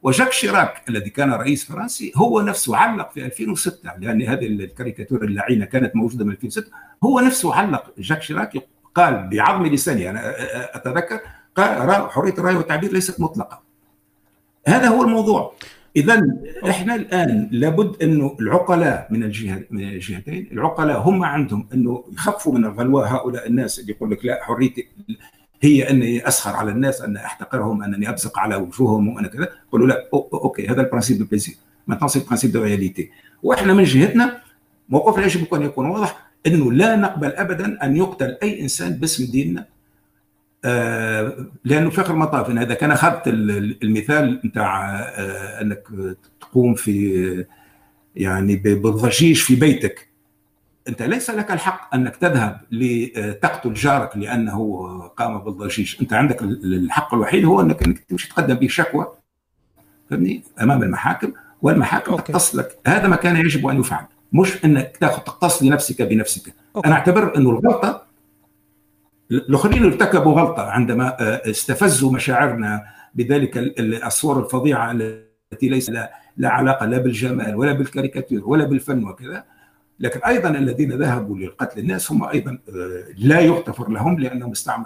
وجاك 0.04 0.32
شيراك 0.32 0.84
الذي 0.89 1.10
كان 1.10 1.34
رئيس 1.34 1.66
فرنسي 1.66 2.12
هو 2.16 2.41
نفسه 2.41 2.78
علق 2.78 3.12
في 3.12 3.26
2006 3.26 3.91
لأن 3.98 4.22
هذه 4.22 4.48
الكاريكاتير 4.48 5.24
اللعينة 5.24 5.66
كانت 5.66 5.95
موجودة 5.95 6.26
من 6.26 6.32
2006 6.32 6.72
هو 7.04 7.20
نفسه 7.20 7.56
علق. 7.56 7.93
جاك 7.98 8.22
شيراك 8.22 8.54
قال 8.95 9.30
بعظم 9.30 9.66
لسانه 9.66 10.10
أنا 10.10 10.34
أتذكر 10.76 11.20
قال 11.56 12.12
حرية 12.12 12.34
الرأي 12.34 12.56
والتعبير 12.56 12.93
ليست 12.93 13.20
مطلقة. 13.20 13.62
هذا 14.68 14.88
هو 14.88 15.04
الموضوع. 15.04 15.54
اذا 15.98 16.28
إحنا 16.70 16.95
الآن 16.95 17.50
لابد 17.52 18.04
أنه 18.04 18.36
العقلاء 18.39 19.08
من 19.12 19.24
الجهه 19.24 19.64
من 19.72 19.84
الجهتين 19.84 20.48
العقلاء 20.52 21.10
هم 21.10 21.24
عندهم 21.24 21.68
أنه 21.74 22.04
يخفوا 22.14 22.54
من 22.54 22.66
الغلواء 22.66 23.08
هؤلاء 23.08 23.48
الناس 23.48 23.80
اللي 23.80 23.91
يقول 23.91 24.12
لك 24.12 24.26
لا 24.26 24.39
حريتي 24.43 24.88
هي 25.62 25.89
أني 25.89 26.28
أسخر 26.28 26.56
على 26.56 26.72
الناس 26.72 27.02
ان 27.02 27.18
أحتقرهم 27.18 27.84
أنني 27.84 28.10
أبزق 28.10 28.39
على 28.39 28.56
وجوههم 28.56 29.08
وأنا 29.08 29.28
كذا. 29.28 29.50
يقولوا 29.68 29.88
لا 29.88 30.10
أو 30.14 30.30
okay 30.34 30.68
هذا 30.68 30.82
ال 30.82 30.86
principe 30.86 31.18
de 31.18 31.26
plaisir 31.26 31.55
mais 31.88 32.07
c'est 32.07 32.20
ال 32.20 32.23
principe 32.23 32.51
de 32.51 32.63
réalité 32.63 33.09
وإحنا 33.43 33.74
من 33.74 33.84
جهتنا 33.84 34.41
موقفنا 34.89 35.26
يجب 35.26 35.54
أن 35.54 35.62
يكون 35.62 35.86
واضح 35.86 36.28
أنه 36.48 36.72
لا 36.72 36.95
نقبل 36.95 37.28
ابدا 37.28 37.84
أن 37.84 37.98
يقتل 37.98 38.38
أي 38.43 38.62
إنسان 38.62 38.93
باسم 38.93 39.32
ديننا. 39.32 39.76
لأنه 41.66 41.89
في 41.89 42.01
آخر 42.01 42.14
المطاف. 42.14 42.49
إذا 42.49 42.74
كان 42.74 42.91
أخذت 42.91 43.28
المثال 43.28 44.41
نتاع 44.45 44.99
آه 44.99 45.62
إنك 45.62 45.84
تقوم 46.41 46.74
في 46.74 47.45
يعني 48.16 48.55
بالضجيج 48.55 49.38
في 49.38 49.55
بيتك 49.55 50.08
أنت 50.88 51.01
ليس 51.01 51.30
لك 51.30 51.51
الحق 51.51 51.95
أنك 51.95 52.16
تذهب 52.16 52.60
لتقتل 52.72 53.74
جارك 53.74 54.18
لأنه 54.18 54.99
قام 55.18 55.38
بالضجيج 55.39 55.95
أنت 56.01 56.14
عندك 56.14 56.41
الحق 56.41 57.14
الوحيد 57.14 57.45
هو 57.45 57.62
إنك 57.62 57.84
إنك 57.84 57.99
تمشي 57.99 58.30
تقدم 58.30 58.55
به 58.55 58.68
شكوى 58.68 59.08
فهمني 60.10 60.43
أمام 60.62 60.84
المحاكم 60.84 61.34
والمحاكم 61.62 62.16
تقتص 62.16 62.55
لك. 62.55 62.78
هذا 62.88 63.08
ما 63.08 63.16
كان 63.16 63.36
يجب 63.36 63.68
أن 63.68 63.80
يفعل. 63.80 64.05
مش 64.34 64.66
إنك 64.66 64.97
تأخذ 64.97 65.22
تقتص 65.22 65.64
لنفسك 65.64 66.01
بنفسك. 66.01 66.53
أوكي. 66.76 66.88
أنا 66.88 66.95
أعتبر 66.95 67.38
إنه 67.38 67.49
الغلطة 67.49 68.07
الاخرين 69.32 69.84
ارتكبوا 69.86 70.34
غلطة 70.34 70.63
عندما 70.63 71.17
استفزوا 71.49 72.11
مشاعرنا 72.11 72.84
بذلك 73.15 73.57
الصور 73.80 74.39
الفظيعة 74.43 74.91
التي 74.91 75.69
ليس 75.69 75.89
لا 76.38 76.49
علاقة 76.49 76.86
لا 76.86 76.97
بالجمال 76.97 77.55
ولا 77.55 77.71
بالكاريكاتير 77.71 78.47
ولا 78.47 78.65
بالفن 78.65 79.03
وكذا 79.03 79.43
لكن 79.99 80.19
أيضا 80.19 80.49
الذين 80.49 80.91
ذهبوا 80.91 81.38
لقتل 81.38 81.80
الناس 81.80 82.11
هم 82.11 82.23
أيضا 82.23 82.59
لا 83.17 83.39
يغتفر 83.39 83.89
لهم 83.91 84.19
لأنهم 84.19 84.51
استعمل 84.51 84.86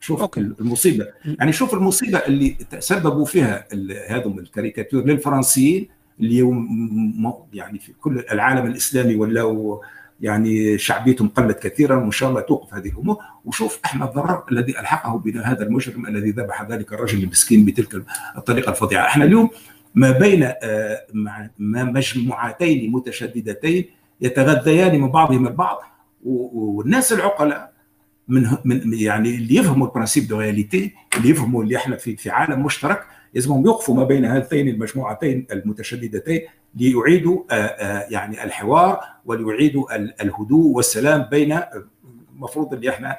شوف 0.00 0.20
okay. 0.20 0.40
المصيبة 0.40 1.06
يعني 1.24 1.52
شوف 1.52 1.74
المصيبة 1.74 2.18
اللي 2.18 2.48
تسببوا 2.70 3.24
فيها 3.24 3.66
هذم 4.08 4.38
الكاريكاتير 4.38 5.04
للفرنسيين 5.04 5.88
اليوم 6.20 7.42
يعني 7.52 7.78
في 7.78 7.92
كل 7.92 8.24
العالم 8.32 8.66
الإسلامي 8.66 9.16
ولاوا 9.16 9.78
يعني 10.20 10.78
شعبيتهم 10.78 11.28
قلت 11.28 11.58
كثيرا 11.58 11.96
وإن 11.96 12.10
شاء 12.10 12.28
الله 12.28 12.40
توقف 12.40 12.74
هذه 12.74 12.88
الأمور. 12.88 13.16
وشوف 13.44 13.80
إحنا 13.84 14.04
الضرر 14.04 14.44
الذي 14.52 14.80
ألحقه 14.80 15.18
بنا 15.18 15.52
هذا 15.52 15.62
المجرم 15.62 16.06
الذي 16.06 16.30
ذبح 16.30 16.62
ذلك 16.62 16.92
الرجل 16.92 17.22
المسكين 17.22 17.64
بتلك 17.64 18.04
الطريقة 18.36 18.70
الفظيعة. 18.70 19.06
إحنا 19.06 19.24
اليوم 19.24 19.50
ما 19.94 20.10
بين 20.10 20.52
مجموعتين 21.92 22.92
متشددتين 22.92 23.84
يتغذيان 24.20 25.00
من 25.00 25.08
بعضهم 25.08 25.46
البعض 25.46 25.78
والناس 26.24 27.12
العقلاء 27.12 27.72
من 28.28 28.48
من 28.64 28.94
يعني 28.94 29.34
اللي 29.34 29.54
يفهموا 29.54 29.86
ال 29.86 29.91
principe 29.91 30.28
de 30.28 30.38
réalité 30.40 30.94
اللي 31.16 31.28
يفهموا 31.30 31.62
اللي 31.62 31.76
إحنا 31.76 31.96
في 31.96 32.16
في 32.16 32.30
عالم 32.30 32.62
مشترك 32.62 33.04
لازمهم 33.34 33.66
يوقفوا 33.66 33.94
ما 33.94 34.04
بين 34.04 34.24
هاتين 34.24 34.68
المجموعتين 34.68 35.46
المتشددتين. 35.52 36.40
ليعيدوا 36.78 37.42
يعني 38.10 38.44
الحوار 38.44 39.00
وليعيدوا 39.24 39.96
الهدوء 40.22 40.76
والسلام 40.76 41.22
بين 41.30 41.60
المفروض 42.34 42.74
اللي 42.74 42.90
إحنا 42.90 43.16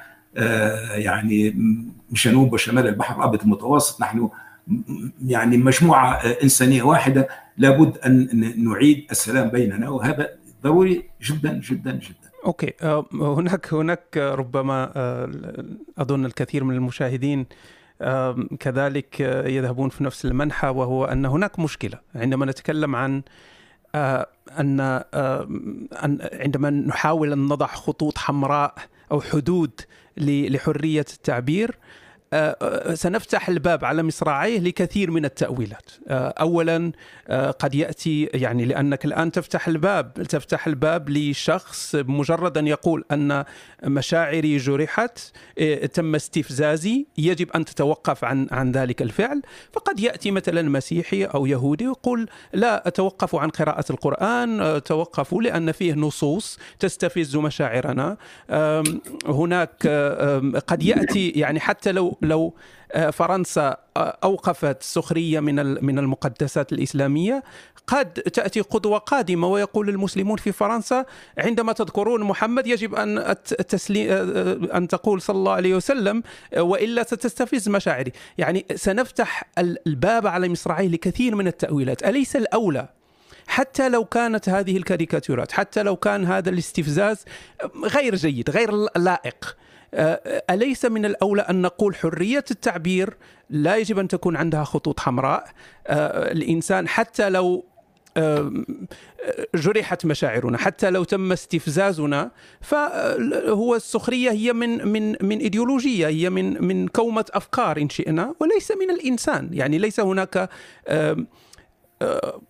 يعني 0.95 1.55
جنوب 2.11 2.53
وشمال 2.53 2.87
البحر 2.87 3.17
الأبيض 3.17 3.41
المتوسط 3.41 4.01
نحن 4.01 4.29
يعني 5.25 5.57
مجموعة 5.57 6.13
إنسانية 6.43 6.83
واحدة 6.83 7.27
لابد 7.57 7.97
أن 7.97 8.29
نعيد 8.63 9.07
السلام 9.11 9.49
بيننا 9.49 9.89
وهذا 9.89 10.29
ضروري 10.63 11.09
جدا 11.21 11.61
جدا 11.69 11.91
جدا. 11.91 12.29
أوكي. 12.45 12.73
هناك 13.13 13.73
هناك 13.73 14.17
ربما 14.17 14.91
أظن 15.97 16.25
الكثير 16.25 16.63
من 16.63 16.75
المشاهدين 16.75 17.45
كذلك 18.59 19.19
يذهبون 19.45 19.89
في 19.89 20.03
نفس 20.03 20.25
المنحى 20.25 20.67
وهو 20.67 21.05
أن 21.05 21.25
هناك 21.25 21.59
مشكلة. 21.59 21.99
عندما 22.15 22.45
نتكلم 22.45 22.95
عن 22.95 23.21
أن 24.59 25.03
عندما 26.33 26.69
نحاول 26.69 27.31
أن 27.31 27.45
نضع 27.47 27.67
خطوط 27.67 28.17
حمراء 28.17 28.75
أو 29.11 29.21
حدود 29.21 29.71
لحرية 30.17 31.05
التعبير 31.13 31.77
سنفتح 32.93 33.49
الباب 33.49 33.85
على 33.85 34.03
مصراعيه 34.03 34.59
لكثير 34.59 35.11
من 35.11 35.25
التأويلات. 35.25 35.91
آه، 36.07 36.33
أولا 36.39 36.91
قد 37.59 37.75
يأتي 37.75 38.29
يعني 38.33 38.65
لأنك 38.65 39.05
الآن 39.05 39.31
تفتح 39.31 39.67
الباب 39.67 40.13
تفتح 40.13 40.67
الباب 40.67 41.09
لشخص 41.09 41.95
مجرد 41.95 42.57
أن 42.57 42.67
يقول 42.67 43.03
أن 43.11 43.43
مشاعري 43.83 44.57
جرحت 44.57 45.19
تم 45.93 46.15
استفزازي 46.15 47.05
يجب 47.17 47.51
أن 47.51 47.65
تتوقف 47.65 48.23
عن 48.23 48.47
عن 48.51 48.71
ذلك 48.71 49.01
الفعل. 49.01 49.41
فقد 49.73 49.99
يأتي 49.99 50.31
مثلا 50.31 50.61
مسيحي 50.61 51.25
أو 51.25 51.45
يهودي 51.45 51.87
ويقول 51.87 52.29
لا 52.53 52.91
توقفوا 52.95 53.39
عن 53.39 53.49
قراءة 53.49 53.85
القرآن 53.89 54.81
توقفوا 54.85 55.41
لأن 55.41 55.71
فيه 55.71 55.93
نصوص 55.93 56.59
تستفز 56.79 57.35
مشاعرنا. 57.35 58.17
هناك 59.25 59.87
قد 60.67 60.83
يأتي 60.83 61.29
يعني 61.29 61.59
حتى 61.59 61.91
لو 61.91 62.18
لو 62.21 62.53
آه، 62.91 63.09
فرنسا 63.09 63.77
آه، 63.97 64.17
أوقفت 64.23 64.83
سخرية 64.83 65.39
من 65.39 65.85
من 65.85 65.99
المقدسات 65.99 66.73
الإسلامية 66.73 67.43
قد 67.87 68.13
تأتي 68.13 68.61
قدوة 68.61 68.97
قادمة 68.97 69.47
ويقول 69.47 69.89
المسلمون 69.89 70.37
في 70.37 70.51
فرنسا 70.51 71.05
عندما 71.37 71.73
تذكرون 71.73 72.23
محمد 72.23 72.67
يجب 72.67 72.95
أن 72.95 73.17
آه، 73.17 73.37
أن 74.77 74.87
تقول 74.87 75.21
صلى 75.21 75.35
الله 75.35 75.51
عليه 75.51 75.75
وسلم 75.75 76.23
وإلا 76.57 77.03
ستستفز 77.03 77.69
مشاعري. 77.69 78.11
يعني 78.37 78.65
سنفتح 78.75 79.43
الباب 79.57 80.27
على 80.27 80.49
مصراعيه 80.49 80.87
لكثير 80.87 81.35
من 81.35 81.47
التأويلات. 81.47 82.03
أليس 82.03 82.35
الأولى؟ 82.35 82.89
حتى 83.47 83.89
لو 83.89 84.05
كانت 84.05 84.49
هذه 84.49 84.77
الكاريكاتيرات 84.77 85.51
حتى 85.51 85.83
لو 85.83 85.95
كان 85.95 86.25
هذا 86.25 86.49
الاستفزاز 86.49 87.25
غير 87.83 88.15
جيد 88.15 88.49
غير 88.49 88.71
لائق. 88.95 89.57
أليس 89.93 90.85
من 90.85 91.05
الأولى 91.05 91.41
أن 91.41 91.61
نقول 91.61 91.95
حرية 91.95 92.45
التعبير؟ 92.51 93.17
لا 93.49 93.77
يجب 93.77 93.99
أن 93.99 94.07
تكون 94.07 94.35
عندها 94.35 94.63
خطوط 94.63 94.99
حمراء. 94.99 95.49
آه، 95.87 96.31
الإنسان 96.31 96.87
حتى 96.87 97.29
لو 97.29 97.65
آه، 98.17 98.51
جرحت 99.55 100.05
مشاعرنا 100.05 100.57
حتى 100.57 100.89
لو 100.89 101.03
تم 101.03 101.31
استفزازنا 101.31 102.31
فهو 102.61 103.75
السخرية 103.75 104.31
هي 104.31 104.53
من 104.53 104.87
من 104.87 105.15
من 105.21 105.37
إيديولوجية 105.37 106.07
هي 106.07 106.29
من 106.29 106.63
من 106.63 106.87
كومة 106.87 107.25
أفكار 107.31 107.77
إن 107.77 107.89
شئنا 107.89 108.35
وليس 108.39 108.71
من 108.71 108.89
الإنسان. 108.89 109.49
يعني 109.53 109.77
ليس 109.77 109.99
هناك 109.99 110.49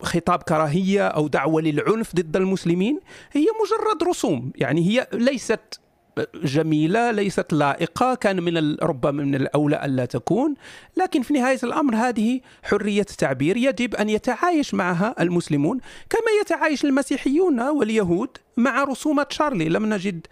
خطاب 0.01 0.43
كراهية 0.43 1.07
أو 1.07 1.27
دعوة 1.27 1.61
للعنف 1.61 2.15
ضد 2.15 2.35
المسلمين. 2.35 2.99
هي 3.31 3.45
مجرد 3.63 4.09
رسوم. 4.09 4.51
يعني 4.55 4.87
هي 4.87 5.07
ليست 5.13 5.79
جميلة 6.43 7.11
ليست 7.11 7.53
لائقة 7.53 8.15
كان 8.15 8.43
من 8.43 8.75
ربما 8.75 9.23
من 9.23 9.35
الأولى 9.35 9.85
ألا 9.85 10.05
تكون. 10.05 10.55
لكن 10.97 11.21
في 11.21 11.33
نهاية 11.33 11.59
الأمر 11.63 11.95
هذه 11.95 12.41
حرية 12.63 13.03
تعبير 13.03 13.57
يجب 13.57 13.95
أن 13.95 14.09
يتعايش 14.09 14.73
معها 14.73 15.15
المسلمون 15.19 15.79
كما 16.09 16.31
يتعايش 16.41 16.85
المسيحيون 16.85 17.61
واليهود 17.61 18.29
مع 18.57 18.83
رسومات 18.83 19.31
شارلي. 19.31 19.69
لم 19.69 19.93
نجد 19.93 20.27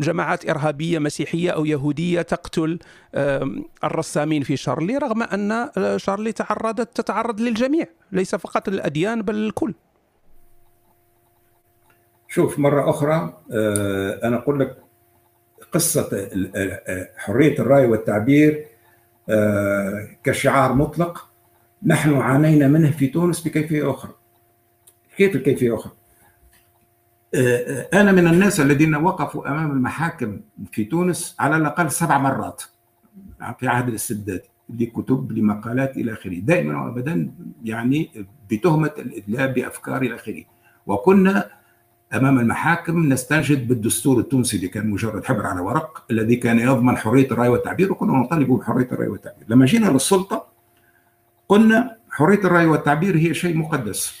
جماعات 0.00 0.50
إرهابية 0.50 0.98
مسيحية 0.98 1.50
أو 1.50 1.64
يهودية 1.64 2.22
تقتل 2.22 2.78
الرسامين 3.84 4.42
في 4.42 4.56
شارلي 4.56 4.98
رغم 4.98 5.22
أن 5.22 5.52
آه، 5.52 5.96
شارلي 5.96 6.32
تعرضت 6.32 6.96
تتعرض 6.96 7.40
للجميع 7.40 7.86
ليس 8.12 8.34
فقط 8.34 8.68
للأديان 8.68 9.22
بل 9.22 9.34
الكل 9.34 9.74
شوف 12.28 12.58
مرة 12.58 12.90
أخرى 12.90 13.42
آه، 13.52 14.20
أنا 14.24 14.36
أقول 14.36 14.60
لك 14.60 14.76
قصة 15.72 16.28
حرية 17.16 17.58
الرأي 17.58 17.86
والتعبير 17.86 18.64
آه، 19.28 20.08
كشعار 20.24 20.72
مطلق. 20.74 21.28
نحن 21.82 22.14
عانينا 22.14 22.68
منه 22.68 22.90
في 22.90 23.06
تونس 23.06 23.40
بكيفية 23.40 23.90
أخرى. 23.90 24.12
كيف 25.16 25.36
الكيفية 25.36 25.74
أخرى؟ 25.74 25.92
آه، 27.34 27.88
أنا 27.94 28.12
من 28.12 28.26
الناس 28.26 28.60
الذين 28.60 28.94
وقفوا 28.94 29.48
أمام 29.48 29.70
المحاكم 29.70 30.40
في 30.72 30.84
تونس 30.84 31.36
على 31.38 31.56
الأقل 31.56 31.90
سبع 31.90 32.18
مرات 32.18 32.62
في 33.58 33.68
عهد 33.68 33.88
الاستبداد 33.88 34.42
لكتب 34.68 35.32
لمقالات 35.32 35.96
إلى 35.96 36.12
آخره. 36.12 36.38
دائما 36.38 36.82
وأبدا 36.84 37.30
يعني 37.64 38.26
بتهمة 38.50 38.92
الإدلاء 38.98 39.52
بأفكار 39.52 40.02
إلى 40.02 40.14
آخره. 40.14 40.44
وكنا 40.86 41.50
أمام 42.14 42.38
المحاكم 42.38 43.12
نستنشد 43.12 43.68
بالدستور 43.68 44.20
التونسي 44.20 44.56
اللي 44.56 44.68
كان 44.68 44.90
مجرد 44.90 45.24
حبر 45.24 45.46
على 45.46 45.60
ورق 45.60 46.04
الذي 46.10 46.36
كان 46.36 46.58
يضمن 46.58 46.96
حرية 46.96 47.26
الرأي 47.30 47.48
والتعبير 47.48 47.92
وكنا 47.92 48.12
نطالب 48.12 48.52
بحرية 48.52 48.88
الرأي 48.92 49.08
والتعبير. 49.08 49.44
لما 49.48 49.66
جينا 49.66 49.86
للسلطة 49.86 50.46
قلنا 51.48 51.96
حرية 52.10 52.38
الرأي 52.38 52.66
والتعبير 52.66 53.16
هي 53.16 53.34
شيء 53.34 53.56
مقدس 53.56 54.14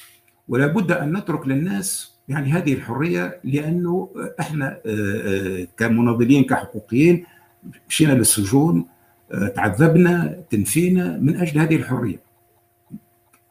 ولا 0.48 0.66
بد 0.66 0.92
أن 0.92 1.16
نترك 1.16 1.48
للناس 1.48 2.18
يعني 2.28 2.52
هذه 2.52 2.74
الحرية 2.74 3.40
لأنه 3.44 4.10
إحنا 4.40 4.80
آه، 4.86 5.60
آه، 5.66 5.66
كمناضلين 5.76 6.44
كحقوقيين 6.44 7.24
مشينا 7.88 8.12
للسجون 8.12 8.86
آه، 9.32 9.48
تعذبنا 9.48 10.42
تنفينا 10.50 11.18
من 11.18 11.36
أجل 11.36 11.60
هذه 11.60 11.76
الحرية. 11.76 12.20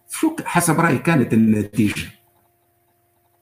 شو 0.10 0.36
حسب 0.46 0.80
رايي 0.80 0.98
كانت 0.98 1.34
النتيجة؟ 1.34 2.17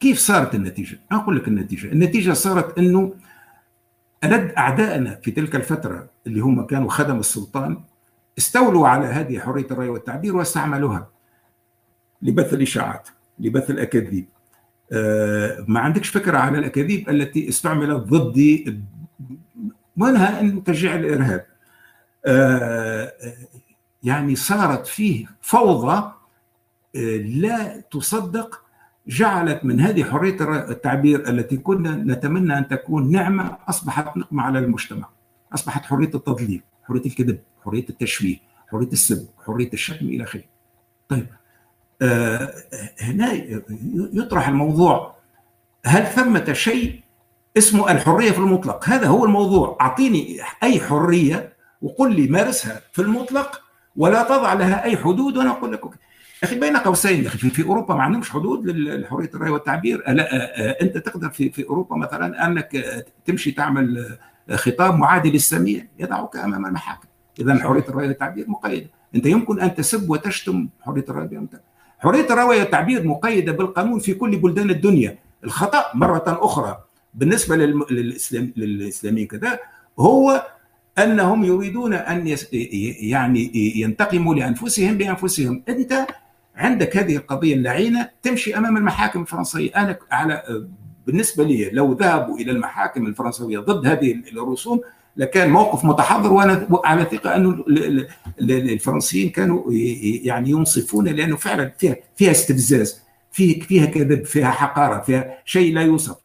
كيف 0.06 0.20
صارت 0.20 0.56
النتيجة؟ 0.56 0.99
أقول 1.12 1.36
لك 1.36 1.47
النتيجة. 1.47 1.91
النتيجة 1.91 2.34
صارت 2.34 2.78
أنه 2.78 3.14
ألد 4.24 4.51
أعدائنا 4.58 5.20
في 5.24 5.32
تلك 5.32 5.56
الفترة 5.56 6.10
اللي 6.28 6.39
هم 6.39 6.66
كانوا 6.66 6.89
خدم 6.89 7.20
السلطان 7.20 7.78
استولوا 8.38 8.88
على 8.88 9.06
هذه 9.06 9.39
حرية 9.39 9.66
الرأي 9.72 9.89
والتعبير 9.89 10.36
واستعملوها 10.36 11.08
لبث 12.22 12.53
الإشاعات 12.53 13.10
لبث 13.39 13.72
الأكاذيب. 13.72 14.26
آه 14.91 15.66
ما 15.68 15.80
عندكش 15.80 16.10
فكرة 16.10 16.38
على 16.38 16.58
الأكاذيب 16.58 17.10
التي 17.10 17.49
استعملت 17.49 18.08
ضدي 18.08 18.80
منها 19.97 20.41
أن 20.41 20.64
تشجيع 20.64 20.95
الإرهاب. 20.95 21.45
آه 22.26 23.14
يعني 24.03 24.36
صارت 24.36 24.88
فيه 24.88 25.26
فوضى 25.41 26.12
آه 26.95 27.18
لا 27.18 27.82
تصدق 27.91 28.64
جعلت 29.08 29.66
من 29.66 29.80
هذه 29.80 30.03
حرية 30.03 30.66
التعبير 30.70 31.30
التي 31.30 31.58
كنا 31.58 31.95
نتمنى 31.95 32.58
أن 32.58 32.68
تكون 32.68 33.12
نعمة 33.12 33.58
أصبحت 33.70 34.18
نقمة 34.18 34.43
على 34.43 34.60
المجتمع. 34.60 35.10
أصبحت 35.53 35.86
حرية 35.86 36.12
التضليل 36.16 36.62
حرية 36.84 37.06
الكذب 37.06 37.39
حرية 37.66 37.86
التشويه 37.89 38.38
حرية 38.72 38.88
السب 38.88 39.28
حرية 39.45 39.70
الشتم 39.74 40.06
إلى 40.06 40.24
آخره. 40.24 40.43
طيب 41.10 41.28
آه 42.01 42.53
هنا 43.01 43.34
يطرح 44.14 44.47
الموضوع. 44.47 45.16
هل 45.86 46.06
ثمة 46.06 46.53
شيء 46.53 47.01
اسمه 47.58 47.91
الحرية 47.91 48.32
في 48.32 48.39
المطلق؟ 48.39 48.89
هذا 48.89 49.08
هو 49.08 49.26
الموضوع. 49.26 49.78
أعطيني 49.82 50.39
أي 50.64 50.80
حرية 50.80 51.53
وقل 51.82 52.16
لي 52.16 52.28
مارسها 52.28 52.82
في 52.93 53.01
المطلق 53.01 53.62
ولا 53.95 54.24
تضع 54.24 54.53
لها 54.53 54.84
أي 54.84 54.97
حدود 54.97 55.38
وأنا 55.38 55.51
أقول 55.51 55.74
لك 55.74 55.82
أوكي. 55.82 55.97
أخي 56.46 56.60
بين 56.60 56.78
قوسين 56.78 57.24
يا 57.24 57.28
أخي. 57.28 57.38
في, 57.38 57.64
أوروبا 57.64 57.96
ما 57.96 58.04
عندهمش 58.04 58.30
حدود 58.30 58.68
لحرية 58.68 59.30
الرأي 59.34 59.50
والتعبير. 59.50 60.04
لا 60.08 60.82
أنت 60.82 60.98
تقدر 60.98 61.30
في 61.30 61.50
في 61.50 61.64
أوروبا 61.70 61.96
مثلا 61.96 62.48
أنك 62.48 63.04
تمشي 63.26 63.52
تعمل 63.52 64.18
خطاب 64.52 64.98
معادي 65.00 65.32
للسميع 65.32 65.86
يضعك 66.00 66.36
أمام 66.36 66.66
المحاكم. 66.66 67.08
اذا 67.39 67.60
حرية 67.60 67.86
الرأي 67.89 68.08
والتعبير 68.08 68.50
مقيدة. 68.50 68.89
أنت 69.16 69.26
يمكن 69.26 69.62
أن 69.62 69.76
تسب 69.76 70.10
وتشتم 70.10 70.68
حرية 70.82 71.06
الرأي 71.10 71.38
والتعبير 71.38 71.60
حرية 72.00 72.26
الرأي 72.30 72.60
والتعبير 72.60 73.08
مقيدة 73.08 73.52
بالقانون 73.52 74.00
في 74.00 74.14
كل 74.14 74.38
بلدان 74.38 74.70
الدنيا. 74.70 75.18
الخطأ 75.43 75.86
مرة 75.93 76.24
أخرى 76.28 76.78
بالنسبة 77.14 77.56
للاسلام 77.56 78.54
للإسلاميين 78.58 79.28
كذا 79.28 79.60
هو 80.00 80.48
أنهم 80.98 81.43
يريدون 81.43 81.93
أن 81.93 82.36
يعني 83.00 83.52
ينتقموا 83.76 84.36
لأنفسهم 84.36 84.98
بأنفسهم. 84.98 85.64
أنت 85.70 86.08
عندك 86.56 86.97
هذه 86.97 87.16
القضية 87.16 87.56
اللعينة 87.56 88.10
تمشي 88.24 88.58
أمام 88.58 88.78
المحاكم 88.78 89.22
الفرنسية. 89.22 89.72
أنا 89.76 89.97
على 90.12 90.43
بالنسبة 91.08 91.43
لي 91.43 91.70
لو 91.70 91.93
ذهبوا 91.93 92.38
إلى 92.38 92.51
المحاكم 92.51 93.06
الفرنسويه 93.06 93.60
ضد 93.60 93.88
هذه 93.88 94.22
الرسوم 94.32 94.82
لكان 95.18 95.49
موقف 95.49 95.86
متحضر 95.86 96.34
وأنا 96.34 96.68
على 96.86 97.03
ثقة 97.03 97.36
أنه 97.36 97.64
الفرنسيين 98.39 99.30
كانوا 99.30 99.64
يعني 100.24 100.49
ينصفون 100.49 101.08
لأنه 101.08 101.36
فعلا 101.36 101.72
فيها 101.78 101.95
فيها 102.16 102.32
استفزاز 102.32 103.01
فيه 103.32 103.62
فيها 103.62 103.86
كذب 103.86 104.26
فيها 104.26 104.51
حقارة 104.51 105.01
فيها 105.01 105.38
شيء 105.45 105.74
لا 105.74 105.82
يوصف. 105.82 106.16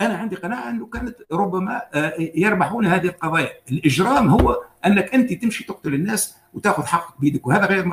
أنا 0.00 0.14
عندي 0.14 0.36
قناعة 0.36 0.70
أنه 0.70 0.86
كانت 0.86 1.16
ربما 1.32 1.82
آه، 1.94 2.14
يربحون 2.18 2.86
هذه 2.86 3.06
القضايا. 3.06 3.50
الإجرام 3.72 4.28
هو 4.28 4.62
أنك 4.86 5.14
أنت 5.14 5.32
تمشي 5.32 5.64
تقتل 5.64 5.94
الناس 5.94 6.34
وتأخذ 6.54 6.86
حقك 6.86 7.20
بيدك 7.20 7.46
وهذا 7.46 7.66
غير 7.66 7.84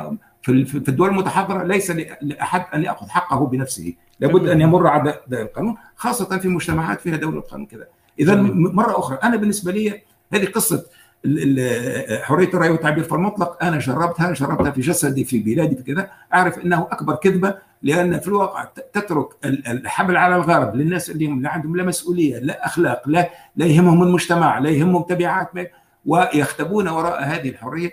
في 0.43 0.89
الدول 0.89 1.09
المتحضرة 1.09 1.63
ليس 1.63 1.91
لأحد 2.21 2.65
أن 2.73 2.83
يأخذ 2.83 3.07
حقه 3.07 3.45
بنفسه. 3.47 3.93
لابد 4.19 4.47
أن 4.47 4.61
يمر 4.61 4.87
على 4.87 5.19
القانون 5.31 5.75
خاصة 5.95 6.37
في 6.37 6.47
مجتمعات 6.47 7.01
فيها 7.01 7.15
دولة 7.15 7.41
قانون 7.41 7.65
كذا. 7.65 7.87
اذا 8.19 8.35
مرة 8.51 8.99
أخرى 8.99 9.17
أنا 9.23 9.35
بالنسبة 9.35 9.71
لي 9.71 10.01
هذه 10.33 10.45
قصة 10.45 10.85
حرية 12.21 12.47
الرأي 12.47 12.69
والتعبير 12.69 13.03
في 13.03 13.15
المطلق 13.15 13.63
أنا 13.63 13.79
جربتها 13.79 14.33
جربتها 14.33 14.71
في 14.71 14.81
جسدي 14.81 15.25
في 15.25 15.39
بلادي 15.39 15.75
في 15.75 15.83
كذا. 15.83 16.09
أعرف 16.33 16.59
إنه 16.59 16.87
أكبر 16.91 17.15
كذبة 17.15 17.55
لأن 17.81 18.19
في 18.19 18.27
الواقع 18.27 18.63
تترك 18.93 19.27
الحمل 19.45 20.17
على 20.17 20.35
الغرب 20.35 20.75
للناس 20.75 21.09
اللي 21.09 21.27
لا 21.27 21.49
عندهم 21.49 21.75
لا 21.75 21.83
مسؤولية 21.83 22.39
لا 22.39 22.65
أخلاق 22.65 23.01
لا 23.05 23.29
لا 23.55 23.65
يهمهم 23.65 24.03
المجتمع 24.03 24.59
لا 24.59 24.69
يهمهم 24.69 25.03
تبعات 25.03 25.51
ويختبون 26.05 26.87
وراء 26.87 27.23
هذه 27.23 27.49
الحرية 27.49 27.91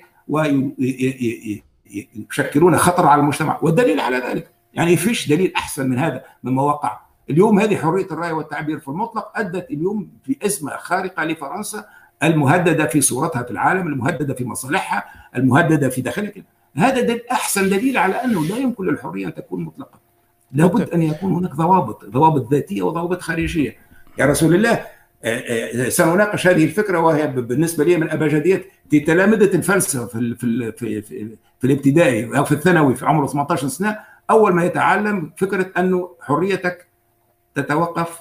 ويشكلون 2.30 2.76
خطر 2.76 3.06
على 3.06 3.20
المجتمع 3.20 3.58
والدليل 3.62 4.00
على 4.00 4.16
ذلك 4.16 4.50
يعني 4.74 4.96
فيش 4.96 5.28
دليل 5.28 5.52
أحسن 5.56 5.90
من 5.90 5.98
هذا 5.98 6.24
مما 6.42 6.62
وقع 6.62 7.00
اليوم 7.30 7.58
هذه 7.58 7.76
حرية 7.76 8.06
الرأي 8.10 8.32
والتعبير 8.32 8.78
في 8.78 8.88
المطلق 8.88 9.32
أدت 9.36 9.70
اليوم 9.70 10.08
في 10.24 10.36
أزمة 10.42 10.76
خارقة 10.76 11.24
لفرنسا 11.24 11.84
المهددة 12.22 12.86
في 12.86 13.00
صورتها 13.00 13.42
في 13.42 13.50
العالم 13.50 13.86
المهددة 13.86 14.34
في 14.34 14.44
مصالحها 14.44 15.04
المهددة 15.36 15.88
في 15.88 16.00
داخلها. 16.00 16.32
هذا 16.76 17.00
دل 17.00 17.20
أحسن 17.32 17.68
دليل 17.68 17.98
على 17.98 18.14
أنه 18.14 18.44
لا 18.44 18.56
يمكن 18.56 18.84
للحرية 18.84 19.26
أن 19.26 19.34
تكون 19.34 19.64
مطلقة. 19.64 19.98
لابد 20.52 20.90
أن 20.90 21.02
يكون 21.02 21.32
هناك 21.32 21.54
ضوابط 21.54 22.04
ضوابط 22.04 22.52
ذاتية 22.52 22.82
وضوابط 22.82 23.20
خارجية. 23.20 23.76
يا 24.18 24.26
رسول 24.26 24.54
الله 24.54 24.86
سنناقش 25.88 26.46
هذه 26.46 26.64
الفكرة 26.64 26.98
وهي 26.98 27.26
بالنسبة 27.26 27.84
لي 27.84 27.96
من 27.96 28.10
ابجديات 28.10 28.64
تلامذة 28.90 29.56
الفلسفة 29.56 30.06
في 30.06 30.34
في 30.72 31.02
في, 31.02 31.36
في, 31.60 31.66
الابتدائي 31.66 32.38
أو 32.38 32.44
في 32.44 32.52
الثانوي 32.52 32.94
في 32.94 33.06
عمره 33.06 33.26
18 33.26 33.68
سنة 33.68 33.98
أول 34.30 34.54
ما 34.54 34.64
يتعلم 34.64 35.32
فكرة 35.36 35.66
أنه 35.78 36.10
حريتك 36.20 36.86
تتوقف 37.54 38.20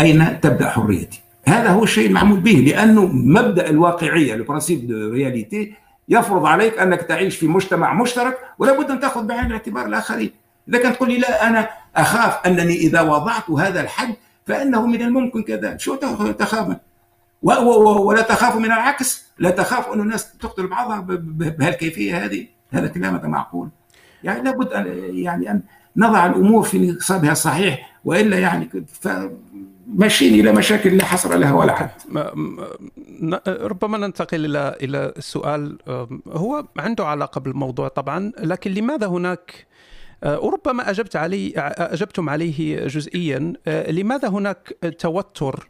أين 0.00 0.40
تبدأ 0.40 0.70
حريتي. 0.70 1.20
هذا 1.46 1.68
هو 1.68 1.84
الشيء 1.84 2.08
المعمول 2.08 2.40
به 2.40 2.50
لأنه 2.50 3.06
مبدأ 3.06 3.70
الواقعية 3.70 4.34
ال 4.34 4.40
principe 4.40 4.86
de 4.86 5.12
réalité 5.12 5.74
يفرض 6.08 6.46
عليك 6.46 6.78
أنك 6.78 7.02
تعيش 7.02 7.36
في 7.36 7.46
مجتمع 7.46 7.94
مشترك 7.94 8.38
ولا 8.58 8.80
بد 8.80 8.90
أن 8.90 9.00
تأخذ 9.00 9.26
بعين 9.26 9.46
الاعتبار 9.46 9.86
الآخرين. 9.86 10.30
إذا 10.68 10.82
كنت 10.82 10.94
تقول 10.94 11.08
لي 11.08 11.18
لا 11.18 11.48
أنا 11.48 11.68
أخاف 11.96 12.46
أنني 12.46 12.74
إذا 12.74 13.00
وضعت 13.00 13.50
هذا 13.50 13.80
الحد 13.80 14.14
فإنه 14.46 14.86
من 14.86 15.02
الممكن 15.02 15.42
كذا. 15.42 15.76
شو 15.76 15.94
تخاف؟ 16.38 16.76
ولا 17.44 18.22
تخاف 18.22 18.56
من 18.56 18.64
العكس. 18.64 19.24
لا 19.38 19.50
تخاف 19.50 19.88
أن 19.88 20.00
الناس 20.00 20.32
تقتل 20.36 20.66
بعضها 20.66 21.00
بهالكيفية 21.58 22.24
هذه. 22.24 22.46
هذا 22.70 22.86
كلام 22.86 23.30
معقول. 23.30 23.68
يعني 24.24 24.42
لابد 24.42 24.72
ان 24.72 24.86
يعني 25.16 25.50
أن 25.50 25.62
نضع 25.96 26.26
الأمور 26.26 26.62
في 26.62 26.90
نصابها 26.90 27.32
الصحيح 27.32 28.00
وإلا 28.04 28.38
يعني 28.38 28.84
ماشيين 29.86 30.40
إلى 30.40 30.52
مشاكل 30.52 30.96
لا 30.96 31.04
حصر 31.04 31.36
لها 31.36 31.52
ولا 31.52 31.74
حد. 31.74 31.90
ربما 33.48 33.98
ننتقل 33.98 34.44
إلى 34.44 34.76
إلى 34.82 35.12
السؤال 35.16 35.78
هو 36.28 36.64
عنده 36.78 37.06
علاقة 37.06 37.38
بالموضوع 37.40 37.88
طبعا 37.88 38.32
لكن 38.38 38.70
لماذا 38.70 39.06
هناك 39.06 39.66
وربما 40.26 40.90
أجبت 40.90 41.16
عليه 41.16 41.52
أجبتم 41.56 42.28
عليه 42.28 42.86
جزئيا 42.86 43.52
لماذا 43.66 44.28
هناك 44.28 44.76
توتر 44.98 45.68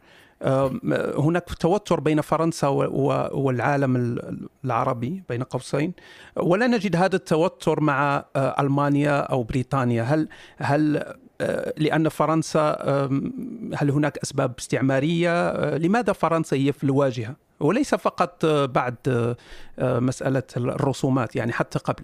هناك 1.17 1.53
توتر 1.53 1.99
بين 1.99 2.21
فرنسا 2.21 2.67
والعالم 2.67 4.19
العربي 4.65 5.23
بين 5.29 5.43
قوسين. 5.43 5.93
ولا 6.37 6.67
نجد 6.67 6.95
هذا 6.95 7.15
التوتر 7.15 7.79
مع 7.79 8.25
آه، 8.35 8.61
ألمانيا 8.61 9.19
أو 9.19 9.43
بريطانيا. 9.43 10.03
هل 10.03 10.27
هل 10.57 11.13
آه، 11.41 11.73
لأن 11.77 12.09
فرنسا 12.09 12.77
هل 13.75 13.91
هناك 13.91 14.17
أسباب 14.17 14.53
استعمارية؟ 14.59 15.49
آه، 15.49 15.77
لماذا 15.77 16.13
فرنسا 16.13 16.57
هي 16.57 16.71
في 16.71 16.83
الواجهة؟ 16.83 17.35
وليس 17.59 17.95
فقط 17.95 18.45
بعد 18.45 19.35
مسألة 19.79 20.43
الرسومات 20.57 21.35
يعني 21.35 21.51
حتى 21.51 21.79
قبل. 21.79 22.03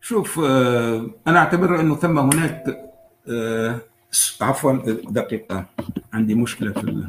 شوف 0.00 0.38
أنا 1.26 1.38
أعتبر 1.38 1.80
أنه 1.80 1.96
ثم 1.96 2.18
هناك 2.18 2.64
عفوا 4.40 4.72
دقيقة. 5.10 5.64
عندي 6.12 6.34
مشكلة 6.34 6.72
في 6.72 7.08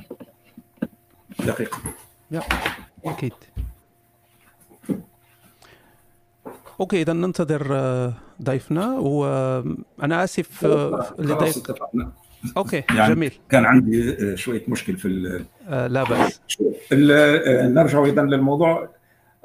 دقيقة. 1.39 1.79
يا. 2.31 2.41
أكيد 3.05 3.33
okay 6.79 7.01
اذا 7.01 7.13
ننتظر 7.13 7.67
آه، 7.71 8.13
ضيفنا 8.43 8.99
وأنا 8.99 10.23
آسف 10.23 10.65
آه، 10.65 11.13
لضيف 11.19 11.63
okay 12.57 12.83
يعني 12.89 13.15
جميل. 13.15 13.31
كان 13.49 13.65
عندي 13.65 14.31
آه، 14.31 14.35
شوية 14.35 14.63
مشكل 14.67 14.97
في 14.97 15.07
لا 15.69 16.03
بأس. 16.03 16.41
نرجع 17.73 18.05
أيضا 18.05 18.21
للموضوع. 18.21 18.89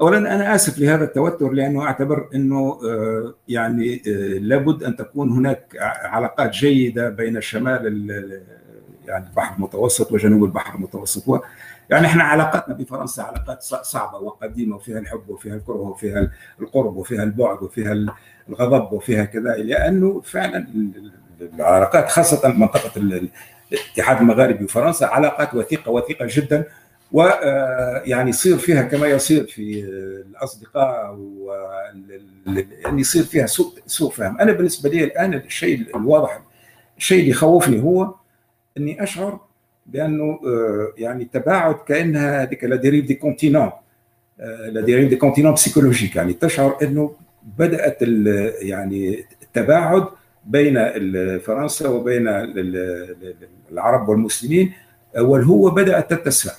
اولا 0.01 0.19
أنا 0.19 0.55
آسف 0.55 0.79
لهذا 0.79 1.05
التوتر 1.05 1.53
لأنه 1.53 1.85
أعتبر 1.85 2.29
إنه 2.35 2.81
آه، 2.85 3.35
يعني 3.49 4.03
آه، 4.07 4.39
لابد 4.39 4.83
أن 4.83 4.97
تكون 4.97 5.31
هناك 5.31 5.77
علاقات 6.05 6.51
جيدة 6.51 7.09
بين 7.09 7.41
شمال 7.41 8.11
يعني 9.07 9.27
البحر 9.27 9.57
المتوسط 9.57 10.13
وجنوب 10.13 10.45
البحر 10.45 10.75
المتوسط. 10.75 11.43
يعني 11.91 12.07
إحنا 12.07 12.25
علاقاتنا 12.25 12.75
بفرنسا 12.75 13.23
علاقات 13.23 13.63
صعبة 13.63 14.19
وقديمة 14.19 14.77
وفيها 14.77 14.99
الحب 14.99 15.29
وفيها 15.29 15.55
الكره 15.55 15.77
وفيها 15.77 16.31
القرب 16.61 16.97
وفيها 16.97 17.23
البعد 17.23 17.63
وفيها 17.63 18.17
الغضب 18.49 18.93
وفيها 18.93 19.25
كذا 19.25 19.57
لأنه 19.57 20.21
فعلا 20.21 20.67
العلاقات 21.41 22.09
خاصة 22.09 22.49
منطقة 22.49 22.91
الاتحاد 23.73 24.21
المغاربي 24.21 24.65
وفرنسا 24.65 25.05
علاقات 25.05 25.55
وثيقة 25.55 25.91
وثيقة 25.91 26.27
جدا. 26.29 26.65
ويعني 27.13 28.31
يصير 28.31 28.57
فيها 28.59 28.83
كما 28.83 29.07
يصير 29.07 29.47
في 29.47 29.85
الأصدقاء 30.31 31.15
و 31.15 31.53
يعني 32.85 33.01
يصير 33.01 33.23
فيها 33.23 33.47
سوء 33.47 33.73
سوء 33.87 34.11
فهم. 34.11 34.41
أنا 34.41 34.53
بالنسبة 34.53 34.91
لي 34.91 35.05
الآن 35.05 35.35
الشيء 35.35 35.97
الواضح 35.97 36.43
الشيء 36.99 37.19
اللي 37.21 37.31
يخوفني 37.31 37.83
هو 37.83 38.15
إني 38.79 39.03
أشعر 39.03 39.41
بأنه 39.87 40.39
يعني 40.99 41.25
تباعد 41.25 41.75
كأنها 41.75 42.43
هذيك 42.43 42.65
la 42.65 42.77
dérive 42.77 43.05
des 43.07 43.15
continents 43.15 43.71
la 44.69 44.81
dérive 44.81 45.09
des 45.09 45.17
continents 45.17 45.53
psychologiques 45.53 46.17
يعني 46.17 46.33
تشعر 46.33 46.77
أنه 46.83 47.15
بدأت 47.59 47.99
يعني 48.63 49.25
التباعد 49.43 50.05
بين 50.47 50.99
فرنسا 51.39 51.89
وبين 51.89 52.29
العرب 53.73 54.09
والمسلمين 54.09 54.73
والهوة 55.19 55.71
بدأت 55.71 56.15
تتسع. 56.15 56.53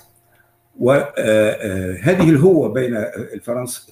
وهذه 0.78 2.30
الهوة 2.30 2.68
بين 2.68 3.04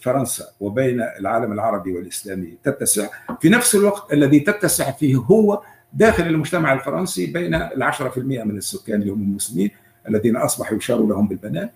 فرنسا 0.03 0.45
وبين 0.61 1.01
العالم 1.01 1.53
العربي 1.53 1.93
والإسلامي 1.93 2.59
تتسع 2.65 3.09
في 3.41 3.49
نفس 3.49 3.75
الوقت 3.75 4.13
الذي 4.13 4.41
تتسع 4.41 4.91
فيه 4.91 5.17
هو 5.17 5.63
داخل 5.93 6.27
المجتمع 6.27 6.73
الفرنسي 6.73 7.27
بين 7.27 7.55
العشرة 7.55 8.09
في 8.09 8.21
المئة 8.21 8.45
من 8.45 8.57
السكان 8.57 9.03
اللي 9.03 9.13
هم 9.13 9.23
المسلمين 9.23 9.71
الذين 10.09 10.37
أصبحوا 10.37 10.77
يشار 10.77 11.07
لهم 11.07 11.29
بالبنان 11.29 11.69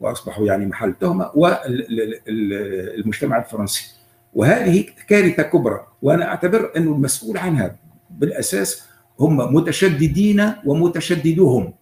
وأصبحوا 0.00 0.46
يعني 0.46 0.66
محل 0.66 0.94
تهمة 0.94 1.30
والمجتمع 1.34 3.38
الفرنسي. 3.38 3.94
وهذه 4.34 4.84
كارثة 5.08 5.42
كبرى 5.42 5.86
وأنا 6.02 6.24
أعتبر 6.24 6.72
أنه 6.76 6.92
المسؤول 6.92 7.38
عنها 7.38 7.76
بالأساس 8.10 8.82
هم 9.20 9.54
متشددين 9.54 10.52
ومتشددوهم. 10.64 11.74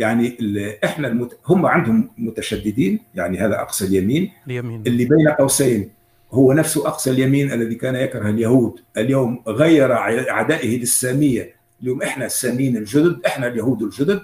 يعني 0.00 0.36
إحنا 0.84 1.08
المت... 1.08 1.38
هم 1.46 1.66
عندهم 1.66 2.10
متشددين 2.18 3.00
يعني 3.14 3.38
هذا 3.38 3.60
أقصى 3.60 3.84
اليمين. 3.84 4.30
اليمين. 4.46 4.82
اللي 4.86 5.04
بين 5.04 5.28
قوسين 5.28 5.90
هو 6.32 6.52
نفسه 6.52 6.88
أقصى 6.88 7.10
اليمين 7.10 7.52
الذي 7.52 7.74
كان 7.74 7.94
يكره 7.94 8.28
اليهود. 8.28 8.80
اليوم 8.96 9.42
غير 9.48 9.92
اعدائه 9.92 10.78
للسامية. 10.78 11.54
اليوم 11.82 12.02
إحنا 12.02 12.26
الساميين 12.26 12.76
الجدد 12.76 13.20
إحنا 13.26 13.46
اليهود 13.46 13.82
الجدد. 13.82 14.22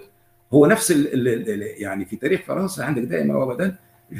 هو 0.54 0.66
نفس 0.66 0.90
ال 0.90 1.28
ال 1.48 1.62
يعني 1.82 2.04
في 2.04 2.16
تاريخ 2.16 2.40
فرنسا 2.46 2.82
عندك 2.82 3.02
دائما 3.02 3.36
وابدا. 3.36 3.76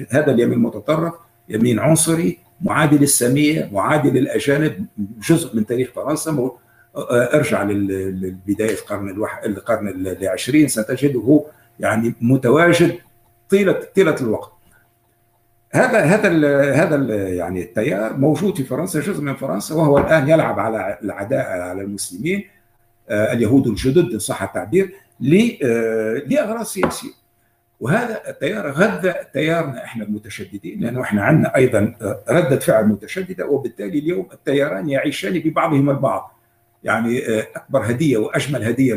هذا 0.09 0.33
اليمين 0.33 0.53
المتطرف 0.53 1.15
يمين 1.49 1.79
عنصري 1.79 2.39
معادي 2.61 2.99
للسامية 2.99 3.71
معادي 3.73 4.11
للأجانب 4.11 4.87
جزء 5.29 5.57
من 5.57 5.67
تاريخ 5.67 5.91
فرنسا 5.95 6.51
ارجع 7.11 7.63
لبداية 7.63 8.75
القرن 8.75 9.09
القرن 9.47 9.89
العشرين 9.89 10.69
ستجده 10.69 11.45
يعني 11.81 12.15
متواجد 12.21 12.99
طيله 13.51 13.81
طيلة 13.97 14.17
الوقت. 14.21 14.53
هذا 15.73 16.01
هذا 16.01 16.29
هذا 16.73 17.29
يعني 17.29 17.63
التيار 17.63 18.17
موجود 18.17 18.57
في 18.57 18.65
فرنسا 18.65 19.01
جزء 19.01 19.23
من 19.23 19.35
فرنسا 19.35 19.75
وهو 19.75 19.99
الآن 19.99 20.29
يلعب 20.29 20.61
على 20.61 20.99
العداء 21.03 21.61
على 21.61 21.83
المسلمين 21.83 22.45
اليهود 23.11 23.67
الجدد 23.67 24.13
إن 24.13 24.19
صح 24.19 24.43
التعبير 24.43 24.95
لأغراض 26.27 26.65
سياسية. 26.65 27.27
وهذا 27.81 28.29
التيار 28.29 28.71
غذى 28.71 29.15
تيارنا 29.33 29.85
إحنا 29.85 30.05
المتشددين 30.05 30.81
لأنه 30.81 31.03
إحنا 31.03 31.23
عندنا 31.23 31.57
أيضا 31.57 31.95
ردة 32.29 32.59
فعل 32.59 32.87
متشددة 32.87 33.47
وبالتالي 33.47 33.99
اليوم 33.99 34.29
التياران 34.33 34.89
يعيشان 34.89 35.39
ببعضهما 35.39 35.93
البعض. 35.93 36.36
يعني 36.85 37.41
أكبر 37.41 37.91
هدية 37.91 38.19
وأجمل 38.19 38.65
هدية 38.65 38.95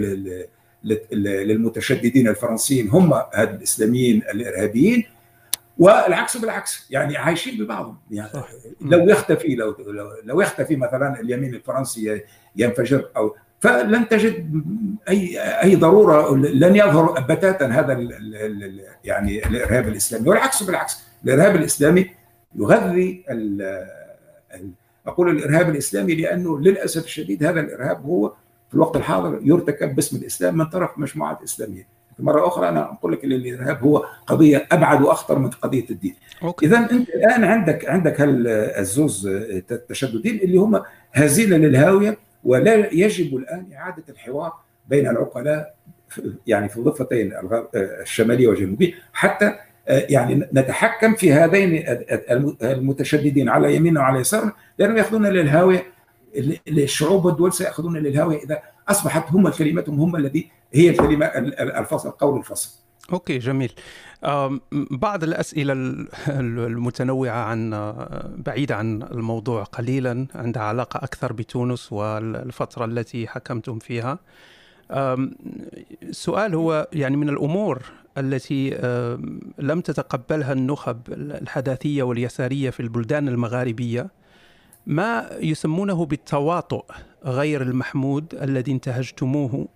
للمتشددين 1.13 2.27
الفرنسيين 2.27 2.89
هم 2.89 3.13
الإسلاميين 3.37 4.17
الإرهابيين 4.17 5.03
والعكس 5.77 6.37
بالعكس 6.37 6.87
يعني 6.89 7.17
عايشين 7.17 7.63
ببعضهم. 7.63 7.97
يعني 8.11 8.29
صح. 8.29 8.49
لو 8.81 9.09
يختفي 9.09 9.55
لو 9.55 9.75
لو 10.23 10.41
يختفي 10.41 10.75
مثلا 10.75 11.19
اليمين 11.19 11.53
الفرنسي 11.53 12.21
ينفجر 12.55 13.09
أو 13.17 13.35
فلن 13.59 14.07
تجد 14.07 14.63
أي 15.09 15.39
أي 15.63 15.75
ضرورة 15.75 16.35
لن 16.35 16.75
يظهر 16.75 17.19
بتاتا 17.19 17.65
هذا 17.65 17.93
ال 17.93 18.35
ال 18.35 18.81
يعني 19.03 19.47
الإرهاب 19.47 19.87
الإسلامي. 19.87 20.29
والعكس 20.29 20.63
بالعكس 20.63 20.97
الإرهاب 21.25 21.55
الإسلامي 21.55 22.09
يغذي 22.55 23.25
أقول 25.07 25.29
الإرهاب 25.29 25.69
الإسلامي 25.69 26.15
لأنه 26.15 26.59
للأسف 26.59 27.05
الشديد 27.05 27.43
هذا 27.43 27.59
الإرهاب 27.59 28.05
هو 28.05 28.33
في 28.69 28.75
الوقت 28.75 28.95
الحاضر 28.95 29.39
يرتكب 29.43 29.95
باسم 29.95 30.17
الإسلام 30.17 30.57
من 30.57 30.65
طرف 30.65 30.89
مجموعات 30.97 31.43
إسلامية. 31.43 31.87
مرة 32.19 32.47
أخرى 32.47 32.69
أنا 32.69 32.91
أقول 32.91 33.11
لك 33.13 33.23
الإرهاب 33.23 33.83
هو 33.83 34.05
قضية 34.27 34.67
أبعد 34.71 35.01
وأخطر 35.01 35.39
من 35.39 35.49
قضية 35.49 35.85
الدين. 35.89 36.15
اذا 36.63 36.77
أنت 36.77 37.09
الآن 37.09 37.43
عندك 37.43 37.89
عندك 37.89 38.15
الزوز 38.19 39.27
التشددين 39.71 40.35
اللي 40.39 40.57
هم 40.57 40.81
هزيلة 41.13 41.57
للهاوية 41.57 42.17
ولا 42.43 42.93
يجب 42.93 43.35
الآن 43.35 43.65
إعادة 43.73 44.03
الحوار 44.09 44.53
بين 44.87 45.07
العقلاء 45.07 45.75
يعني 46.47 46.69
في 46.69 46.77
الضفتين 46.77 47.33
الشمالية 47.75 48.47
والجنوبيه 48.47 48.93
حتى 49.13 49.55
يعني 49.89 50.49
نتحكم 50.53 51.15
في 51.15 51.33
هذين 51.33 51.83
المتشددين 52.63 53.49
على 53.49 53.75
يميننا 53.75 53.99
وعلى 53.99 54.19
يسارنا 54.19 54.53
لأنهم 54.77 54.97
يأخذون 54.97 55.27
للهاويه 55.27 55.83
الشعوب 56.67 57.25
والدول 57.25 57.53
سيأخذون 57.53 57.97
للهاويه 57.97 58.37
إذا 58.43 58.59
أصبحت 58.89 59.31
هم 59.31 59.49
كلمتهم 59.49 59.99
هم 59.99 60.15
الذي 60.15 60.51
هي 60.73 60.89
الكلمة 60.89 61.25
الفصل 61.25 62.09
قول 62.09 62.39
الفصل. 62.39 62.69
أوكي 63.13 63.37
جميل. 63.37 63.71
بعض 64.91 65.23
الأسئلة 65.23 65.73
المتنوعة 66.27 67.43
عن 67.43 67.93
بعيدة 68.37 68.75
عن 68.75 69.03
الموضوع 69.03 69.63
قليلا 69.63 70.27
عندها 70.35 70.63
علاقة 70.63 70.97
أكثر 70.97 71.33
بتونس 71.33 71.93
والفترة 71.93 72.85
التي 72.85 73.27
حكمتم 73.27 73.79
فيها. 73.79 74.19
السؤال 74.91 76.55
هو 76.55 76.87
يعني 76.93 77.17
من 77.17 77.29
الأمور 77.29 77.83
التي 78.17 78.69
لم 79.59 79.81
تتقبلها 79.81 80.53
النخب 80.53 81.01
الحداثية 81.11 82.03
واليسارية 82.03 82.69
في 82.69 82.79
البلدان 82.79 83.27
المغاربية 83.27 84.09
ما 84.85 85.29
يسمونه 85.39 86.05
بالتواطؤ 86.05 86.85
غير 87.25 87.61
المحمود 87.61 88.35
الذي 88.35 88.71
انتهجتموه 88.71 89.67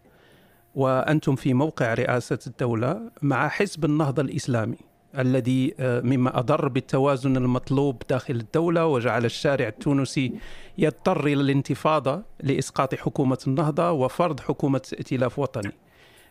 وأنتم 0.76 1.36
في 1.36 1.54
موقع 1.54 1.94
رئاسة 1.94 2.40
الدولة 2.48 3.12
مع 3.22 3.48
حزب 3.48 3.86
النهضة 3.86 4.22
الإسلامي؟ 4.22 4.78
الذي 5.18 5.74
مما 5.80 6.40
أضر 6.40 6.68
بالتوازن 6.68 7.38
المطلوب 7.38 8.02
داخل 8.10 8.36
الدولة 8.36 8.86
وجعل 8.86 9.26
الشارع 9.26 9.68
التونسي 9.68 10.34
يضطر 10.78 11.26
إلى 11.26 11.42
الانتفاضة 11.42 12.24
لإسقاط 12.44 12.96
حكومة 12.96 13.38
النهضة 13.48 13.92
وفرض 13.92 14.40
حكومة 14.40 14.82
ائتلاف 14.94 15.40
وطني. 15.40 15.72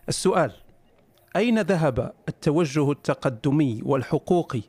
السؤال 0.09 0.53
أين 1.37 1.61
ذهب 1.61 2.13
التوجه 2.29 2.91
التقدمي 2.93 3.81
والحقوقي 3.85 4.63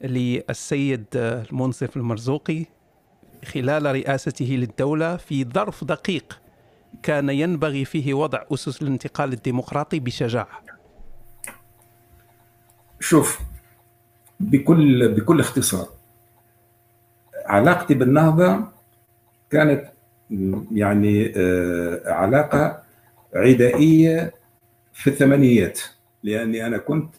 للسيد 0.00 1.04
المنصف 1.14 1.96
المرزوقي 1.96 2.64
خلال 3.44 3.86
رئاسته 3.86 4.46
للدولة 4.46 5.16
في 5.16 5.44
ظرف 5.44 5.84
دقيق 5.84 6.40
كان 7.02 7.30
ينبغي 7.30 7.84
فيه 7.84 8.14
وضع 8.14 8.42
أسس 8.54 8.82
الانتقال 8.82 9.32
الديمقراطي 9.32 10.00
بشجاعة 10.00 10.65
شوف 13.00 13.40
بكل 14.40 15.08
بكل 15.14 15.40
اختصار 15.40 15.88
علاقتي 17.46 17.94
بالنهضة 17.94 18.64
كانت 19.50 19.84
يعني 20.72 21.32
علاقة 22.06 22.82
عدائية 23.34 24.34
في 24.92 25.10
الثمانينيات 25.10 25.80
لأني 26.22 26.66
أنا 26.66 26.78
كنت 26.78 27.14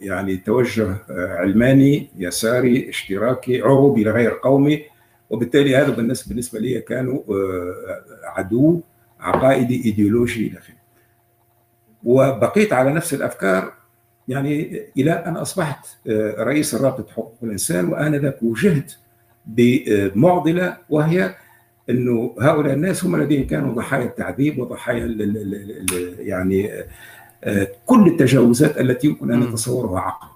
يعني 0.00 0.36
توجه 0.36 0.96
علماني 1.10 2.08
يساري 2.16 2.88
اشتراكي 2.88 3.62
عروبي 3.62 4.04
لغير 4.04 4.30
قومي 4.30 4.84
وبالتالي 5.30 5.76
هذا 5.76 5.90
بالنسبة 5.90 6.28
بالنسبة 6.28 6.58
لي 6.60 6.80
كانوا 6.80 7.22
عدو 8.24 8.80
عقائدي 9.20 9.84
إيديولوجي 9.84 10.46
إلى 10.46 10.58
آخره. 10.58 10.74
وبقيت 12.04 12.72
على 12.72 12.92
نفس 12.92 13.14
الأفكار 13.14 13.72
يعني 14.28 14.82
إلى 14.96 15.12
أن 15.12 15.36
أصبحت 15.36 15.86
رئيس 16.38 16.74
رابطه 16.74 17.12
حقوق 17.12 17.38
الإنسان 17.42 17.88
وانذاك 17.88 18.42
وجهت 18.42 18.92
بمعضلة 19.46 20.76
وهي 20.90 21.34
إنه 21.90 22.34
هؤلاء 22.40 22.74
الناس 22.74 23.04
هم 23.04 23.14
الذين 23.14 23.46
كانوا 23.46 23.74
ضحايا 23.74 24.04
التعذيب 24.04 24.58
وضحايا 24.58 25.16
يعني 26.18 26.70
كل 27.86 28.06
التجاوزات 28.06 28.80
التي 28.80 29.06
يمكن 29.06 29.32
أن 29.32 29.40
نتصورها 29.40 30.00
عقل 30.00 30.28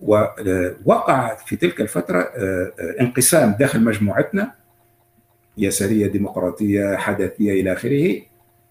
ووقع 0.00 1.34
في 1.34 1.56
تلك 1.56 1.80
الفترة 1.80 2.20
انقسام 3.00 3.56
داخل 3.58 3.84
مجموعتنا 3.84 4.52
يسارية 5.58 6.06
ديمقراطية 6.06 6.96
حداثية 6.96 7.60
إلى 7.60 7.72
آخره. 7.72 8.20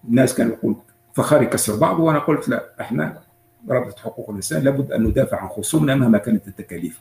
الناس 0.08 0.34
كانوا 0.34 0.52
يقول 0.52 0.76
فخار 1.14 1.42
يكسر 1.42 1.76
بعض. 1.76 2.00
وأنا 2.00 2.18
قلت 2.18 2.48
لا 2.48 2.72
إحنا 2.80 3.21
رابطة 3.68 4.02
حقوق 4.02 4.30
الإنسان 4.30 4.62
لابد 4.62 4.92
أن 4.92 5.02
ندافع 5.02 5.40
عن 5.40 5.48
خصومنا 5.48 5.94
مهما 5.94 6.18
كانت 6.18 6.48
التكاليف 6.48 7.00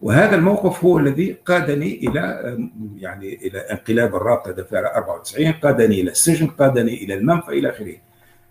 وهذا 0.00 0.36
الموقف 0.36 0.84
هو 0.84 0.98
الذي 0.98 1.36
قادني 1.46 2.08
إلى 2.08 2.56
يعني 2.96 3.34
إلى 3.34 3.58
انقلاب 3.58 4.14
الرابطة 4.14 4.50
دفاع 4.50 4.96
94 4.96 5.52
قادني 5.52 6.00
إلى 6.00 6.10
السجن 6.10 6.46
قادني 6.46 7.04
إلى 7.04 7.14
المنفى 7.14 7.48
إلى 7.48 7.70
آخره 7.70 7.94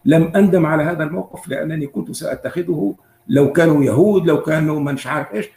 لم 0.06 0.32
أندم 0.36 0.66
على 0.66 0.84
هذا 0.84 1.04
الموقف 1.04 1.48
لأنني 1.48 1.88
كنت 1.88 2.12
سأتخذه 2.12 2.96
لو 3.28 3.52
كانوا 3.52 3.84
يهود 3.84 4.28
لو 4.28 4.42
كانوا 4.42 4.80
مش 4.80 5.08
عارف 5.08 5.34
إيش 5.34 5.50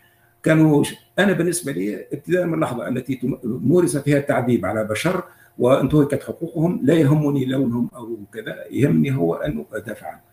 كانوا 0.43 0.85
أنا 1.19 1.33
بالنسبة 1.33 1.73
لي 1.73 2.07
ابتداء 2.13 2.47
من 2.47 2.55
اللحظه 2.55 2.89
التي 2.89 3.39
مورس 3.45 3.97
فيها 3.97 4.19
التعذيب 4.19 4.67
على 4.67 4.85
بشر 4.85 5.25
وانتهكت 5.59 6.23
حقوقهم 6.23 6.81
لا 6.83 6.95
يهمني 6.95 7.45
لونهم 7.45 7.91
أو 7.97 8.17
كذا 8.33 8.57
يهمني 8.71 9.17
هو 9.17 9.35
أن 9.35 9.65
أدافع 9.73 10.07
عنه. 10.07 10.26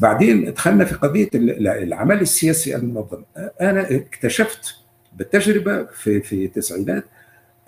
بعدين 0.00 0.52
دخلنا 0.52 0.84
في 0.84 0.94
قضية 0.94 1.28
العمل 1.34 2.20
السياسي 2.20 2.76
المنظم 2.76 3.22
أنا 3.60 3.96
اكتشفت 3.96 4.76
بالتجربة 5.16 5.84
في 5.84 6.20
في 6.20 6.44
التسعينات 6.44 7.04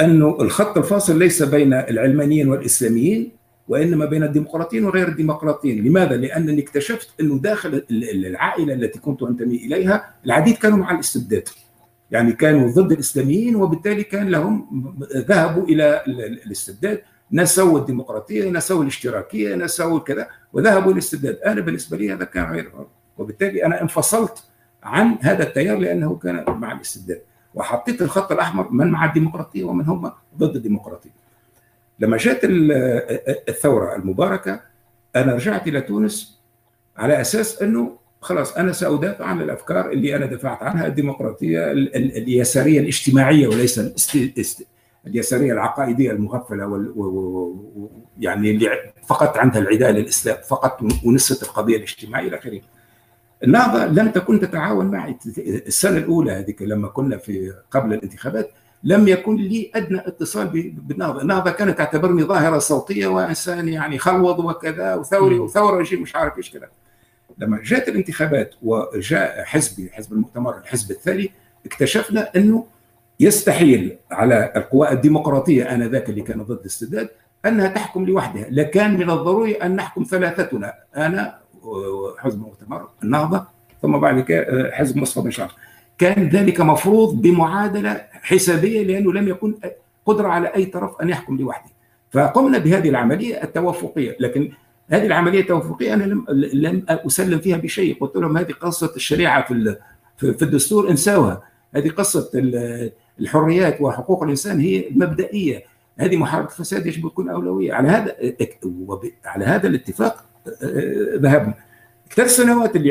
أنه 0.01 0.39
الخط 0.41 0.79
الفاصل 0.79 1.19
ليس 1.19 1.43
بين 1.43 1.73
العلمانيين 1.73 2.49
والإسلاميين 2.49 3.31
وإنما 3.69 4.05
بين 4.05 4.23
الديمقراطيين 4.23 4.85
وغير 4.85 5.09
الديمقراطيين، 5.09 5.85
لماذا؟ 5.85 6.17
لأنني 6.17 6.63
اكتشفت 6.63 7.09
أنه 7.21 7.39
داخل 7.39 7.85
العائلة 7.91 8.75
التي 8.75 8.99
كنت 8.99 9.23
أنتمي 9.23 9.57
إليها 9.57 10.15
العديد 10.27 10.57
كانوا 10.57 10.79
مع 10.79 10.91
الاستبداد. 10.95 11.49
يعني 12.11 12.33
كانوا 12.33 12.71
ضد 12.71 12.93
الإسلاميين 12.93 13.57
وبالتالي 13.57 14.03
كان 14.05 14.29
لهم 14.29 14.67
ذهبوا 15.17 15.65
إلى 15.65 16.03
الاستبداد، 16.47 17.01
نسوا 17.33 17.79
الديمقراطية، 17.79 18.51
نسوا 18.51 18.83
الاشتراكية، 18.83 19.55
نسوا 19.55 19.99
كذا 19.99 20.29
وذهبوا 20.53 20.93
للاستبداد، 20.93 21.37
أنا 21.37 21.61
بالنسبة 21.61 21.97
لي 21.97 22.13
هذا 22.13 22.25
كان 22.25 22.53
غير 22.53 22.73
وبالتالي 23.19 23.67
أنا 23.67 23.83
انفصلت 23.83 24.45
عن 24.83 25.19
هذا 25.21 25.43
التيار 25.43 25.79
لأنه 25.79 26.17
كان 26.17 26.45
مع 26.49 26.73
الاستبداد. 26.73 27.21
وحطيت 27.55 28.03
الخط 28.03 28.33
الأحمر 28.33 28.71
من 28.71 28.87
مع 28.87 29.05
الديمقراطية 29.05 29.65
ومن 29.65 29.85
هم 29.85 30.13
ضد 30.39 30.57
الديمقراطية. 30.57 31.11
لما 31.99 32.17
جاءت 32.17 32.41
الثورة 33.49 33.97
المباركة 33.97 34.61
أنا 35.17 35.35
رجعت 35.35 35.69
إلى 35.69 35.81
تونس 35.81 36.39
على 36.97 37.21
أساس 37.21 37.63
أنه 37.63 37.97
خلاص 38.21 38.57
أنا 38.57 38.73
سأدافع 38.73 39.25
عن 39.25 39.41
الأفكار 39.41 39.91
اللي 39.91 40.17
أنا 40.17 40.27
دفعت 40.27 40.63
عنها 40.63 40.87
الديمقراطية 40.87 41.73
اليسارية 41.73 42.81
الاجتماعية 42.81 43.49
وليس 43.49 43.79
اليسارية 45.09 45.53
العقائدية 45.53 46.11
المغفلة 46.11 46.67
وال 46.67 46.93
و... 46.97 47.57
يعني 48.19 48.51
اللي 48.51 48.69
فقط 49.07 49.37
عندها 49.37 49.63
العداء 49.63 49.91
للاسلام 49.91 50.37
فقط 50.49 50.83
ونست 51.05 51.43
القضية 51.43 51.77
الاجتماعية 51.77 52.29
إلى 52.29 52.39
آخره. 52.39 52.61
النهضة 53.45 53.87
لم 53.87 54.11
تكن 54.11 54.41
تتعاون 54.41 54.87
معي 54.87 55.19
السنة 55.39 55.97
الأولى 55.97 56.33
هذيك 56.33 56.63
لما 56.63 56.89
كنا 56.89 57.17
في 57.17 57.53
قبل 57.71 57.93
الانتخابات 57.95 58.51
لم 58.85 59.09
يكن 59.09 59.37
لي 59.37 59.71
أدنى 59.75 59.99
اتصال 59.99 60.73
بالنهضة، 60.73 61.23
النهضة 61.23 61.51
كانت 61.51 61.79
تعتبرني 61.79 62.23
ظاهرة 62.25 62.59
صوتية 62.59 63.07
وإنسان 63.07 63.69
يعني 63.69 63.99
خلوض 63.99 64.39
وكذا 64.39 64.95
وثوري 64.95 65.39
وثورة 65.39 65.77
وشيء 65.77 66.01
مش 66.01 66.17
عارف 66.17 66.39
إيش 66.39 66.51
كذا. 66.51 66.69
لما 67.39 67.61
جاءت 67.65 67.89
الانتخابات 67.89 68.55
وجاء 68.63 69.45
حزبي 69.45 69.91
حزب 69.93 70.13
المؤتمر 70.13 70.59
الحزب 70.59 70.91
الثاني 70.91 71.31
اكتشفنا 71.67 72.31
أنه 72.37 72.67
يستحيل 73.21 73.97
على 74.11 74.53
القوى 74.57 74.93
الديمقراطية 74.93 75.75
آنذاك 75.75 76.09
اللي 76.09 76.23
كانت 76.23 76.49
ضد 76.49 76.61
الاستبداد 76.61 77.09
أنها 77.47 77.69
تحكم 77.69 78.05
لوحدها، 78.07 78.47
لكان 78.51 78.95
من 78.95 79.11
الضروري 79.11 79.53
أن 79.53 79.77
نحكم 79.77 80.03
ثلاثتنا. 80.03 80.75
أنا 80.97 81.39
حزب 82.19 82.39
المؤتمر 82.39 82.89
النهضة 83.03 83.47
ثم 83.83 83.99
بعد 83.99 84.21
كده 84.21 84.71
حزب 84.73 84.97
مصطفى 84.97 85.25
بن 85.25 85.31
شعب. 85.31 85.49
كان 85.99 86.29
ذلك 86.29 86.61
مفروض 86.61 87.23
بمعادلة 87.23 88.05
حسابية 88.13 88.83
لأنه 88.83 89.13
لم 89.13 89.29
يكن 89.29 89.55
قدرة 90.07 90.29
على 90.29 90.55
أي 90.55 90.65
طرف 90.65 91.03
أن 91.03 91.09
يحكم 91.09 91.39
لوحده. 91.39 91.71
فقمنا 92.11 92.59
بهذه 92.59 92.89
العملية 92.89 93.43
التوافقية، 93.43 94.17
لكن 94.21 94.51
هذه 94.91 95.07
العملية 95.07 95.41
التوافقية 95.41 95.95
أنا 95.95 96.05
لم 96.05 96.25
لم 96.53 96.85
أسلم 96.89 97.39
فيها 97.39 97.57
بشيء، 97.57 97.99
قلت 98.01 98.17
لهم 98.17 98.37
هذه 98.39 98.53
قصة 98.53 98.93
الشريعة 98.97 99.47
في 99.47 99.77
في 100.17 100.43
الدستور 100.43 100.91
انساوها، 100.91 101.43
هذه 101.75 101.89
قصة 101.89 102.31
الحريات 103.21 103.81
وحقوق 103.81 104.23
الإنسان 104.23 104.61
هي 104.61 104.89
مبدئية، 104.91 105.63
هذه 105.99 106.17
محاربة 106.17 106.49
الفساد 106.49 106.87
يجب 106.87 107.09
تكون 107.09 107.29
أولوية، 107.29 107.73
على 107.73 107.89
هذا 107.89 108.17
على 109.25 109.45
هذا 109.45 109.69
الاتفاق 109.69 110.25
ذهبنا. 111.15 111.55
الثلاث 112.11 112.37
سنوات 112.37 112.77
اللي 112.77 112.89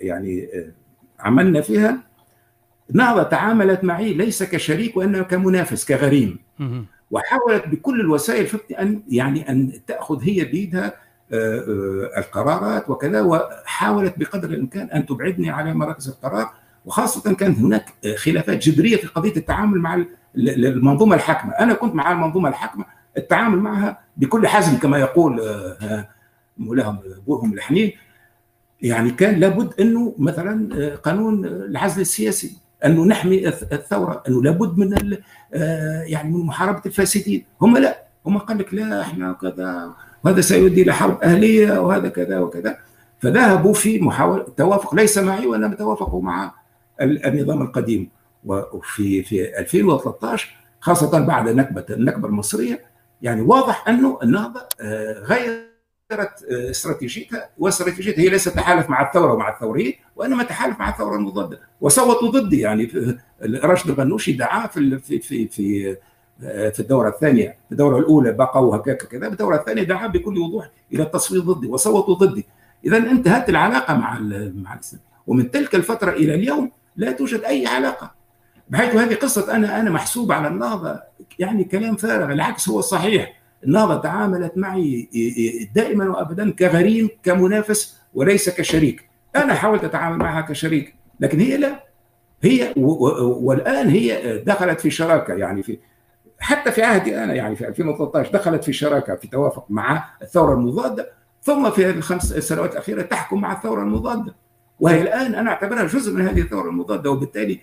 يعني 0.00 0.48
عملنا 1.20 1.60
فيها 1.60 1.98
النهضه 2.90 3.22
تعاملت 3.22 3.84
معي 3.84 4.14
ليس 4.14 4.42
كشريك 4.42 4.96
وإنما 4.96 5.22
كمنافس 5.22 5.84
كغريم. 5.84 6.38
وحاولت 7.10 7.68
بكل 7.68 8.00
الوسائل 8.00 8.48
ان 8.80 9.02
يعني 9.08 9.50
أن 9.50 9.72
تأخذ 9.86 10.22
هي 10.22 10.44
بيدها 10.44 10.92
القرارات 12.18 12.90
وكذا 12.90 13.20
وحاولت 13.20 14.18
بقدر 14.18 14.48
الإمكان 14.48 14.86
أن 14.90 15.06
تبعدني 15.06 15.50
على 15.50 15.74
مراكز 15.74 16.08
القرار. 16.08 16.50
وخاصة 16.88 17.34
كانت 17.34 17.58
هناك 17.58 17.84
خلافات 18.16 18.68
جذرية 18.68 18.96
في 18.96 19.06
قضية 19.06 19.36
التعامل 19.36 19.78
مع 19.78 20.04
المنظومة 20.36 21.14
الحاكمة، 21.14 21.52
أنا 21.52 21.74
كنت 21.74 21.94
مع 21.94 22.12
المنظومة 22.12 22.48
الحاكمة 22.48 22.84
التعامل 23.16 23.58
معها 23.58 24.00
بكل 24.16 24.46
حزم 24.46 24.78
كما 24.78 24.98
يقول 24.98 25.40
مولاهم 26.58 26.98
ابوهم 27.16 27.52
الحنين. 27.52 27.92
يعني 28.82 29.10
كان 29.10 29.40
لابد 29.40 29.80
أنه 29.80 30.14
مثلا 30.18 30.94
قانون 30.94 31.44
العزل 31.44 32.00
السياسي 32.00 32.56
انه 32.84 33.04
نحمي 33.04 33.48
الثورة 33.48 34.22
أنه 34.28 34.42
لابد 34.42 34.78
من 34.78 35.16
يعني 36.06 36.30
من 36.30 36.46
محاربة 36.46 36.82
الفاسدين. 36.86 37.44
هم 37.60 37.78
لا. 37.78 38.04
هم 38.26 38.38
قال 38.38 38.58
لك 38.58 38.74
لا 38.74 39.00
إحنا 39.00 39.32
كذا 39.32 39.92
وهذا 40.24 40.40
سيؤدي 40.40 40.82
إلى 40.82 40.92
حرب 40.92 41.20
أهلية 41.22 41.78
وهذا 41.80 42.08
كذا 42.08 42.38
وكذا. 42.38 42.78
فذهبوا 43.20 43.72
في 43.72 43.98
محاولة 43.98 44.42
التوافق 44.48 44.94
ليس 44.94 45.18
معي 45.18 45.46
وانما 45.46 45.74
توافقوا 45.74 46.22
مع 46.22 46.57
النظام 47.00 47.62
القديم. 47.62 48.10
وفي 48.44 49.22
في 49.22 49.58
2013 49.58 50.56
خاصة 50.80 51.20
بعد 51.26 51.48
نكبه 51.48 51.84
النكبة 51.90 52.28
المصرية 52.28 52.84
يعني 53.22 53.42
واضح 53.42 53.88
أنه 53.88 54.18
النهضة 54.22 54.60
غير 55.22 55.68
غيرت 56.12 56.42
استراتيجيتها 56.42 57.50
واستراتيجيتها 57.58 58.22
هي 58.22 58.28
ليست 58.28 58.48
تحالف 58.48 58.90
مع 58.90 59.08
الثورة 59.08 59.32
ومع 59.32 59.54
الثوريين 59.54 59.94
وإنما 60.16 60.42
تحالف 60.42 60.78
مع 60.80 60.88
الثورة 60.88 61.16
المضاده 61.16 61.60
وصوتوا 61.80 62.28
ضدي 62.30 62.60
يعني 62.60 62.90
راشد 63.42 63.90
الغنوشي 63.90 64.32
دعا 64.32 64.66
في 64.66 64.98
في 64.98 65.18
في 65.18 65.48
في 65.48 65.96
في 66.70 66.80
الدورة 66.80 67.08
الثانية 67.08 67.48
في 67.66 67.72
الدورة 67.72 67.98
الأولى 67.98 68.32
بقوا 68.32 68.76
هكاك 68.76 68.96
كذا 68.96 69.26
الدوره 69.26 69.56
الثانية 69.56 69.82
دعا 69.82 70.06
بكل 70.06 70.38
وضوح 70.38 70.70
إلى 70.92 71.02
التصويت 71.02 71.44
ضدي 71.44 71.66
وصوتوا 71.66 72.14
ضدي. 72.14 72.46
اذا 72.84 72.96
انتهت 72.96 73.48
العلاقة 73.48 73.94
مع 73.94 74.18
مع 74.54 74.74
الإسلام. 74.74 75.02
ومن 75.26 75.50
تلك 75.50 75.74
الفترة 75.74 76.10
إلى 76.10 76.34
اليوم 76.34 76.70
لا 76.98 77.12
توجد 77.12 77.40
أي 77.40 77.66
علاقة 77.66 78.14
بحيث 78.68 78.94
هذه 78.94 79.14
قصة 79.14 79.56
أنا 79.56 79.80
أنا 79.80 79.90
محسوب 79.90 80.32
على 80.32 80.48
النهضة 80.48 81.00
يعني 81.38 81.64
كلام 81.64 81.96
فارغ 81.96 82.32
العكس 82.32 82.68
هو 82.68 82.80
صحيح. 82.80 83.38
النهضة 83.64 84.00
تعاملت 84.00 84.52
معي 84.56 85.08
دائما 85.74 86.08
وابدا 86.08 86.50
كغريم 86.50 87.08
كمنافس 87.22 87.98
وليس 88.14 88.50
كشريك. 88.50 89.08
أنا 89.36 89.54
حاولت 89.54 89.84
أتعامل 89.84 90.18
معها 90.18 90.40
كشريك 90.40 90.94
لكن 91.20 91.40
هي 91.40 91.56
لا. 91.56 91.84
هي 92.42 92.72
والآن 92.76 93.88
هي 93.88 94.38
دخلت 94.46 94.80
في 94.80 94.90
شراكة 94.90 95.34
يعني 95.34 95.62
في 95.62 95.78
حتى 96.40 96.72
في 96.72 96.82
عهدي 96.82 97.24
أنا 97.24 97.34
يعني 97.34 97.56
في 97.56 97.68
2013 97.68 98.32
دخلت 98.32 98.64
في 98.64 98.72
شراكة 98.72 99.14
في 99.14 99.28
توافق 99.28 99.66
مع 99.68 100.04
الثورة 100.22 100.54
المضادة 100.54 101.12
ثم 101.42 101.70
في 101.70 101.86
هذه 101.86 101.96
الخمس 101.96 102.32
سنوات 102.32 102.72
الأخيرة 102.72 103.02
تحكم 103.02 103.40
مع 103.40 103.52
الثورة 103.52 103.82
المضادة. 103.82 104.34
وهي 104.80 105.02
الآن 105.02 105.34
أنا 105.34 105.50
أعتبرها 105.50 105.84
جزء 105.84 106.14
من 106.14 106.28
هذه 106.28 106.40
الثورة 106.40 106.68
المضادة 106.68 107.10
وبالتالي 107.10 107.60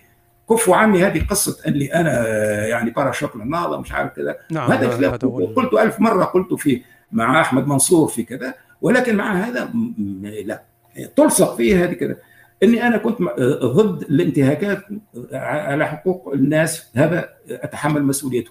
كفوا 0.50 0.76
عني 0.76 1.06
هذه 1.06 1.26
قصة 1.26 1.68
اني 1.68 1.94
أنا 1.94 2.26
يعني 2.66 2.90
باراشوك 2.90 3.36
للنهضه 3.36 3.80
مش 3.80 3.92
عارف 3.92 4.12
كذا. 4.12 4.36
نعم 4.50 4.72
هذا 4.72 5.16
قلت 5.56 5.74
ألف 5.74 6.00
مرة 6.00 6.24
قلت 6.24 6.54
في 6.54 6.82
مع 7.12 7.40
أحمد 7.40 7.66
منصور 7.66 8.08
في 8.08 8.22
كذا 8.22 8.54
ولكن 8.82 9.16
مع 9.16 9.32
هذا 9.32 9.70
لا. 10.44 10.62
تلصق 11.16 11.56
فيه 11.56 11.84
هذه 11.84 11.92
كذا. 11.92 12.16
إني 12.62 12.86
أنا 12.86 12.96
كنت 12.96 13.22
ضد 13.64 14.02
الانتهاكات 14.02 14.84
على 15.32 15.86
حقوق 15.86 16.32
الناس 16.34 16.90
هذا 16.96 17.28
أتحمل 17.50 18.04
مسؤوليته. 18.04 18.50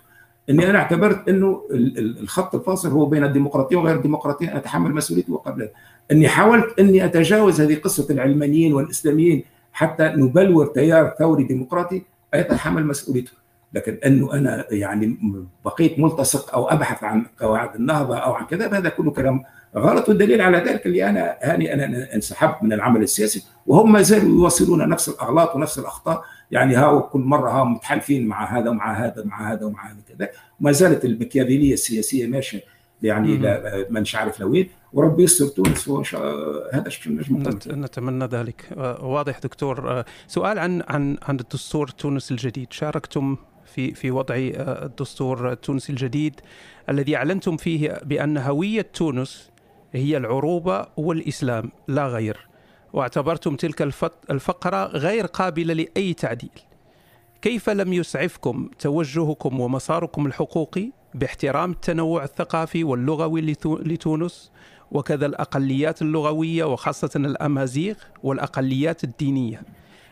إني 0.49 0.69
أنا 0.69 0.79
اعتبرت 0.79 1.29
إنه 1.29 1.67
الخط 1.71 2.55
الفاصل 2.55 2.89
هو 2.89 3.05
بين 3.05 3.23
الديمقراطية 3.23 3.75
وغير 3.75 3.95
الديمقراطية 3.95 4.57
أتحمل 4.57 4.93
مسؤوليته 4.93 5.33
وقبل 5.33 5.69
إني 6.11 6.27
حاولت 6.27 6.79
إني 6.79 7.05
أتجاوز 7.05 7.61
هذه 7.61 7.75
قصة 7.75 8.07
العلمانيين 8.09 8.73
والإسلاميين 8.73 9.43
حتى 9.73 10.03
نبلور 10.03 10.65
تيار 10.65 11.15
ثوري 11.19 11.43
ديمقراطي 11.43 12.01
يتحمل 12.35 12.85
مسؤوليته. 12.85 13.31
لكن 13.73 13.97
إنه 14.05 14.33
أنا 14.33 14.65
يعني 14.71 15.17
بقيت 15.65 15.99
ملتصق 15.99 16.53
أو 16.53 16.69
أبحث 16.69 17.03
عن 17.03 17.25
قواعد 17.39 17.75
النهضة 17.75 18.17
أو 18.17 18.33
عن 18.33 18.45
كذا 18.45 18.77
هذا 18.77 18.89
كله 18.89 19.11
كلام 19.11 19.43
غلط. 19.75 20.09
والدليل 20.09 20.41
على 20.41 20.57
ذلك 20.57 20.85
اللي 20.85 21.09
أنا 21.09 21.37
هاني 21.41 21.73
أنا 21.73 22.15
انسحبت 22.15 22.63
من 22.63 22.73
العمل 22.73 23.01
السياسي 23.01 23.43
وهم 23.67 23.91
ما 23.91 24.01
زالوا 24.01 24.29
يواصلون 24.29 24.89
نفس 24.89 25.09
الأغلاط 25.09 25.55
ونفس 25.55 25.79
الأخطاء. 25.79 26.23
يعني 26.51 26.75
ها 26.75 26.99
كل 26.99 27.19
مرة 27.19 27.49
ها 27.49 27.63
متحالفين 27.63 28.27
مع 28.27 28.57
هذا 28.59 28.69
ومع 28.69 28.93
هذا 28.93 29.21
ومع 29.21 29.51
هذا 29.53 29.65
ومع 29.65 29.87
هذا 29.87 29.97
كذا. 30.09 30.29
ما 30.59 30.71
زالت 30.71 31.05
المكيافيليه 31.05 31.73
السياسية 31.73 32.27
ماشية 32.27 32.74
يعني 33.05 33.37
لا 33.37 33.85
مش 33.89 34.15
عارف 34.15 34.39
لوين 34.39 34.69
وربي 34.93 35.23
يستر 35.23 35.47
تونس 35.47 35.89
هذا 36.73 36.89
نتمنى 37.67 38.25
ذلك. 38.25 38.69
واضح 39.01 39.39
دكتور. 39.39 40.03
سؤال 40.27 40.59
عن 40.59 40.83
عن 40.87 41.17
عن 41.21 41.39
الدستور 41.39 41.87
التونسي 41.89 42.33
الجديد. 42.33 42.73
شاركتم 42.73 43.37
في 43.65 43.93
في 43.93 44.11
وضع 44.11 44.35
الدستور 44.37 45.51
التونسي 45.51 45.91
الجديد 45.91 46.41
الذي 46.89 47.15
أعلنتم 47.15 47.57
فيه 47.57 47.99
بأن 48.03 48.37
هوية 48.37 48.87
تونس 48.93 49.51
هي 49.93 50.17
العروبة 50.17 50.85
والإسلام 50.97 51.71
لا 51.87 52.07
غير. 52.07 52.47
واعتبرتم 52.93 53.55
تلك 53.55 53.81
الفقرة 54.31 54.85
غير 54.85 55.25
قابلة 55.25 55.73
لأي 55.73 56.13
تعديل. 56.13 56.59
كيف 57.41 57.69
لم 57.69 57.93
يسعفكم 57.93 58.69
توجهكم 58.79 59.59
ومساركم 59.59 60.25
الحقوقي؟ 60.25 60.91
باحترام 61.15 61.71
التنوع 61.71 62.23
الثقافي 62.23 62.83
واللغوي 62.83 63.41
لتونس 63.65 64.51
وكذا 64.91 65.25
الأقليات 65.25 66.01
اللغوية 66.01 66.63
وخاصة 66.63 67.09
الأمازيغ 67.15 67.95
والأقليات 68.23 69.03
الدينية. 69.03 69.61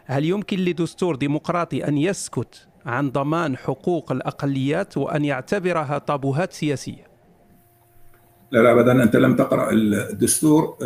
هل 0.05 0.25
يمكن 0.25 0.57
لدستور 0.57 1.15
ديمقراطي 1.15 1.87
أن 1.87 1.97
يسكت 1.97 2.67
عن 2.85 3.11
ضمان 3.11 3.57
حقوق 3.57 4.11
الأقليات 4.11 4.97
وأن 4.97 5.25
يعتبرها 5.25 5.97
طابوهات 5.97 6.53
سياسية؟ 6.53 7.07
لا 8.51 8.59
لا 8.59 8.71
ابدا. 8.71 9.03
أنت 9.03 9.15
لم 9.15 9.35
تقرأ 9.35 9.69
الدستور 9.71 10.77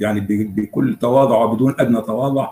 يعني 0.00 0.20
بكل 0.56 0.96
تواضع 1.00 1.36
وبدون 1.36 1.74
أدنى 1.78 2.00
تواضع. 2.00 2.48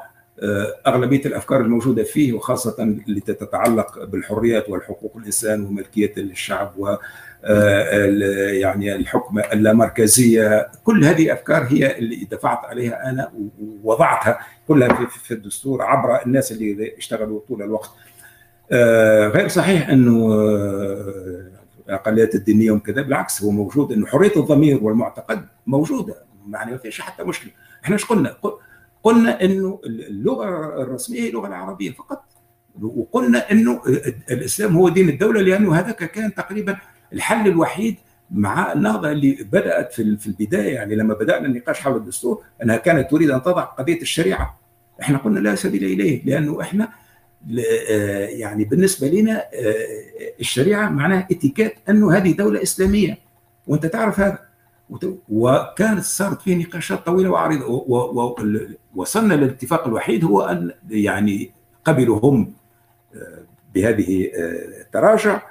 أغلبية 0.86 1.24
الأفكار 1.26 1.60
الموجودة 1.60 2.02
فيه 2.02 2.32
وخاصة 2.32 2.82
اللي 2.82 3.20
تتعلق 3.20 4.04
بالحريات 4.04 4.68
والحقوق 4.68 5.16
الإنسان 5.16 5.64
وملكية 5.64 6.12
الشعب 6.18 6.72
و 6.78 6.96
يعني 8.60 8.96
الحكم 8.96 9.38
اللامركزية. 9.38 10.70
كل 10.84 11.04
هذه 11.04 11.32
أفكار 11.32 11.62
هي 11.62 11.98
اللي 11.98 12.26
دفعت 12.30 12.64
عليها 12.64 13.10
أنا 13.10 13.32
ووضعتها 13.82 14.38
كلها 14.68 15.06
في, 15.06 15.34
الدستور 15.34 15.82
عبر 15.82 16.26
الناس 16.26 16.52
اللي 16.52 16.96
اشتغلوا 16.98 17.40
طول 17.48 17.62
الوقت. 17.62 17.90
غير 19.32 19.48
صحيح 19.48 19.88
أنه 19.88 20.34
الأقليات 21.88 22.34
الدينية 22.34 22.70
وكذا 22.70 23.02
بالعكس 23.02 23.42
هو 23.42 23.50
موجود 23.50 23.92
انه 23.92 24.06
حرية 24.06 24.36
الضمير 24.36 24.84
والمعتقد 24.84 25.46
موجودة 25.66 26.14
يعني 26.52 26.70
ما 26.70 26.78
فيش 26.78 27.00
حتى 27.00 27.24
مشكلة. 27.24 27.50
إحنا 27.84 27.94
إيش 27.94 28.04
قلنا؟ 28.04 28.36
قلنا 29.06 29.44
إنه 29.44 29.80
اللغة 29.84 30.82
الرسمية 30.82 31.20
هي 31.20 31.28
اللغة 31.28 31.46
العربية 31.46 31.90
فقط. 31.90 32.24
وقلنا 32.82 33.52
إنه 33.52 33.82
الإسلام 34.30 34.76
هو 34.76 34.88
دين 34.88 35.08
الدولة 35.08 35.40
لأنه 35.40 35.74
هذاك 35.74 36.10
كان 36.10 36.34
تقريبا 36.34 36.76
الحل 37.12 37.48
الوحيد 37.48 37.96
مع 38.30 38.72
النهضة 38.72 39.10
اللي 39.10 39.38
بدأت 39.52 39.92
في 39.92 40.26
البداية. 40.26 40.74
يعني 40.74 40.94
لما 40.94 41.14
بدأنا 41.14 41.46
النقاش 41.46 41.80
حول 41.80 41.96
الدستور 41.96 42.42
أنها 42.62 42.76
كانت 42.76 43.10
تريد 43.10 43.30
أن 43.30 43.42
تضع 43.42 43.62
قضية 43.62 44.02
الشريعة. 44.02 44.58
إحنا 45.02 45.18
قلنا 45.18 45.38
لا 45.38 45.54
سبيل 45.54 45.84
إليه 45.84 46.24
لأنه 46.24 46.60
إحنا 46.60 46.88
يعني 48.28 48.64
بالنسبة 48.64 49.08
لنا 49.08 49.44
الشريعة 50.40 50.88
معناها 50.88 51.28
اتيكيت 51.30 51.74
أنه 51.88 52.12
هذه 52.16 52.32
دولة 52.32 52.62
إسلامية. 52.62 53.18
وأنت 53.66 53.86
تعرف 53.86 54.20
هذا؟ 54.20 54.45
وكانت 55.28 56.02
صارت 56.04 56.42
فيه 56.42 56.56
نقاشات 56.56 57.06
طويلة 57.06 57.30
وعريضة. 57.30 57.66
ووصلنا 58.94 59.34
للاتفاق 59.34 59.86
الوحيد 59.86 60.24
هو 60.24 60.40
أن 60.40 60.72
يعني 60.90 61.50
قبلوا 61.84 62.20
هم 62.22 62.52
بهذه 63.74 64.30
التراجع. 64.80 65.42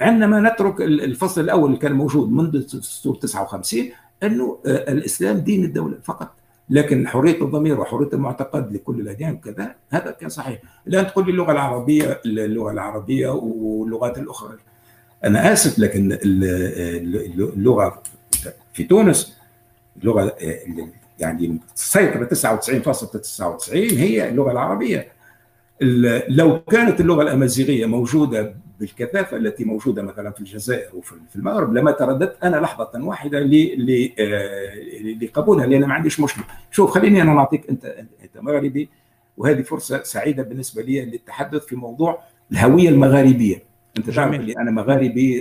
عندما 0.00 0.40
نترك 0.40 0.80
الفصل 0.80 1.40
الأول 1.40 1.66
اللي 1.66 1.78
كان 1.78 1.92
موجود 1.92 2.32
منذ 2.32 2.50
دستور 2.50 3.14
59 3.14 3.90
أنه 4.22 4.58
الإسلام 4.66 5.36
دين 5.38 5.64
الدولة 5.64 5.98
فقط. 6.04 6.30
لكن 6.70 7.08
حرية 7.08 7.42
الضمير 7.42 7.80
وحرية 7.80 8.08
المعتقد 8.12 8.72
لكل 8.72 9.00
الأديان 9.00 9.34
وكذا 9.34 9.74
هذا 9.90 10.10
كان 10.10 10.28
صحيح. 10.28 10.58
الان 10.86 11.06
تقول 11.06 11.24
لي 11.24 11.30
اللغة 11.30 11.52
العربيه 11.52 12.20
اللغة 12.26 12.70
العربية 12.70 13.28
واللغات 13.28 14.18
الأخرى. 14.18 14.56
أنا 15.24 15.52
آسف 15.52 15.78
لكن 15.78 16.18
اللغة 17.42 18.02
في 18.74 18.84
تونس 18.84 19.38
اللغة 20.02 20.36
يعني 21.18 21.58
سيطره 21.74 22.28
99.99 22.82 23.72
هي 23.72 24.28
اللغة 24.28 24.52
العربية. 24.52 25.12
لو 26.28 26.60
كانت 26.60 27.00
اللغة 27.00 27.22
الأمازيغية 27.22 27.86
موجودة 27.86 28.56
بالكثافة 28.80 29.36
التي 29.36 29.64
موجودة 29.64 30.02
مثلا 30.02 30.30
في 30.30 30.40
الجزائر 30.40 30.96
وفي 30.96 31.36
المغرب 31.36 31.74
لما 31.74 31.90
ترددت 31.90 32.36
أنا 32.44 32.56
لحظة 32.56 32.90
واحدة 32.94 33.40
لقبولها 35.22 35.66
لأن 35.66 35.84
ما 35.84 35.94
عنديش 35.94 36.20
مشكلة. 36.20 36.44
شوف 36.70 36.90
خليني 36.90 37.22
أنا 37.22 37.34
نعطيك 37.34 37.70
أنت 37.70 37.84
أنت 38.24 38.38
مغربي 38.38 38.88
وهذه 39.36 39.62
فرصة 39.62 40.02
سعيدة 40.02 40.42
بالنسبة 40.42 40.82
لي 40.82 41.04
للتحدث 41.04 41.64
في 41.64 41.76
موضوع 41.76 42.18
الهوية 42.52 42.88
المغاربية. 42.88 43.73
أنت 43.96 44.10
تعرف 44.10 44.34
اللي 44.34 44.52
أنا 44.58 44.70
مغاربي 44.70 45.40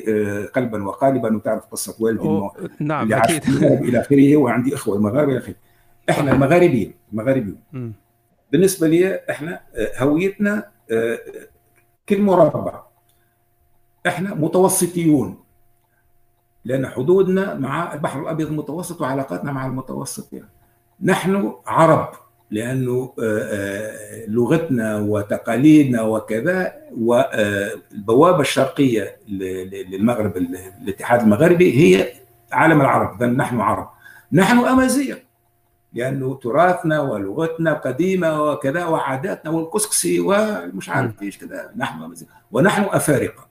قلبا 0.55 0.83
وقالبا 0.83 1.35
وتعرف 1.35 1.65
قصة 1.65 1.95
والدي 1.99 2.49
نعم 2.79 3.13
أكيد. 3.13 3.43
إلى 3.63 4.01
آخره 4.01 4.37
وعندي 4.37 4.75
إخوة 4.75 5.01
مغاربه 5.01 5.31
إلى 5.31 5.37
اخره 5.37 5.55
إحنا 6.09 6.31
المغاربيين 6.31 6.93
المغاربيين 7.13 7.93
بالنسبة 8.51 8.87
لي 8.87 9.19
إحنا 9.29 9.59
هويتنا 9.97 10.65
كالمربع 12.07 12.83
إحنا 14.07 14.33
متوسطيون. 14.33 15.43
لأن 16.65 16.87
حدودنا 16.87 17.53
مع 17.53 17.93
البحر 17.93 18.21
الأبيض 18.21 18.47
المتوسط 18.47 19.01
وعلاقاتنا 19.01 19.51
مع 19.51 19.65
المتوسط 19.65 20.33
يعني. 20.33 20.49
نحن 21.01 21.53
عرب. 21.65 22.09
لأنه 22.53 23.13
لغتنا 24.27 24.97
وتقاليدنا 24.97 26.01
وكذا 26.01 26.73
والبوابه 26.97 28.41
الشرقية 28.41 29.17
للمغرب 29.27 30.37
الاتحاد 30.37 31.21
المغربي 31.21 31.77
هي 31.77 32.13
عالم 32.51 32.81
العرب 32.81 33.23
نحن 33.23 33.59
عرب. 33.59 33.89
نحن 34.31 34.57
أمازيغ 34.57 35.17
لأنه 35.93 36.35
تراثنا 36.35 37.01
ولغتنا 37.01 37.73
قديمة 37.73 38.43
وكذا 38.43 38.85
وعاداتنا 38.85 39.51
والكسكسي 39.51 40.19
ومش 40.19 40.89
عارف 40.89 41.21
إيش 41.21 41.37
كذا. 41.37 41.71
نحن 41.77 42.03
أمازيغ. 42.03 42.27
ونحن 42.51 42.83
أفارقة. 42.83 43.47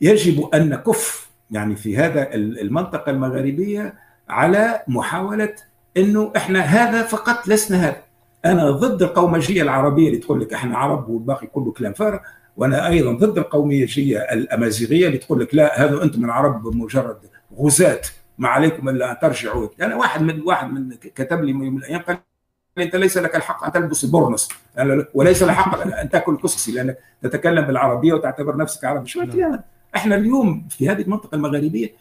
يجب 0.00 0.48
أن 0.54 0.68
نكف 0.68 1.30
يعني 1.50 1.76
في 1.76 1.96
هذا 1.96 2.34
المنطقة 2.34 3.10
المغاربيه 3.10 3.94
على 4.28 4.82
محاولة 4.88 5.54
إنه 5.96 6.32
إحنا 6.36 6.60
هذا 6.60 7.02
فقط 7.02 7.48
لسنا 7.48 7.88
هذا. 7.88 7.96
أنا 8.44 8.70
ضد 8.70 9.02
القومجيه 9.02 9.62
العربيه 9.62 10.08
اللي 10.08 10.18
تقول 10.18 10.40
لك 10.40 10.52
إحنا 10.52 10.78
عرب 10.78 11.08
والباقي 11.08 11.46
كله 11.46 11.72
كلام 11.72 11.92
فارغ 11.92 12.18
وأنا 12.56 12.88
أيضا 12.88 13.12
ضد 13.12 13.38
القوميجيه 13.38 14.18
الأمازيغية 14.18 15.06
اللي 15.06 15.18
تقول 15.18 15.40
لك 15.40 15.54
لا 15.54 15.84
هذا 15.84 16.02
أنتم 16.02 16.24
العرب 16.24 16.76
مجرد 16.76 17.18
غزاة. 17.58 18.00
ما 18.38 18.48
عليكم 18.48 18.88
إلا 18.88 19.10
أن 19.10 19.18
ترجعوا. 19.18 19.68
أنا 19.82 19.96
واحد 19.96 20.22
من 20.22 20.40
واحد 20.40 20.72
من 20.72 20.94
كتب 21.14 21.44
لي 21.44 21.52
من 21.52 21.78
الأيام 21.78 22.00
قال 22.00 22.18
أنت 22.78 22.96
ليس 22.96 23.18
لك 23.18 23.36
الحق 23.36 23.64
أن 23.64 23.72
تلبس 23.72 24.04
البرنس 24.04 24.48
وليس 25.14 25.42
الحق 25.42 25.80
أن 25.80 26.10
تأكل 26.10 26.36
كسكسي 26.36 26.72
لأنك 26.72 26.98
تتكلم 27.22 27.64
بالعربية 27.64 28.12
وتعتبر 28.12 28.56
نفسك 28.56 28.84
عربي. 28.84 29.08
شو 29.08 29.24
إحنا 29.96 30.14
اليوم 30.14 30.66
في 30.70 30.88
هذه 30.88 31.02
المنطقة 31.02 31.34
المغاربيه 31.34 31.92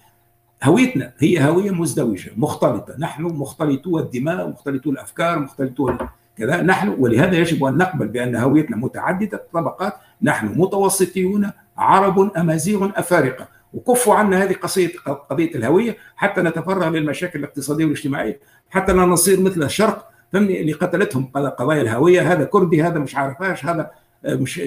هويتنا 0.64 1.12
هي 1.20 1.44
هوية 1.44 1.72
مزدوجة 1.72 2.32
مختلطة. 2.38 2.96
نحن 3.00 3.24
مختلطو 3.24 4.00
الدماء 4.00 4.50
مختلطو 4.50 4.90
الأفكار 4.90 5.40
مختلطو 5.40 5.94
كذا. 6.38 6.62
نحن 6.62 6.96
ولهذا 7.00 7.38
يجب 7.38 7.64
أن 7.64 7.78
نقبل 7.78 8.08
بأن 8.08 8.36
هويتنا 8.36 8.78
متعددة. 8.78 9.38
الطبقات 9.38 9.94
نحن 10.22 10.54
متوسطيون 10.56 11.52
عرب 11.78 12.38
أمازيغ 12.38 12.92
أفارقة. 12.96 13.48
وكفوا 13.74 14.16
عنا 14.16 14.44
هذه 14.44 14.54
قضيه 14.54 14.92
قضية 15.30 15.56
الهوية 15.56 15.98
حتى 16.16 16.42
نتفرغ 16.42 16.90
للمشاكل 16.90 17.40
الاقتصادية 17.40 17.86
والاجتماعية 17.86 18.40
حتى 18.70 18.94
لا 18.94 19.06
نصير 19.06 19.42
مثل 19.42 19.64
الشرق 19.64 20.10
فهمني 20.34 20.62
اللي 20.62 20.74
قتلتهم 20.74 21.26
قضايا 21.26 21.82
الهوية. 21.82 22.34
هذا 22.34 22.44
كردي 22.44 22.84
هذا 22.84 23.00
مش 23.00 23.16
عارف 23.16 23.42
إيش 23.42 23.66
هذا 23.66 23.92
مش 24.26 24.62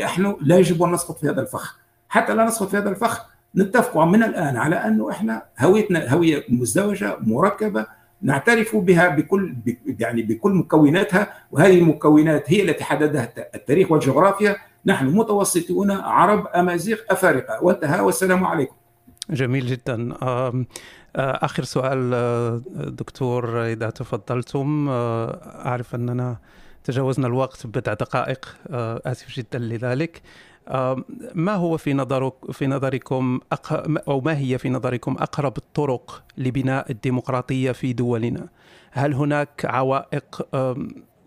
نحن 0.00 0.36
لا 0.40 0.58
يجب 0.58 0.82
أن 0.82 0.92
نسقط 0.92 1.18
في 1.18 1.28
هذا 1.28 1.40
الفخ. 1.40 1.78
حتى 2.08 2.34
لا 2.34 2.44
نسقط 2.44 2.68
في 2.68 2.76
هذا 2.76 2.90
الفخ. 2.90 3.37
نتفق 3.56 3.98
من 3.98 4.22
الآن 4.22 4.56
على 4.56 4.76
أنه 4.76 5.10
إحنا 5.10 5.42
هويتنا 5.58 6.14
هوية 6.14 6.44
مزدوجة 6.48 7.16
مركبة 7.20 7.86
نعترف 8.22 8.76
بها 8.76 9.08
بكل 9.08 9.54
يعني 10.00 10.22
بكل 10.22 10.52
مكوناتها 10.52 11.32
وهذه 11.52 11.78
المكونات 11.78 12.52
هي 12.52 12.62
التي 12.62 12.84
حددها 12.84 13.32
التاريخ 13.54 13.92
والجغرافيا 13.92 14.56
نحن 14.86 15.06
متوسطون 15.06 15.90
عرب 15.90 16.46
أمازيغ 16.46 16.98
أفارقة 17.10 17.64
وانتهى 17.64 18.00
والسلام 18.00 18.44
عليكم. 18.44 18.74
جميل 19.30 19.66
جدا. 19.66 20.14
آخر 21.16 21.64
سؤال 21.64 22.10
دكتور 22.96 23.64
إذا 23.66 23.90
تفضلتم 23.90 24.86
أعرف 24.88 25.94
أننا 25.94 26.36
تجاوزنا 26.84 27.26
الوقت 27.26 27.66
بضع 27.66 27.94
دقائق 27.94 28.56
آسف 29.06 29.36
جدا 29.36 29.58
لذلك. 29.58 30.22
ما 31.34 31.54
هو 31.54 31.76
في 31.76 31.94
نظرك 31.94 32.50
في 32.52 32.66
نظركم 32.66 33.40
أو 34.08 34.20
ما 34.20 34.38
هي 34.38 34.58
في 34.58 34.68
نظركم 34.68 35.16
أقرب 35.18 35.56
الطرق 35.56 36.22
لبناء 36.38 36.90
الديمقراطية 36.90 37.72
في 37.72 37.92
دولنا؟ 37.92 38.48
هل 38.90 39.14
هناك 39.14 39.64
عوائق 39.64 40.48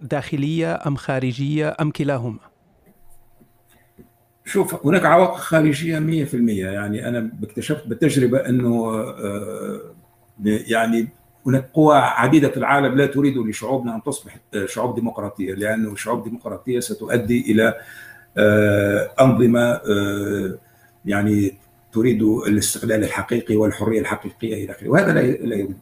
داخلية 0.02 0.80
أم 0.88 0.96
خارجية 0.96 1.76
أم 1.82 1.92
كلاهما؟ 1.92 2.40
شوف 4.46 4.86
هناك 4.86 5.06
عوائق 5.06 5.34
خارجية 5.34 6.26
100% 6.26 6.34
يعني 6.34 7.08
أنا 7.08 7.32
اكتشفت 7.44 7.88
بالتجربة 7.88 8.38
أنه 8.50 9.06
يعني 10.44 11.08
هناك 11.46 11.70
قوى 11.74 11.98
عديدة 11.98 12.50
في 12.50 12.58
العالم 12.58 12.96
لا 12.96 13.06
تريد 13.06 13.38
لشعوبنا 13.38 13.96
أن 13.96 14.04
تصبح 14.04 14.38
شعوب 14.66 14.96
ديمقراطية 14.96 15.54
لأنه 15.54 15.96
شعوب 15.96 16.24
ديمقراطية 16.24 16.80
ستؤدي 16.80 17.52
إلى 17.52 17.76
أنظمة 19.22 19.82
يعني 21.06 21.54
تريد 21.94 22.22
الاستقلال 22.22 23.04
الحقيقي 23.04 23.56
والحرية 23.56 24.00
الحقيقية 24.00 24.66
إلى 24.66 24.72
آخره 24.72 24.90
وهذا 24.90 25.14
لا 25.14 25.22
يريد 25.22 25.78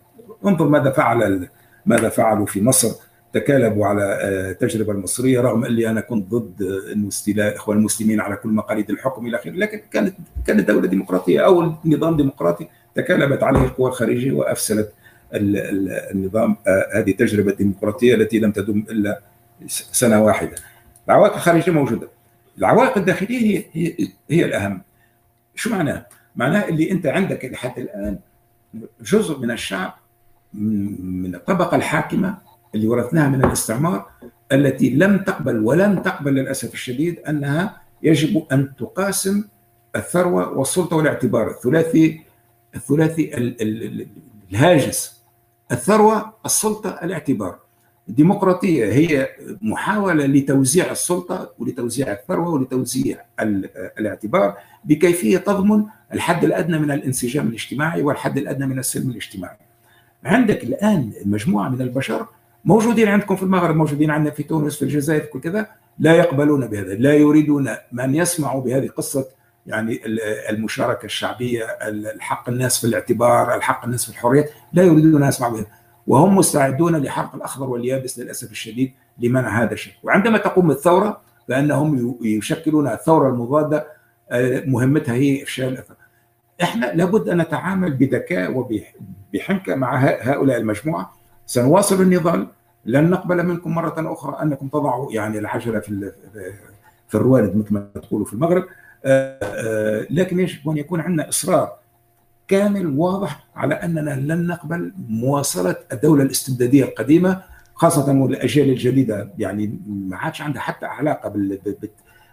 انظر 0.45 0.67
ماذا 0.67 0.91
فعل 0.91 1.49
ماذا 1.85 2.09
فعلوا 2.09 2.45
في 2.45 2.61
مصر 2.61 2.91
تكالبوا 3.33 3.85
على 3.85 4.17
التجربه 4.23 4.91
المصرية 4.91 5.41
رغم 5.41 5.65
أني 5.65 5.89
أنا 5.89 6.01
كنت 6.01 6.31
ضد 6.31 6.61
انه 6.93 7.07
استيلاء 7.07 7.55
اخوان 7.55 7.77
المسلمين 7.77 8.19
على 8.19 8.35
كل 8.35 8.49
مقاليد 8.49 8.89
الحكم 8.89 9.27
إلى 9.27 9.37
آخره 9.37 9.51
لكن 9.51 9.81
كانت 9.91 10.15
كانت 10.47 10.67
دولة 10.67 10.87
ديمقراطية 10.87 11.39
أو 11.39 11.73
نظام 11.85 12.17
ديمقراطي 12.17 12.67
تكالبت 12.95 13.43
عليه 13.43 13.59
القوى 13.59 13.89
الخارجية 13.89 14.31
وأفسدت 14.31 14.93
النظام 15.33 16.55
هذه 16.93 17.11
التجربة 17.11 17.51
الديمقراطية 17.51 18.15
التي 18.15 18.39
لم 18.39 18.51
تدم 18.51 18.85
إلا 18.89 19.21
سنة 19.67 20.23
واحدة. 20.23 20.55
العوائق 21.07 21.33
الخارجية 21.33 21.71
موجودة. 21.71 22.07
العوائق 22.59 22.97
الداخلية 22.97 23.39
هي 23.39 23.65
هي, 23.73 24.07
هي 24.29 24.45
الأهم. 24.45 24.81
شو 25.55 25.69
معناه؟ 25.69 26.05
معناه 26.35 26.67
اللي 26.67 26.91
أنت 26.91 27.05
عندك 27.05 27.45
لحد 27.45 27.79
الآن 27.79 28.19
جزء 29.01 29.39
من 29.39 29.51
الشعب 29.51 29.93
من 30.53 31.35
الطبقة 31.35 31.75
الحاكمة 31.77 32.37
اللي 32.75 32.87
ورثناها 32.87 33.29
من 33.29 33.45
الاستعمار 33.45 34.09
التي 34.51 34.89
لم 34.89 35.17
تقبل 35.17 35.59
ولن 35.59 36.03
تقبل 36.03 36.33
للأسف 36.33 36.73
الشديد 36.73 37.19
أنها 37.19 37.81
يجب 38.03 38.45
أن 38.51 38.75
تقاسم 38.75 39.43
الثروة 39.95 40.57
والسلطة 40.57 40.95
والاعتبار 40.95 41.49
الثلاثي 41.49 42.21
الثلاثي 42.75 43.31
الهاجس 44.51 45.23
الثروة 45.71 46.33
السلطة 46.45 46.89
الاعتبار 47.03 47.59
الديمقراطيه 48.09 48.85
هي 48.85 49.29
محاولة 49.61 50.25
لتوزيع 50.25 50.91
السلطة 50.91 51.53
ولتوزيع 51.59 52.11
الثروة 52.11 52.49
ولتوزيع 52.49 53.17
الاعتبار 53.99 54.57
بكيفية 54.85 55.37
تضمن 55.37 55.83
الحد 56.13 56.43
الأدنى 56.43 56.79
من 56.79 56.91
الانسجام 56.91 57.47
الاجتماعي 57.47 58.01
والحد 58.01 58.37
الأدنى 58.37 58.67
من 58.67 58.79
السلم 58.79 59.09
الاجتماعي. 59.09 59.57
عندك 60.25 60.63
الآن 60.63 61.11
مجموعة 61.25 61.69
من 61.69 61.81
البشر 61.81 62.25
موجودين 62.65 63.07
عندكم 63.07 63.35
في 63.35 63.43
المغرب 63.43 63.75
موجودين 63.75 64.11
عندنا 64.11 64.33
في 64.33 64.43
تونس 64.43 64.75
في 64.75 64.81
الجزائر 64.81 65.21
في 65.21 65.39
كذا 65.39 65.67
لا 65.99 66.15
يقبلون 66.15 66.67
بهذا 66.67 66.93
لا 66.93 67.13
يريدون 67.13 67.69
من 67.91 68.15
يسمعوا 68.15 68.61
بهذه 68.61 68.87
قصة 68.87 69.27
يعني 69.67 70.01
المشاركة 70.49 71.05
الشعبية 71.05 71.63
الحق 71.63 72.49
الناس 72.49 72.79
في 72.79 72.87
الاعتبار 72.87 73.55
الحق 73.55 73.85
الناس 73.85 74.05
في 74.05 74.11
الحريات 74.11 74.51
لا 74.73 74.83
يريدون 74.83 75.23
أن 75.23 75.29
يسمعوا 75.29 75.53
بهذا 75.53 75.67
وهم 76.09 76.35
مستعدون 76.35 76.95
لحرق 76.95 77.35
الأخضر 77.35 77.69
واليابس 77.69 78.19
للأسف 78.19 78.51
الشديد 78.51 78.93
لمنع 79.19 79.63
هذا 79.63 79.73
الشيء. 79.73 79.93
وعندما 80.03 80.37
تقوم 80.37 80.71
الثورة 80.71 81.21
فإنهم 81.47 82.17
يشكلون 82.21 82.87
الثورة 82.87 83.29
المضادة 83.29 83.87
آه، 84.31 84.63
مهمتها 84.65 85.13
هي 85.13 85.43
افشال 85.43 85.77
الثورة. 85.77 85.97
إحنا 86.63 86.85
لابد 86.85 87.29
أن 87.29 87.37
نتعامل 87.37 87.93
بذكاء 87.93 88.51
وبحنكة 88.57 89.75
مع 89.75 89.97
هؤلاء 90.21 90.57
المجموعة. 90.57 91.13
سنواصل 91.45 92.01
النضال. 92.01 92.47
لن 92.85 93.09
نقبل 93.09 93.45
منكم 93.45 93.75
مرة 93.75 94.13
أخرى 94.13 94.43
أنكم 94.43 94.67
تضعوا 94.67 95.11
يعني 95.11 95.39
العجله 95.39 95.79
في 95.79 96.11
في 97.07 97.15
الروالد 97.15 97.55
مثل 97.55 97.73
ما 97.73 97.87
تقولوا 97.95 98.25
في 98.25 98.33
المغرب. 98.33 98.63
آه، 99.05 99.39
آه، 99.43 100.07
لكن 100.09 100.39
يجب 100.39 100.69
أن 100.69 100.77
يكون 100.77 101.01
عندنا 101.01 101.29
إصرار 101.29 101.78
كامل 102.49 102.87
واضح 102.87 103.47
على 103.55 103.75
أننا 103.75 104.33
لن 104.33 104.47
نقبل 104.47 104.93
مواصلة 105.09 105.75
الدولة 105.91 106.23
الاستبدادية 106.23 106.83
القديمة 106.83 107.41
خاصة 107.73 108.13
والأجيال 108.13 108.69
الجديدة. 108.69 109.31
يعني 109.37 109.79
ما 109.87 110.17
عادش 110.17 110.41
عندها 110.41 110.61
حتى 110.61 110.85
علاقة 110.85 111.29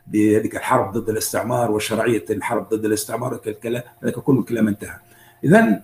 بهذيك 0.07 0.57
الحرب 0.57 0.93
ضد 0.93 1.09
الاستعمار 1.09 1.71
وشرعية 1.71 2.25
الحرب 2.31 2.69
ضد 2.69 2.85
الاستعمار 2.85 3.41
هذا 4.03 4.11
كل 4.11 4.39
الكلام 4.39 4.69
انتهى. 4.69 4.99
اذا 5.45 5.83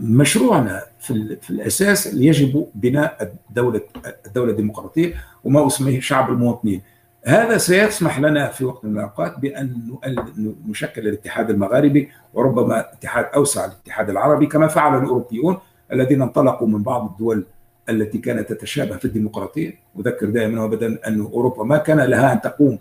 مشروعنا 0.00 0.82
في, 1.00 1.36
في 1.42 1.50
الأساس 1.50 2.14
يجب 2.14 2.66
بناء 2.74 3.34
الدولة 3.48 3.80
الدولة 4.26 4.50
الديمقراطية 4.50 5.14
وما 5.44 5.66
أسميه 5.66 6.00
شعب 6.00 6.30
المواطنين. 6.30 6.82
هذا 7.26 7.58
سيسمح 7.58 8.20
لنا 8.20 8.48
في 8.48 8.64
وقت 8.64 8.84
من 8.84 8.96
الأوقات 8.96 9.38
بأن 9.38 9.96
نشكل 10.68 11.08
الاتحاد 11.08 11.50
المغاربي 11.50 12.08
وربما 12.34 12.80
اتحاد 12.92 13.24
أوسع 13.34 13.64
الاتحاد 13.64 14.10
العربي 14.10 14.46
كما 14.46 14.66
فعل 14.66 14.98
الأوروبيون 14.98 15.56
الذين 15.92 16.22
انطلقوا 16.22 16.68
من 16.68 16.82
بعض 16.82 17.10
الدول 17.10 17.44
التي 17.88 18.18
كانت 18.18 18.52
تتشابه 18.52 18.96
في 18.96 19.04
الديمقراطية. 19.04 19.78
أذكر 20.00 20.26
دائما 20.26 20.62
وابدا 20.62 20.98
أن 21.06 21.20
أوروبا 21.20 21.64
ما 21.64 21.78
كان 21.78 22.00
لها 22.00 22.32
أن 22.32 22.40
تقوم 22.40 22.78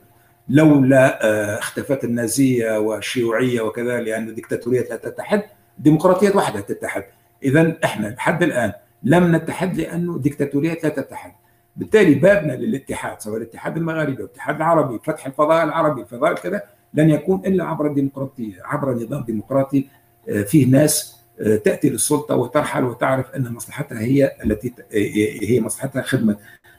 لولا 0.50 1.26
آه، 1.26 1.60
اختفت 1.60 2.04
النازية 2.04 2.80
والشيوعية 2.80 3.62
وكذا 3.62 4.02
لأن 4.02 4.30
الدكتاتوريات 4.30 4.90
لا 4.90 4.96
تتحد 4.96 5.44
الديمقراطيات 5.78 6.36
وحدها 6.36 6.62
تتحد. 6.62 7.04
اذا 7.44 7.78
إحنا 7.84 8.08
لحد 8.08 8.44
الآن 8.44 8.74
لم 9.04 9.36
نتحد 9.36 9.78
لأنه 9.78 10.18
ديكتاتوريات 10.18 10.84
لا 10.84 10.90
تتحد. 10.90 11.32
بالتالي 11.76 12.16
بابنا 12.16 12.54
للاتحاد 12.54 13.22
سواء 13.22 13.38
الاتحاد 13.38 13.78
المغاربي 13.78 14.22
أو 14.22 14.26
الاتحاد 14.26 14.56
العربي 14.56 15.00
فتح 15.04 15.26
الفضاء 15.26 15.64
العربي 15.64 16.02
الفضاء 16.02 16.34
كذا 16.34 16.62
لن 16.94 17.10
يكون 17.10 17.42
إلا 17.46 17.64
عبر 17.64 17.88
الديمقراطية 17.88 18.62
عبر 18.64 18.94
نظام 18.94 19.24
ديمقراطي 19.24 19.88
آه، 20.30 20.42
فيه 20.42 20.68
ناس 20.68 21.16
آه، 21.42 21.56
تأتي 21.56 21.90
للسلطة 21.90 22.36
وترحل 22.36 22.84
وتعرف 22.84 23.32
أن 23.36 23.54
مصلحتها 23.54 24.00
هي 24.00 24.32
التي 24.46 24.74
آه، 24.80 25.46
هي 25.46 25.62
مصلحتها 25.62 26.02
خدمة 26.02 26.38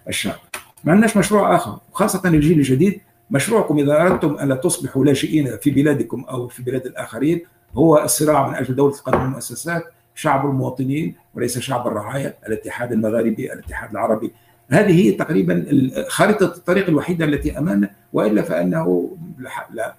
الشعب. 0.09 0.39
ما 0.85 0.93
عندناش 0.93 1.17
مشروع 1.17 1.57
آخر 1.57 1.79
وخاصة 1.93 2.29
الجيل 2.29 2.59
الجديد 2.59 3.01
مشروعكم 3.31 3.79
إذا 3.79 4.03
أردتم 4.03 4.35
أن 4.35 4.49
لا 4.49 4.55
تصبحوا 4.55 5.05
لاجئين 5.05 5.57
في 5.57 5.71
بلادكم 5.71 6.25
أو 6.25 6.49
في 6.49 6.63
بلاد 6.63 6.87
الآخرين 6.87 7.41
هو 7.75 8.03
الصراع 8.05 8.49
من 8.49 8.55
أجل 8.55 8.75
دولة 8.75 8.97
قانون 8.97 9.25
المؤسسات 9.25 9.85
شعب 10.15 10.47
المواطنين 10.47 11.15
وليس 11.35 11.59
شعب 11.59 11.87
الرعاية 11.87 12.37
الاتحاد 12.47 12.93
المغاربي 12.93 13.53
الاتحاد 13.53 13.91
العربي 13.91 14.33
هذه 14.71 14.93
هي 14.93 15.13
تقريبا 15.13 15.67
خارطة 16.09 16.47
الطريق 16.47 16.89
الوحيدة 16.89 17.25
التي 17.25 17.59
امامنا 17.59 17.91
وإلا 18.13 18.43
فإنه 18.43 19.17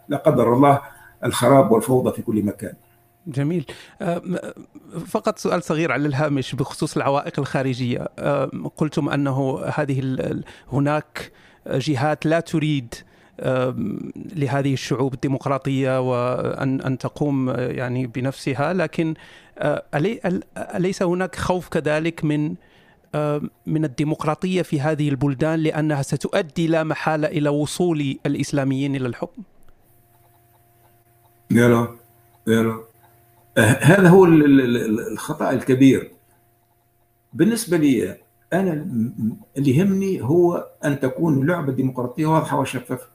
لا 0.09 0.17
قدر 0.17 0.53
الله 0.53 0.81
الخراب 1.23 1.71
والفوضى 1.71 2.13
في 2.15 2.21
كل 2.21 2.43
مكان. 2.43 2.73
جميل 3.27 3.65
فقط 5.07 5.39
سؤال 5.39 5.63
صغير 5.63 5.91
على 5.91 6.07
الهامش 6.07 6.55
بخصوص 6.55 6.95
العوائق 6.95 7.39
الخارجية 7.39 7.99
قلتم 8.77 9.09
أنه 9.09 9.61
هذه 9.65 10.17
هناك 10.71 11.31
جهات 11.67 12.25
لا 12.25 12.39
تريد 12.39 12.93
لهذه 14.35 14.73
الشعوب 14.73 15.13
الديمقراطية 15.13 15.99
وان 16.01 16.81
أن 16.81 16.97
تقوم 16.97 17.49
يعني 17.49 18.07
بنفسها 18.07 18.73
لكن 18.73 19.13
أليس 20.57 21.03
هناك 21.03 21.35
خوف 21.35 21.67
كذلك 21.67 22.25
من 22.25 22.55
من 23.65 23.85
الديمقراطية 23.85 24.61
في 24.61 24.81
هذه 24.81 25.09
البلدان 25.09 25.59
لأنها 25.59 26.01
ستؤدي 26.01 26.67
لا 26.67 26.83
محالة 26.83 27.27
إلى 27.27 27.49
وصول 27.49 28.19
الإسلاميين 28.25 28.95
إلى 28.95 29.07
الحكم؟ 29.07 29.43
لا 31.49 31.87
لا 32.47 32.79
هذا 33.81 34.09
هو 34.09 34.25
الخطأ 34.25 35.51
الكبير. 35.51 36.11
بالنسبة 37.33 37.77
لي 37.77 38.17
أنا 38.53 38.73
اللي 39.57 39.77
يهمني 39.77 40.21
هو 40.21 40.67
أن 40.85 40.99
تكون 40.99 41.41
اللعبه 41.41 41.69
الديمقراطيه 41.69 42.25
واضحة 42.25 42.59
وشفافة. 42.59 43.07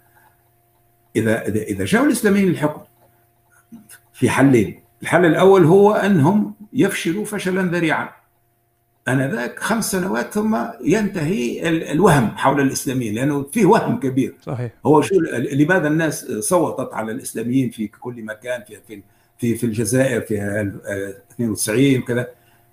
إذا 1.16 1.46
إذا 1.48 1.62
إذا 1.62 1.84
جاءوا 1.84 2.06
الإسلاميين 2.06 2.48
للحكم 2.48 2.80
في 4.12 4.30
حلين. 4.30 4.82
الحل 5.02 5.24
الأول 5.24 5.64
هو 5.64 5.92
أنهم 5.92 6.54
يفشلوا 6.72 7.24
فشلا 7.24 7.62
ذريعا. 7.62 8.21
آنذاك 9.08 9.58
خمس 9.58 9.92
سنوات 9.92 10.34
ثم 10.34 10.56
ينتهي 10.84 11.68
الوهم 11.92 12.28
حول 12.36 12.60
الإسلاميين 12.60 13.14
لأنه 13.14 13.42
فيه 13.52 13.66
وهم 13.66 14.00
كبير. 14.00 14.34
صحيح. 14.42 14.70
هو 14.86 15.02
شو 15.02 15.14
لماذا 15.52 15.88
الناس 15.88 16.24
صوتت 16.24 16.94
على 16.94 17.12
الإسلاميين 17.12 17.70
في 17.70 17.86
كل 17.86 18.22
مكان 18.22 18.64
في 18.64 18.76
في 18.88 19.02
في, 19.38 19.54
في 19.54 19.66
الجزائر 19.66 20.20
في 20.20 20.34
92 21.32 21.98
وكذا؟ 21.98 22.28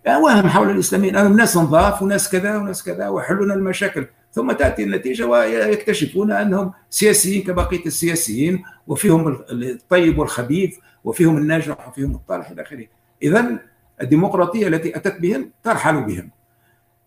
وهم 0.07 0.47
حول 0.47 0.69
الإسلاميين. 0.69 1.17
الناس 1.17 1.57
نظاف 1.57 2.01
وناس 2.01 2.29
كذا 2.29 2.57
وناس 2.57 2.83
كذا 2.83 3.07
ويحلون 3.07 3.51
المشاكل. 3.51 4.05
ثم 4.33 4.51
تأتي 4.51 4.83
النتيجة 4.83 5.27
ويكتشفون 5.27 6.31
أنهم 6.31 6.73
سياسيين 6.89 7.43
كبقية 7.43 7.85
السياسيين 7.85 8.63
وفيهم 8.87 9.43
الطيب 9.51 10.19
والخبيث 10.19 10.75
وفيهم 11.03 11.37
الناجح 11.37 11.87
وفيهم 11.87 12.15
الطالح 12.15 12.49
إلى 12.49 12.61
آخره. 12.61 12.85
اذا 13.23 13.59
الديمقراطية 14.01 14.67
التي 14.67 14.95
أتت 14.95 15.21
بهم 15.21 15.51
ترحل 15.63 16.03
بهم. 16.03 16.29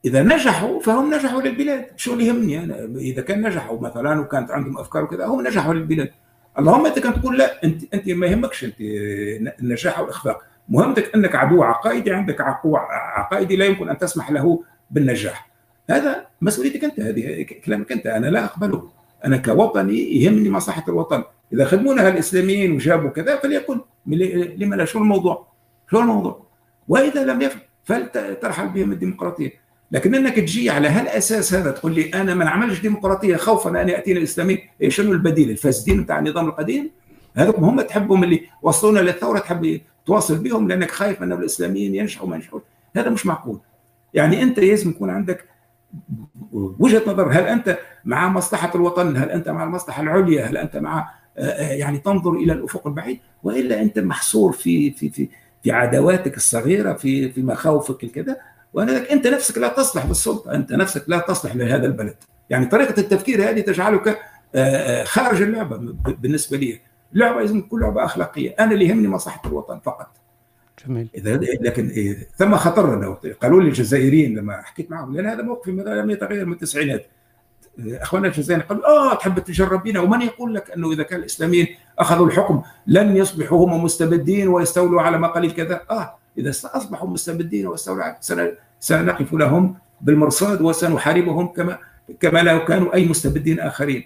إذا 0.05 0.23
نجحوا 0.23 0.81
فهم 0.81 1.15
نجحوا 1.15 1.43
للبلاد. 1.43 1.87
شو 1.97 2.13
اللي 2.13 2.27
يهمني 2.27 2.65
أنا؟ 2.65 2.85
إذا 2.97 3.23
كان 3.23 3.47
نجحوا 3.47 3.81
مثلا 3.81 4.21
وكانت 4.21 4.51
عندهم 4.51 4.79
أفكار 4.79 5.05
وكذا 5.05 5.27
هم 5.27 5.47
نجحوا 5.47 5.75
للبلاد. 5.75 6.11
اللهم 6.59 6.87
أنت 6.87 6.99
كنت 6.99 7.19
تقول 7.19 7.39
لا 7.39 7.65
انت 7.65 7.95
أنت 7.95 8.09
ما 8.09 8.27
يهمكش 8.27 8.65
أنت 8.65 8.75
النجاح 9.61 10.01
والاخفاق 10.01 10.43
مهمتك 10.69 11.15
أنك 11.15 11.35
عدو 11.35 11.63
عقائدي 11.63 12.13
عندك 12.13 12.41
عقو 12.41 12.77
عقائدي 13.17 13.57
لا 13.57 13.65
يمكن 13.65 13.89
أن 13.89 13.99
تسمح 13.99 14.31
له 14.31 14.65
بالنجاح. 14.91 15.51
هذا 15.91 16.27
مسؤوليتك 16.41 16.85
أنت 16.85 17.01
هذه 17.01 17.43
كلامك 17.65 17.93
أنت 17.93 18.07
أنا 18.07 18.27
لا 18.27 18.45
أقبله. 18.45 18.91
أنا 19.25 19.37
كوطني 19.37 20.23
يهمني 20.23 20.51
مصلحة 20.51 20.85
الوطن. 20.89 21.25
إذا 21.53 21.65
خدمونها 21.65 22.09
الإسلاميين 22.09 22.73
وجابوا 22.73 23.11
كذا 23.11 23.37
فليكن 23.37 23.81
لما 24.57 24.77
لا 24.77 24.85
شو 24.85 24.99
الموضوع؟ 24.99 25.47
شو 25.91 26.01
الموضوع؟ 26.01 26.47
وإذا 26.89 27.25
لم 27.25 27.43
يفعل 27.43 27.61
فلترحل 27.85 28.69
بهم 28.69 28.93
الديمقراطية. 28.93 29.63
لكن 29.93 30.15
انك 30.15 30.37
تجي 30.37 30.71
على 30.71 30.89
هالأساس 30.89 31.55
هذا 31.55 31.71
تقول 31.71 31.95
لي 31.95 32.11
أنا 32.15 32.35
ما 32.35 32.45
نعملش 32.45 32.81
ديمقراطية 32.81 33.37
خوفا 33.37 33.83
أن 33.83 33.89
يأتينا 33.89 34.19
الإسلامي 34.19 34.59
إيه 34.81 34.91
شنو 34.91 35.13
البديل؟ 35.13 35.51
الفاسدين 35.51 36.03
بتاع 36.03 36.19
النظام 36.19 36.49
القديم؟ 36.49 36.91
هذوك 37.35 37.57
هم 37.59 37.81
تحبهم 37.81 38.25
اللي 38.25 38.43
وصلونا 38.63 39.01
للثورة 39.01 39.39
تحب 39.39 39.81
تواصل 40.07 40.39
بهم 40.39 40.69
لأنك 40.69 40.91
خايف 40.91 41.23
أنه 41.23 41.35
الإسلاميين 41.35 41.95
ينجحوا 41.95 42.29
ما 42.29 42.37
ينجحوا 42.37 42.61
هذا 42.97 43.11
مش 43.11 43.27
معقول. 43.27 43.61
يعني 44.15 44.43
أنت 44.43 44.61
لازم 44.61 44.91
يكون 44.91 45.11
عندك 45.11 45.45
وجهة 46.53 47.03
نظر. 47.07 47.29
هل 47.33 47.47
أنت 47.47 47.79
مع 48.05 48.29
مصلحة 48.29 48.71
الوطن؟ 48.75 49.17
هل 49.17 49.31
أنت 49.31 49.49
مع 49.49 49.65
المصلحة 49.65 50.03
العليا؟ 50.03 50.45
هل 50.45 50.57
أنت 50.57 50.77
مع 50.77 51.11
آه، 51.39 51.43
آه، 51.43 51.73
يعني 51.73 51.99
تنظر 51.99 52.33
إلى 52.33 52.53
الأفق 52.53 52.87
البعيد؟ 52.87 53.19
وإلا 53.43 53.83
أنت 53.83 53.99
محصور 53.99 54.53
في 54.53 54.91
في 54.91 55.11
في 55.11 55.29
في 55.63 55.73
عداواتك 55.73 56.37
الصغيرة 56.37 56.93
في 56.93 57.33
في 57.33 57.43
مخاوفك 57.43 58.05
الكذا. 58.05 58.37
وانك 58.73 59.11
أنت 59.11 59.27
نفسك 59.27 59.59
لا 59.59 59.69
تصلح 59.69 60.07
بالسلطة 60.07 60.55
أنت 60.55 60.73
نفسك 60.73 61.05
لا 61.07 61.19
تصلح 61.19 61.57
لهذا 61.57 61.87
البلد. 61.87 62.17
يعني 62.51 62.67
طريقة 62.67 63.01
التفكير 63.01 63.51
هذه 63.51 63.61
تجعلك 63.61 64.19
آه، 64.55 65.05
خارج 65.05 65.43
اللعبة 65.43 65.77
بالنسبة 66.19 66.57
لي. 66.57 66.81
اللعبه 67.13 67.41
لازم 67.41 67.61
تكون 67.61 67.81
لعبة 67.81 68.05
أخلاقية. 68.05 68.55
أنا 68.61 68.73
اللي 68.73 68.89
يهمني 68.89 69.09
مصلحة 69.09 69.43
الوطن 69.47 69.79
فقط. 69.79 70.11
جميل. 70.87 71.09
لكن 71.61 72.17
ثم 72.37 72.57
خطر 72.57 73.15
قالوا 73.43 73.63
لي 73.63 73.69
الجزائريين 73.69 74.39
لما 74.39 74.63
حكيت 74.63 74.91
معهم 74.91 75.17
لأن 75.17 75.27
هذا 75.27 75.43
موقفي 75.43 75.71
لم 75.71 76.11
يتغير 76.11 76.47
من 76.47 76.53
التسعينات. 76.53 77.07
إخواننا 77.81 78.29
الجزائريين 78.29 78.69
قالوا 78.69 78.87
آه 78.87 79.15
تحب 79.15 79.39
تجرب 79.39 79.83
بنا 79.83 80.01
ومن 80.01 80.23
يقول 80.23 80.55
لك 80.55 80.71
أنه 80.71 80.93
إذا 80.93 81.03
كان 81.03 81.21
الإسلاميين 81.21 81.67
أخذوا 81.99 82.27
الحكم 82.27 82.63
لن 82.87 83.17
يصبحوا 83.17 83.67
هم 83.67 83.85
مستبدين 83.85 84.49
ويستولوا 84.49 85.03
على 85.03 85.19
مقاليد 85.19 85.53
كذا؟ 85.53 85.81
آه 85.91 86.15
إذا 86.39 86.51
اصبحوا 86.51 87.09
مستبدين 87.09 87.67
واستولوا 87.67 88.05
سنقف 88.81 89.33
لهم 89.33 89.75
بالمرصاد 90.01 90.63
وسنحاربهم 90.63 91.47
كما 91.47 91.79
كما 92.21 92.39
لو 92.39 92.65
كانوا 92.65 92.95
أي 92.95 93.09
مستبدين 93.09 93.61
آخرين. 93.61 94.05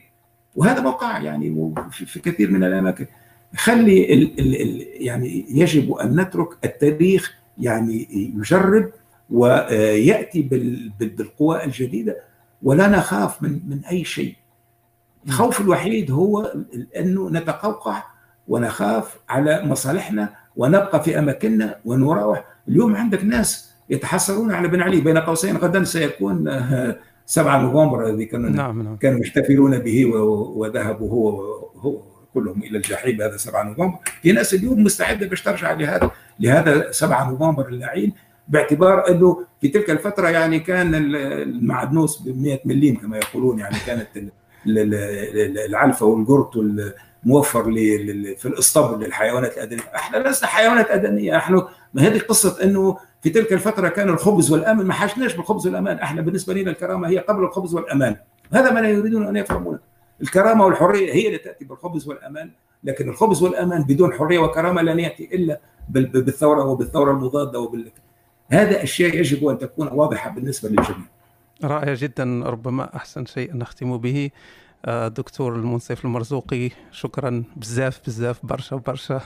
وهذا 0.56 0.80
موقع 0.80 1.18
يعني 1.18 1.74
في 1.90 2.20
كثير 2.20 2.50
من 2.50 2.64
الأماكن. 2.64 3.06
خلي 3.56 4.14
ال 4.14 4.40
ال 4.40 4.86
يعني 5.02 5.46
يجب 5.48 5.92
أن 5.92 6.20
نترك 6.20 6.48
التاريخ 6.64 7.34
يعني 7.58 8.08
يجرب 8.36 8.90
ويأتي 9.30 10.42
بالقوى 11.00 11.64
الجديدة. 11.64 12.16
ولا 12.62 12.88
نخاف 12.88 13.42
من 13.42 13.60
من 13.68 13.84
أي 13.84 14.04
شيء. 14.04 14.34
الخوف 15.26 15.60
الوحيد 15.60 16.10
هو 16.10 16.52
أنه 16.98 17.30
نتقوقع 17.30 18.02
ونخاف 18.48 19.16
على 19.28 19.62
مصالحنا 19.64 20.34
ونبقى 20.56 21.02
في 21.02 21.18
أماكننا 21.18 21.76
ونراوح. 21.84 22.44
اليوم 22.68 22.96
عندك 22.96 23.24
ناس 23.24 23.72
يتحسرون 23.90 24.52
على 24.52 24.68
بن 24.68 24.80
علي 24.82 25.00
بين 25.00 25.18
قوسين 25.18 25.56
غدا 25.56 25.84
سيكون 25.84 26.62
7 27.26 27.58
نوفمبر 27.62 28.06
الذي 28.10 28.24
كانوا 28.24 28.50
نعم 28.50 28.82
نعم. 28.82 28.96
كانوا 28.96 29.20
يحتفلون 29.20 29.78
به 29.78 30.06
وذهبوا 30.56 31.10
هو 31.10 31.30
هو 31.76 32.02
كلهم 32.34 32.62
إلى 32.62 32.76
الجحيم 32.76 33.22
هذا 33.22 33.36
7 33.36 33.62
نوفمبر. 33.62 33.98
في 34.22 34.32
ناس 34.32 34.54
اليوم 34.54 34.84
مستعدة 34.84 35.26
باش 35.26 35.42
ترجع 35.42 35.72
لهذا 35.72 36.10
لهذا 36.40 36.90
7 36.90 37.30
نوفمبر 37.30 37.68
اللعين 37.68 38.12
باعتبار 38.48 39.08
إنه 39.08 39.44
في 39.60 39.68
تلك 39.68 39.90
الفترة 39.90 40.28
يعني 40.28 40.60
كان 40.60 40.94
المعدنوس 40.94 42.22
ب 42.22 42.42
100 42.42 42.58
مليم 42.64 42.96
كما 42.96 43.16
يقولون 43.16 43.58
يعني 43.58 43.76
كانت 43.86 44.08
العلفه 45.66 46.06
والقرط 46.06 46.52
موفر 47.24 47.62
في 48.36 48.46
الاسطبل 48.46 49.04
للحيوانات 49.04 49.56
الادميه، 49.56 49.82
إحنا 49.94 50.28
لسنا 50.28 50.48
حيوانات 50.48 50.90
ادميه، 50.90 51.36
إحنا 51.36 51.68
هذه 51.98 52.18
قصة 52.18 52.64
إنه 52.64 52.98
في 53.22 53.30
تلك 53.30 53.52
الفترة 53.52 53.88
كان 53.88 54.08
الخبز 54.08 54.52
والأمن 54.52 54.84
ما 54.84 54.92
حاجناش 54.92 55.34
بالخبز 55.34 55.66
والأمان، 55.66 55.98
إحنا 55.98 56.22
بالنسبة 56.22 56.54
لنا 56.54 56.70
الكرامة 56.70 57.08
هي 57.08 57.18
قبل 57.18 57.44
الخبز 57.44 57.74
والأمان، 57.74 58.16
هذا 58.52 58.70
ما 58.70 58.80
لا 58.80 58.88
يريدون 58.88 59.26
أن 59.26 59.36
يفهمونه. 59.36 59.78
الكرامة 60.22 60.64
والحرية 60.64 61.12
هي 61.12 61.26
اللي 61.26 61.38
تأتي 61.38 61.64
بالخبز 61.64 62.08
والأمان، 62.08 62.50
لكن 62.84 63.08
الخبز 63.08 63.42
والأمان 63.42 63.82
بدون 63.82 64.12
حرية 64.12 64.38
وكرامة 64.38 64.82
لن 64.82 65.00
يأتي 65.00 65.28
إلا 65.32 65.60
بالثورة 65.88 66.64
وبالثورة 66.64 67.10
المضادة 67.10 67.60
وبال 67.60 67.90
هذا 68.50 68.82
اشياء 68.82 69.16
يجب 69.16 69.46
أن 69.46 69.58
تكون 69.58 69.88
واضحة 69.88 70.30
بالنسبة 70.30 70.68
للجميع. 70.68 71.06
رائع 71.64 71.94
جدا. 71.94 72.42
ربما 72.44 72.96
أحسن 72.96 73.26
شيء 73.26 73.56
نختم 73.56 73.96
به. 73.96 74.30
دكتور 75.06 75.56
المنصف 75.56 76.04
المرزوقي 76.04 76.70
شكرا 76.90 77.42
بزاف 77.56 78.00
بزاف 78.06 78.46
برشا 78.46 78.76
برشا. 78.76 79.20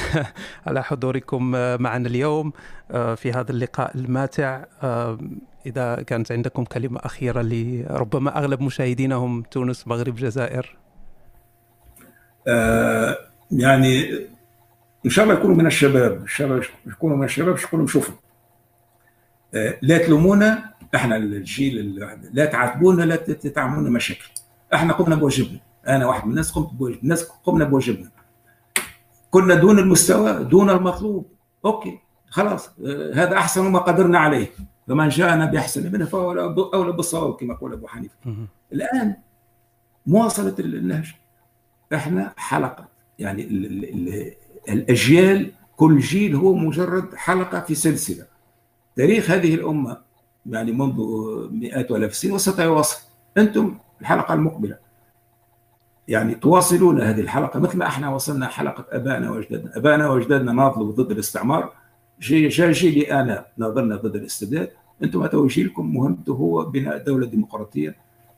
على 0.66 0.82
حضوركم 0.82 1.50
معنا 1.82 2.08
اليوم. 2.08 2.52
في 2.90 3.32
هذا 3.34 3.50
اللقاء 3.50 3.96
الماتع. 3.96 4.64
إذا 5.66 6.02
كانت 6.02 6.32
عندكم 6.32 6.64
كلمة 6.64 7.00
أخيرة 7.04 7.42
لربما 7.42 8.38
أغلب 8.38 8.60
مشاهدينا 8.60 9.14
هم 9.14 9.42
تونس 9.42 9.88
مغرب 9.88 10.14
جزائر. 10.14 10.76
آه 12.48 13.18
يعني 13.50 14.10
إن 15.06 15.10
شاء 15.10 15.24
الله 15.24 15.36
يكونوا 15.36 15.56
من 15.56 15.66
الشباب. 15.66 16.22
الشباب 16.22 16.62
يكونوا 16.86 17.16
من 17.16 17.24
الشباب 17.24 17.58
يكونوا 17.58 17.84
نشوفوا 17.84 18.14
آه 18.14 18.25
لا 19.82 19.98
تلومونا 19.98 20.74
إحنا 20.94 21.16
الجيل 21.16 22.00
لا 22.32 22.44
تعاتبونا 22.44 23.02
لا 23.02 23.16
تعملونا 23.16 23.90
مشاكل. 23.90 24.28
إحنا 24.74 24.92
قمنا 24.92 25.16
بواجبنا. 25.16 25.60
أنا 25.88 26.06
واحد 26.06 26.24
من 26.24 26.30
الناس 26.30 26.52
قمت 26.52 26.72
بواجبنا. 26.72 27.02
الناس 27.02 27.22
قمنا 27.44 27.64
بواجبنا. 27.64 28.10
كنا 29.30 29.54
دون 29.54 29.78
المستوى 29.78 30.44
دون 30.44 30.70
المطلوب. 30.70 31.26
أوكي 31.64 31.98
خلاص. 32.28 32.68
آه 32.68 33.14
هذا 33.14 33.36
أحسن 33.36 33.70
ما 33.70 33.78
قدرنا 33.78 34.18
عليه. 34.18 34.46
فمن 34.88 35.08
جاءنا 35.08 35.44
بأحسن 35.44 35.92
منه 35.92 36.04
فهو 36.04 36.32
أولى 36.74 36.92
بالصواب 36.92 37.36
كما 37.36 37.54
يقول 37.54 37.72
أبو 37.72 37.86
حنيفة. 37.86 38.14
الآن 38.72 39.16
مواصلة 40.06 40.54
النهج. 40.58 41.14
إحنا 41.94 42.34
حلقة. 42.36 42.88
يعني 43.18 43.42
ال 43.42 43.66
ال 43.66 43.84
ال 43.84 44.34
الأجيال 44.68 45.52
كل 45.76 45.98
جيل 45.98 46.34
هو 46.34 46.54
مجرد 46.54 47.14
حلقة 47.14 47.60
في 47.60 47.74
سلسلة. 47.74 48.35
تاريخ 48.96 49.30
هذه 49.30 49.54
الأمة 49.54 49.96
يعني 50.46 50.72
منذ 50.72 51.00
مئات 51.50 51.90
وألاف 51.90 52.10
السنين 52.10 52.34
وستواصل 52.34 53.00
أنتم 53.38 53.74
الحلقة 54.00 54.34
المقبلة. 54.34 54.76
يعني 56.08 56.34
تواصلون 56.34 57.00
هذه 57.00 57.20
الحلقة 57.20 57.60
مثل 57.60 57.78
ما 57.78 57.86
إحنا 57.86 58.14
وصلنا 58.14 58.46
حلقة 58.46 58.84
ابائنا 58.90 59.30
وأجدادنا، 59.30 59.76
ابائنا 59.76 60.08
وأجدادنا 60.08 60.52
ناضلوا 60.52 60.92
ضد 60.92 61.10
الاستعمار. 61.10 61.72
جيلي 62.20 63.20
انا 63.20 63.46
ناضلنا 63.56 63.96
ضد 63.96 64.16
الاستبداد، 64.16 64.70
أنتم 65.02 65.22
اتوا 65.22 65.48
جيلكم 65.48 65.94
مهمته 65.94 66.32
هو 66.32 66.64
بناء 66.64 66.98
دولة 66.98 67.26
ديمقراطية. 67.26 67.96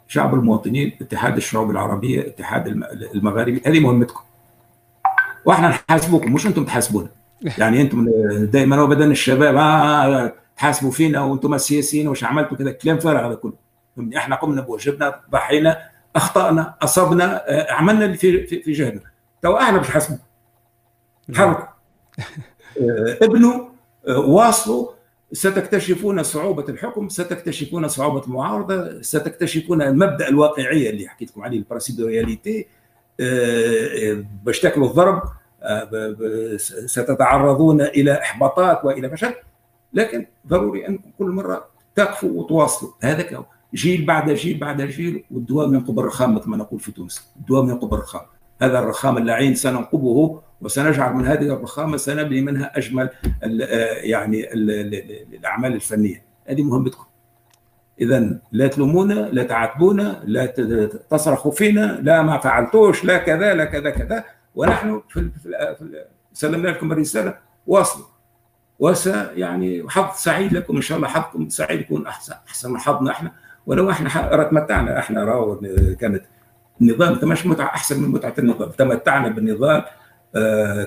شعب 0.08 0.34
المواطنين، 0.34 0.92
اتحاد 1.00 1.36
الشعوب 1.36 1.70
العربية، 1.70 2.20
اتحاد 2.20 2.66
المغاربي، 3.14 3.62
هذه 3.66 3.80
مهمتكم. 3.80 4.20
وإحنا 5.44 5.68
نحاسبوكم. 5.68 6.32
مش 6.32 6.46
أنتم 6.46 6.64
تحاسبونا. 6.64 7.08
يعني 7.58 7.80
أنتم 7.80 8.08
دائما 8.44 8.82
وابدا 8.82 9.04
الشباب 9.04 9.56
آه 9.56 10.32
تحاسبوا 10.58 10.90
فينا 10.90 11.20
وأنتم 11.20 11.54
السياسيين 11.54 12.08
وش 12.08 12.24
عملتوا 12.24 12.56
كذا. 12.56 12.70
كلام 12.72 12.98
فارغ 12.98 13.26
هذا 13.26 13.34
كله. 13.34 13.52
إحنا 14.16 14.36
قمنا 14.36 14.60
بواجبنا 14.60 15.20
ضحينا 15.30 15.90
أخطأنا 16.16 16.74
أصبنا 16.82 17.44
عملنا 17.70 18.04
اللي 18.04 18.16
في 18.16 18.46
في 18.46 18.72
جهدنا. 18.72 19.00
تو 19.42 19.56
إحنا 19.56 19.78
باش 19.78 19.88
نحاسبوا 19.88 20.18
حركوا 21.34 21.64
ابنوا 23.24 23.68
واصلوا. 24.08 24.98
ستكتشفون 25.32 26.22
صعوبة 26.22 26.64
الحكم 26.68 27.08
ستكتشفون 27.08 27.88
صعوبة 27.88 28.24
المعارضة 28.24 29.02
ستكتشفون 29.02 29.98
مبدأ 29.98 30.28
الواقعية 30.28 30.90
اللي 30.90 31.08
حكيت 31.08 31.30
لكم 31.30 31.42
عليه 31.42 31.58
ال 31.58 31.62
principe 31.62 31.96
de 31.96 32.06
réalité 32.06 32.66
باش 34.44 34.60
تاكلوا 34.60 34.88
الضرب 34.88 35.22
ستتعرضون 36.86 37.80
إلى 37.80 38.12
إحباطات 38.12 38.84
وإلى 38.84 39.10
فشل. 39.10 39.34
لكن 39.92 40.26
ضروري 40.46 40.88
أنكم 40.88 41.10
كل 41.18 41.26
مرة 41.26 41.68
تقفوا 41.94 42.30
وتواصلوا 42.30 42.92
هذا. 43.02 43.44
جيل 43.74 44.06
بعد 44.06 44.30
جيل 44.30 44.58
بعد 44.58 44.82
جيل 44.82 45.24
والدوام 45.30 45.74
ينقب 45.74 45.98
الرخام 45.98 46.34
مثل 46.34 46.50
ما 46.50 46.56
نقول 46.56 46.80
في 46.80 46.92
تونس. 46.92 47.32
الدوام 47.36 47.68
ينقب 47.68 47.94
الرخام. 47.94 48.22
هذا 48.62 48.78
الرخام 48.78 49.16
اللعين 49.16 49.54
سننقبه 49.54 50.40
وسنجعل 50.60 51.14
من 51.14 51.26
هذه 51.26 51.54
الرخامة 51.54 51.96
سنبني 51.96 52.40
منها 52.40 52.78
أجمل 52.78 53.10
ال 53.44 53.60
يعني 54.10 54.54
ال 54.54 54.70
الأعمال 55.34 55.72
الفنية. 55.72 56.24
هذه 56.46 56.62
مهمتكم 56.62 57.04
اذا 58.00 58.40
لا 58.52 58.66
تلومونا 58.66 59.14
لا 59.14 59.42
تعاتبونا 59.42 60.22
لا 60.24 60.46
تصرخوا 61.10 61.52
فينا 61.52 62.00
لا 62.02 62.22
ما 62.22 62.38
فعلتوش 62.38 63.04
لا 63.04 63.18
كذا 63.18 63.54
لا 63.54 63.64
كذا 63.64 63.90
كذا. 63.90 64.24
ونحن 64.54 65.02
في 65.08 65.30
سلمنا 66.32 66.68
لكم 66.68 66.92
الرسالة. 66.92 67.38
واصلوا. 67.66 68.06
وس 68.78 69.06
يعني 69.36 69.84
حظ 69.88 70.16
سعيد 70.16 70.52
لكم 70.52 70.76
إن 70.76 70.82
شاء 70.82 70.98
الله 70.98 71.08
حظكم 71.08 71.48
سعيد 71.48 71.80
يكون 71.80 72.06
أحسن 72.06 72.34
أحسن 72.48 72.72
من 72.72 72.78
حظنا 72.78 73.10
إحنا. 73.10 73.32
ولو 73.66 73.90
إحنا 73.90 74.44
تمتعنا 74.50 74.98
إحنا 74.98 75.24
راو 75.24 75.60
كانت 76.00 76.22
النظام 76.80 77.14
تمش 77.14 77.46
متعه 77.46 77.66
أحسن 77.66 78.02
من 78.02 78.08
متعة 78.08 78.34
النظام. 78.38 78.70
تمتعنا 78.70 79.28
بالنظام 79.28 79.82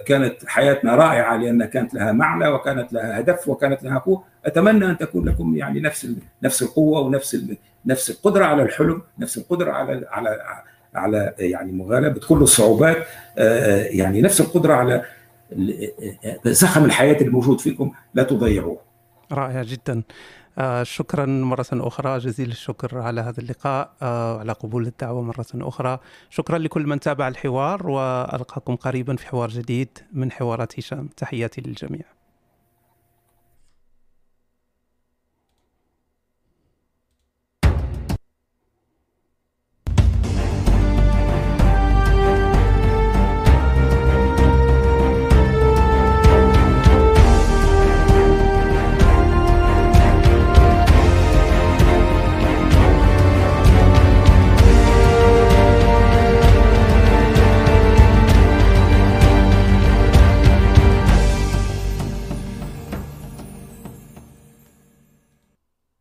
كانت 0.05 0.35
حياتنا 0.47 0.95
رائعة 0.95 1.37
لأن 1.37 1.65
كانت 1.65 1.93
لها 1.93 2.11
معنى 2.11 2.47
وكانت 2.47 2.93
لها 2.93 3.19
هدف 3.19 3.47
وكانت 3.47 3.83
لها 3.83 3.97
قوة. 3.97 4.23
أتمنى 4.45 4.85
أن 4.85 4.97
تكون 4.97 5.29
لكم 5.29 5.55
يعني 5.55 5.79
نفس 5.79 6.07
نفس 6.43 6.61
القوة 6.61 6.99
ونفس 6.99 7.45
نفس 7.85 8.09
القدرة 8.09 8.45
على 8.45 8.63
الحلم 8.63 9.01
نفس 9.19 9.37
القدرة 9.37 9.71
على 9.71 10.07
على 10.11 10.37
على 10.95 11.33
يعني 11.39 11.71
مغالبه 11.71 12.21
كل 12.27 12.37
الصعوبات 12.37 12.97
يعني 13.91 14.21
نفس 14.21 14.41
القدرة 14.41 14.73
على 14.73 15.03
زخم 16.45 16.85
الحياة 16.85 17.21
الموجود 17.21 17.59
فيكم 17.59 17.91
لا 18.13 18.23
تضيعوه. 18.23 18.79
رائع 19.31 19.63
جدا. 19.63 20.03
آه 20.57 20.83
شكرا 20.83 21.25
مرة 21.25 21.65
أخرى 21.73 22.17
جزيل 22.17 22.51
الشكر 22.51 22.97
على 22.97 23.21
هذا 23.21 23.39
اللقاء 23.39 23.93
آه 24.01 24.39
على 24.39 24.51
قبول 24.51 24.87
الدعوة 24.87 25.21
مرة 25.21 25.45
أخرى. 25.55 25.99
شكرا 26.29 26.57
لكل 26.57 26.87
من 26.87 26.99
تابع 26.99 27.27
الحوار 27.27 27.87
وألقاكم 27.87 28.75
قريبا 28.75 29.15
في 29.15 29.27
حوار 29.27 29.49
جديد 29.49 29.97
من 30.13 30.31
حوارات 30.31 30.79
هشام. 30.79 31.07
تحياتي 31.17 31.61
للجميع. 31.61 32.20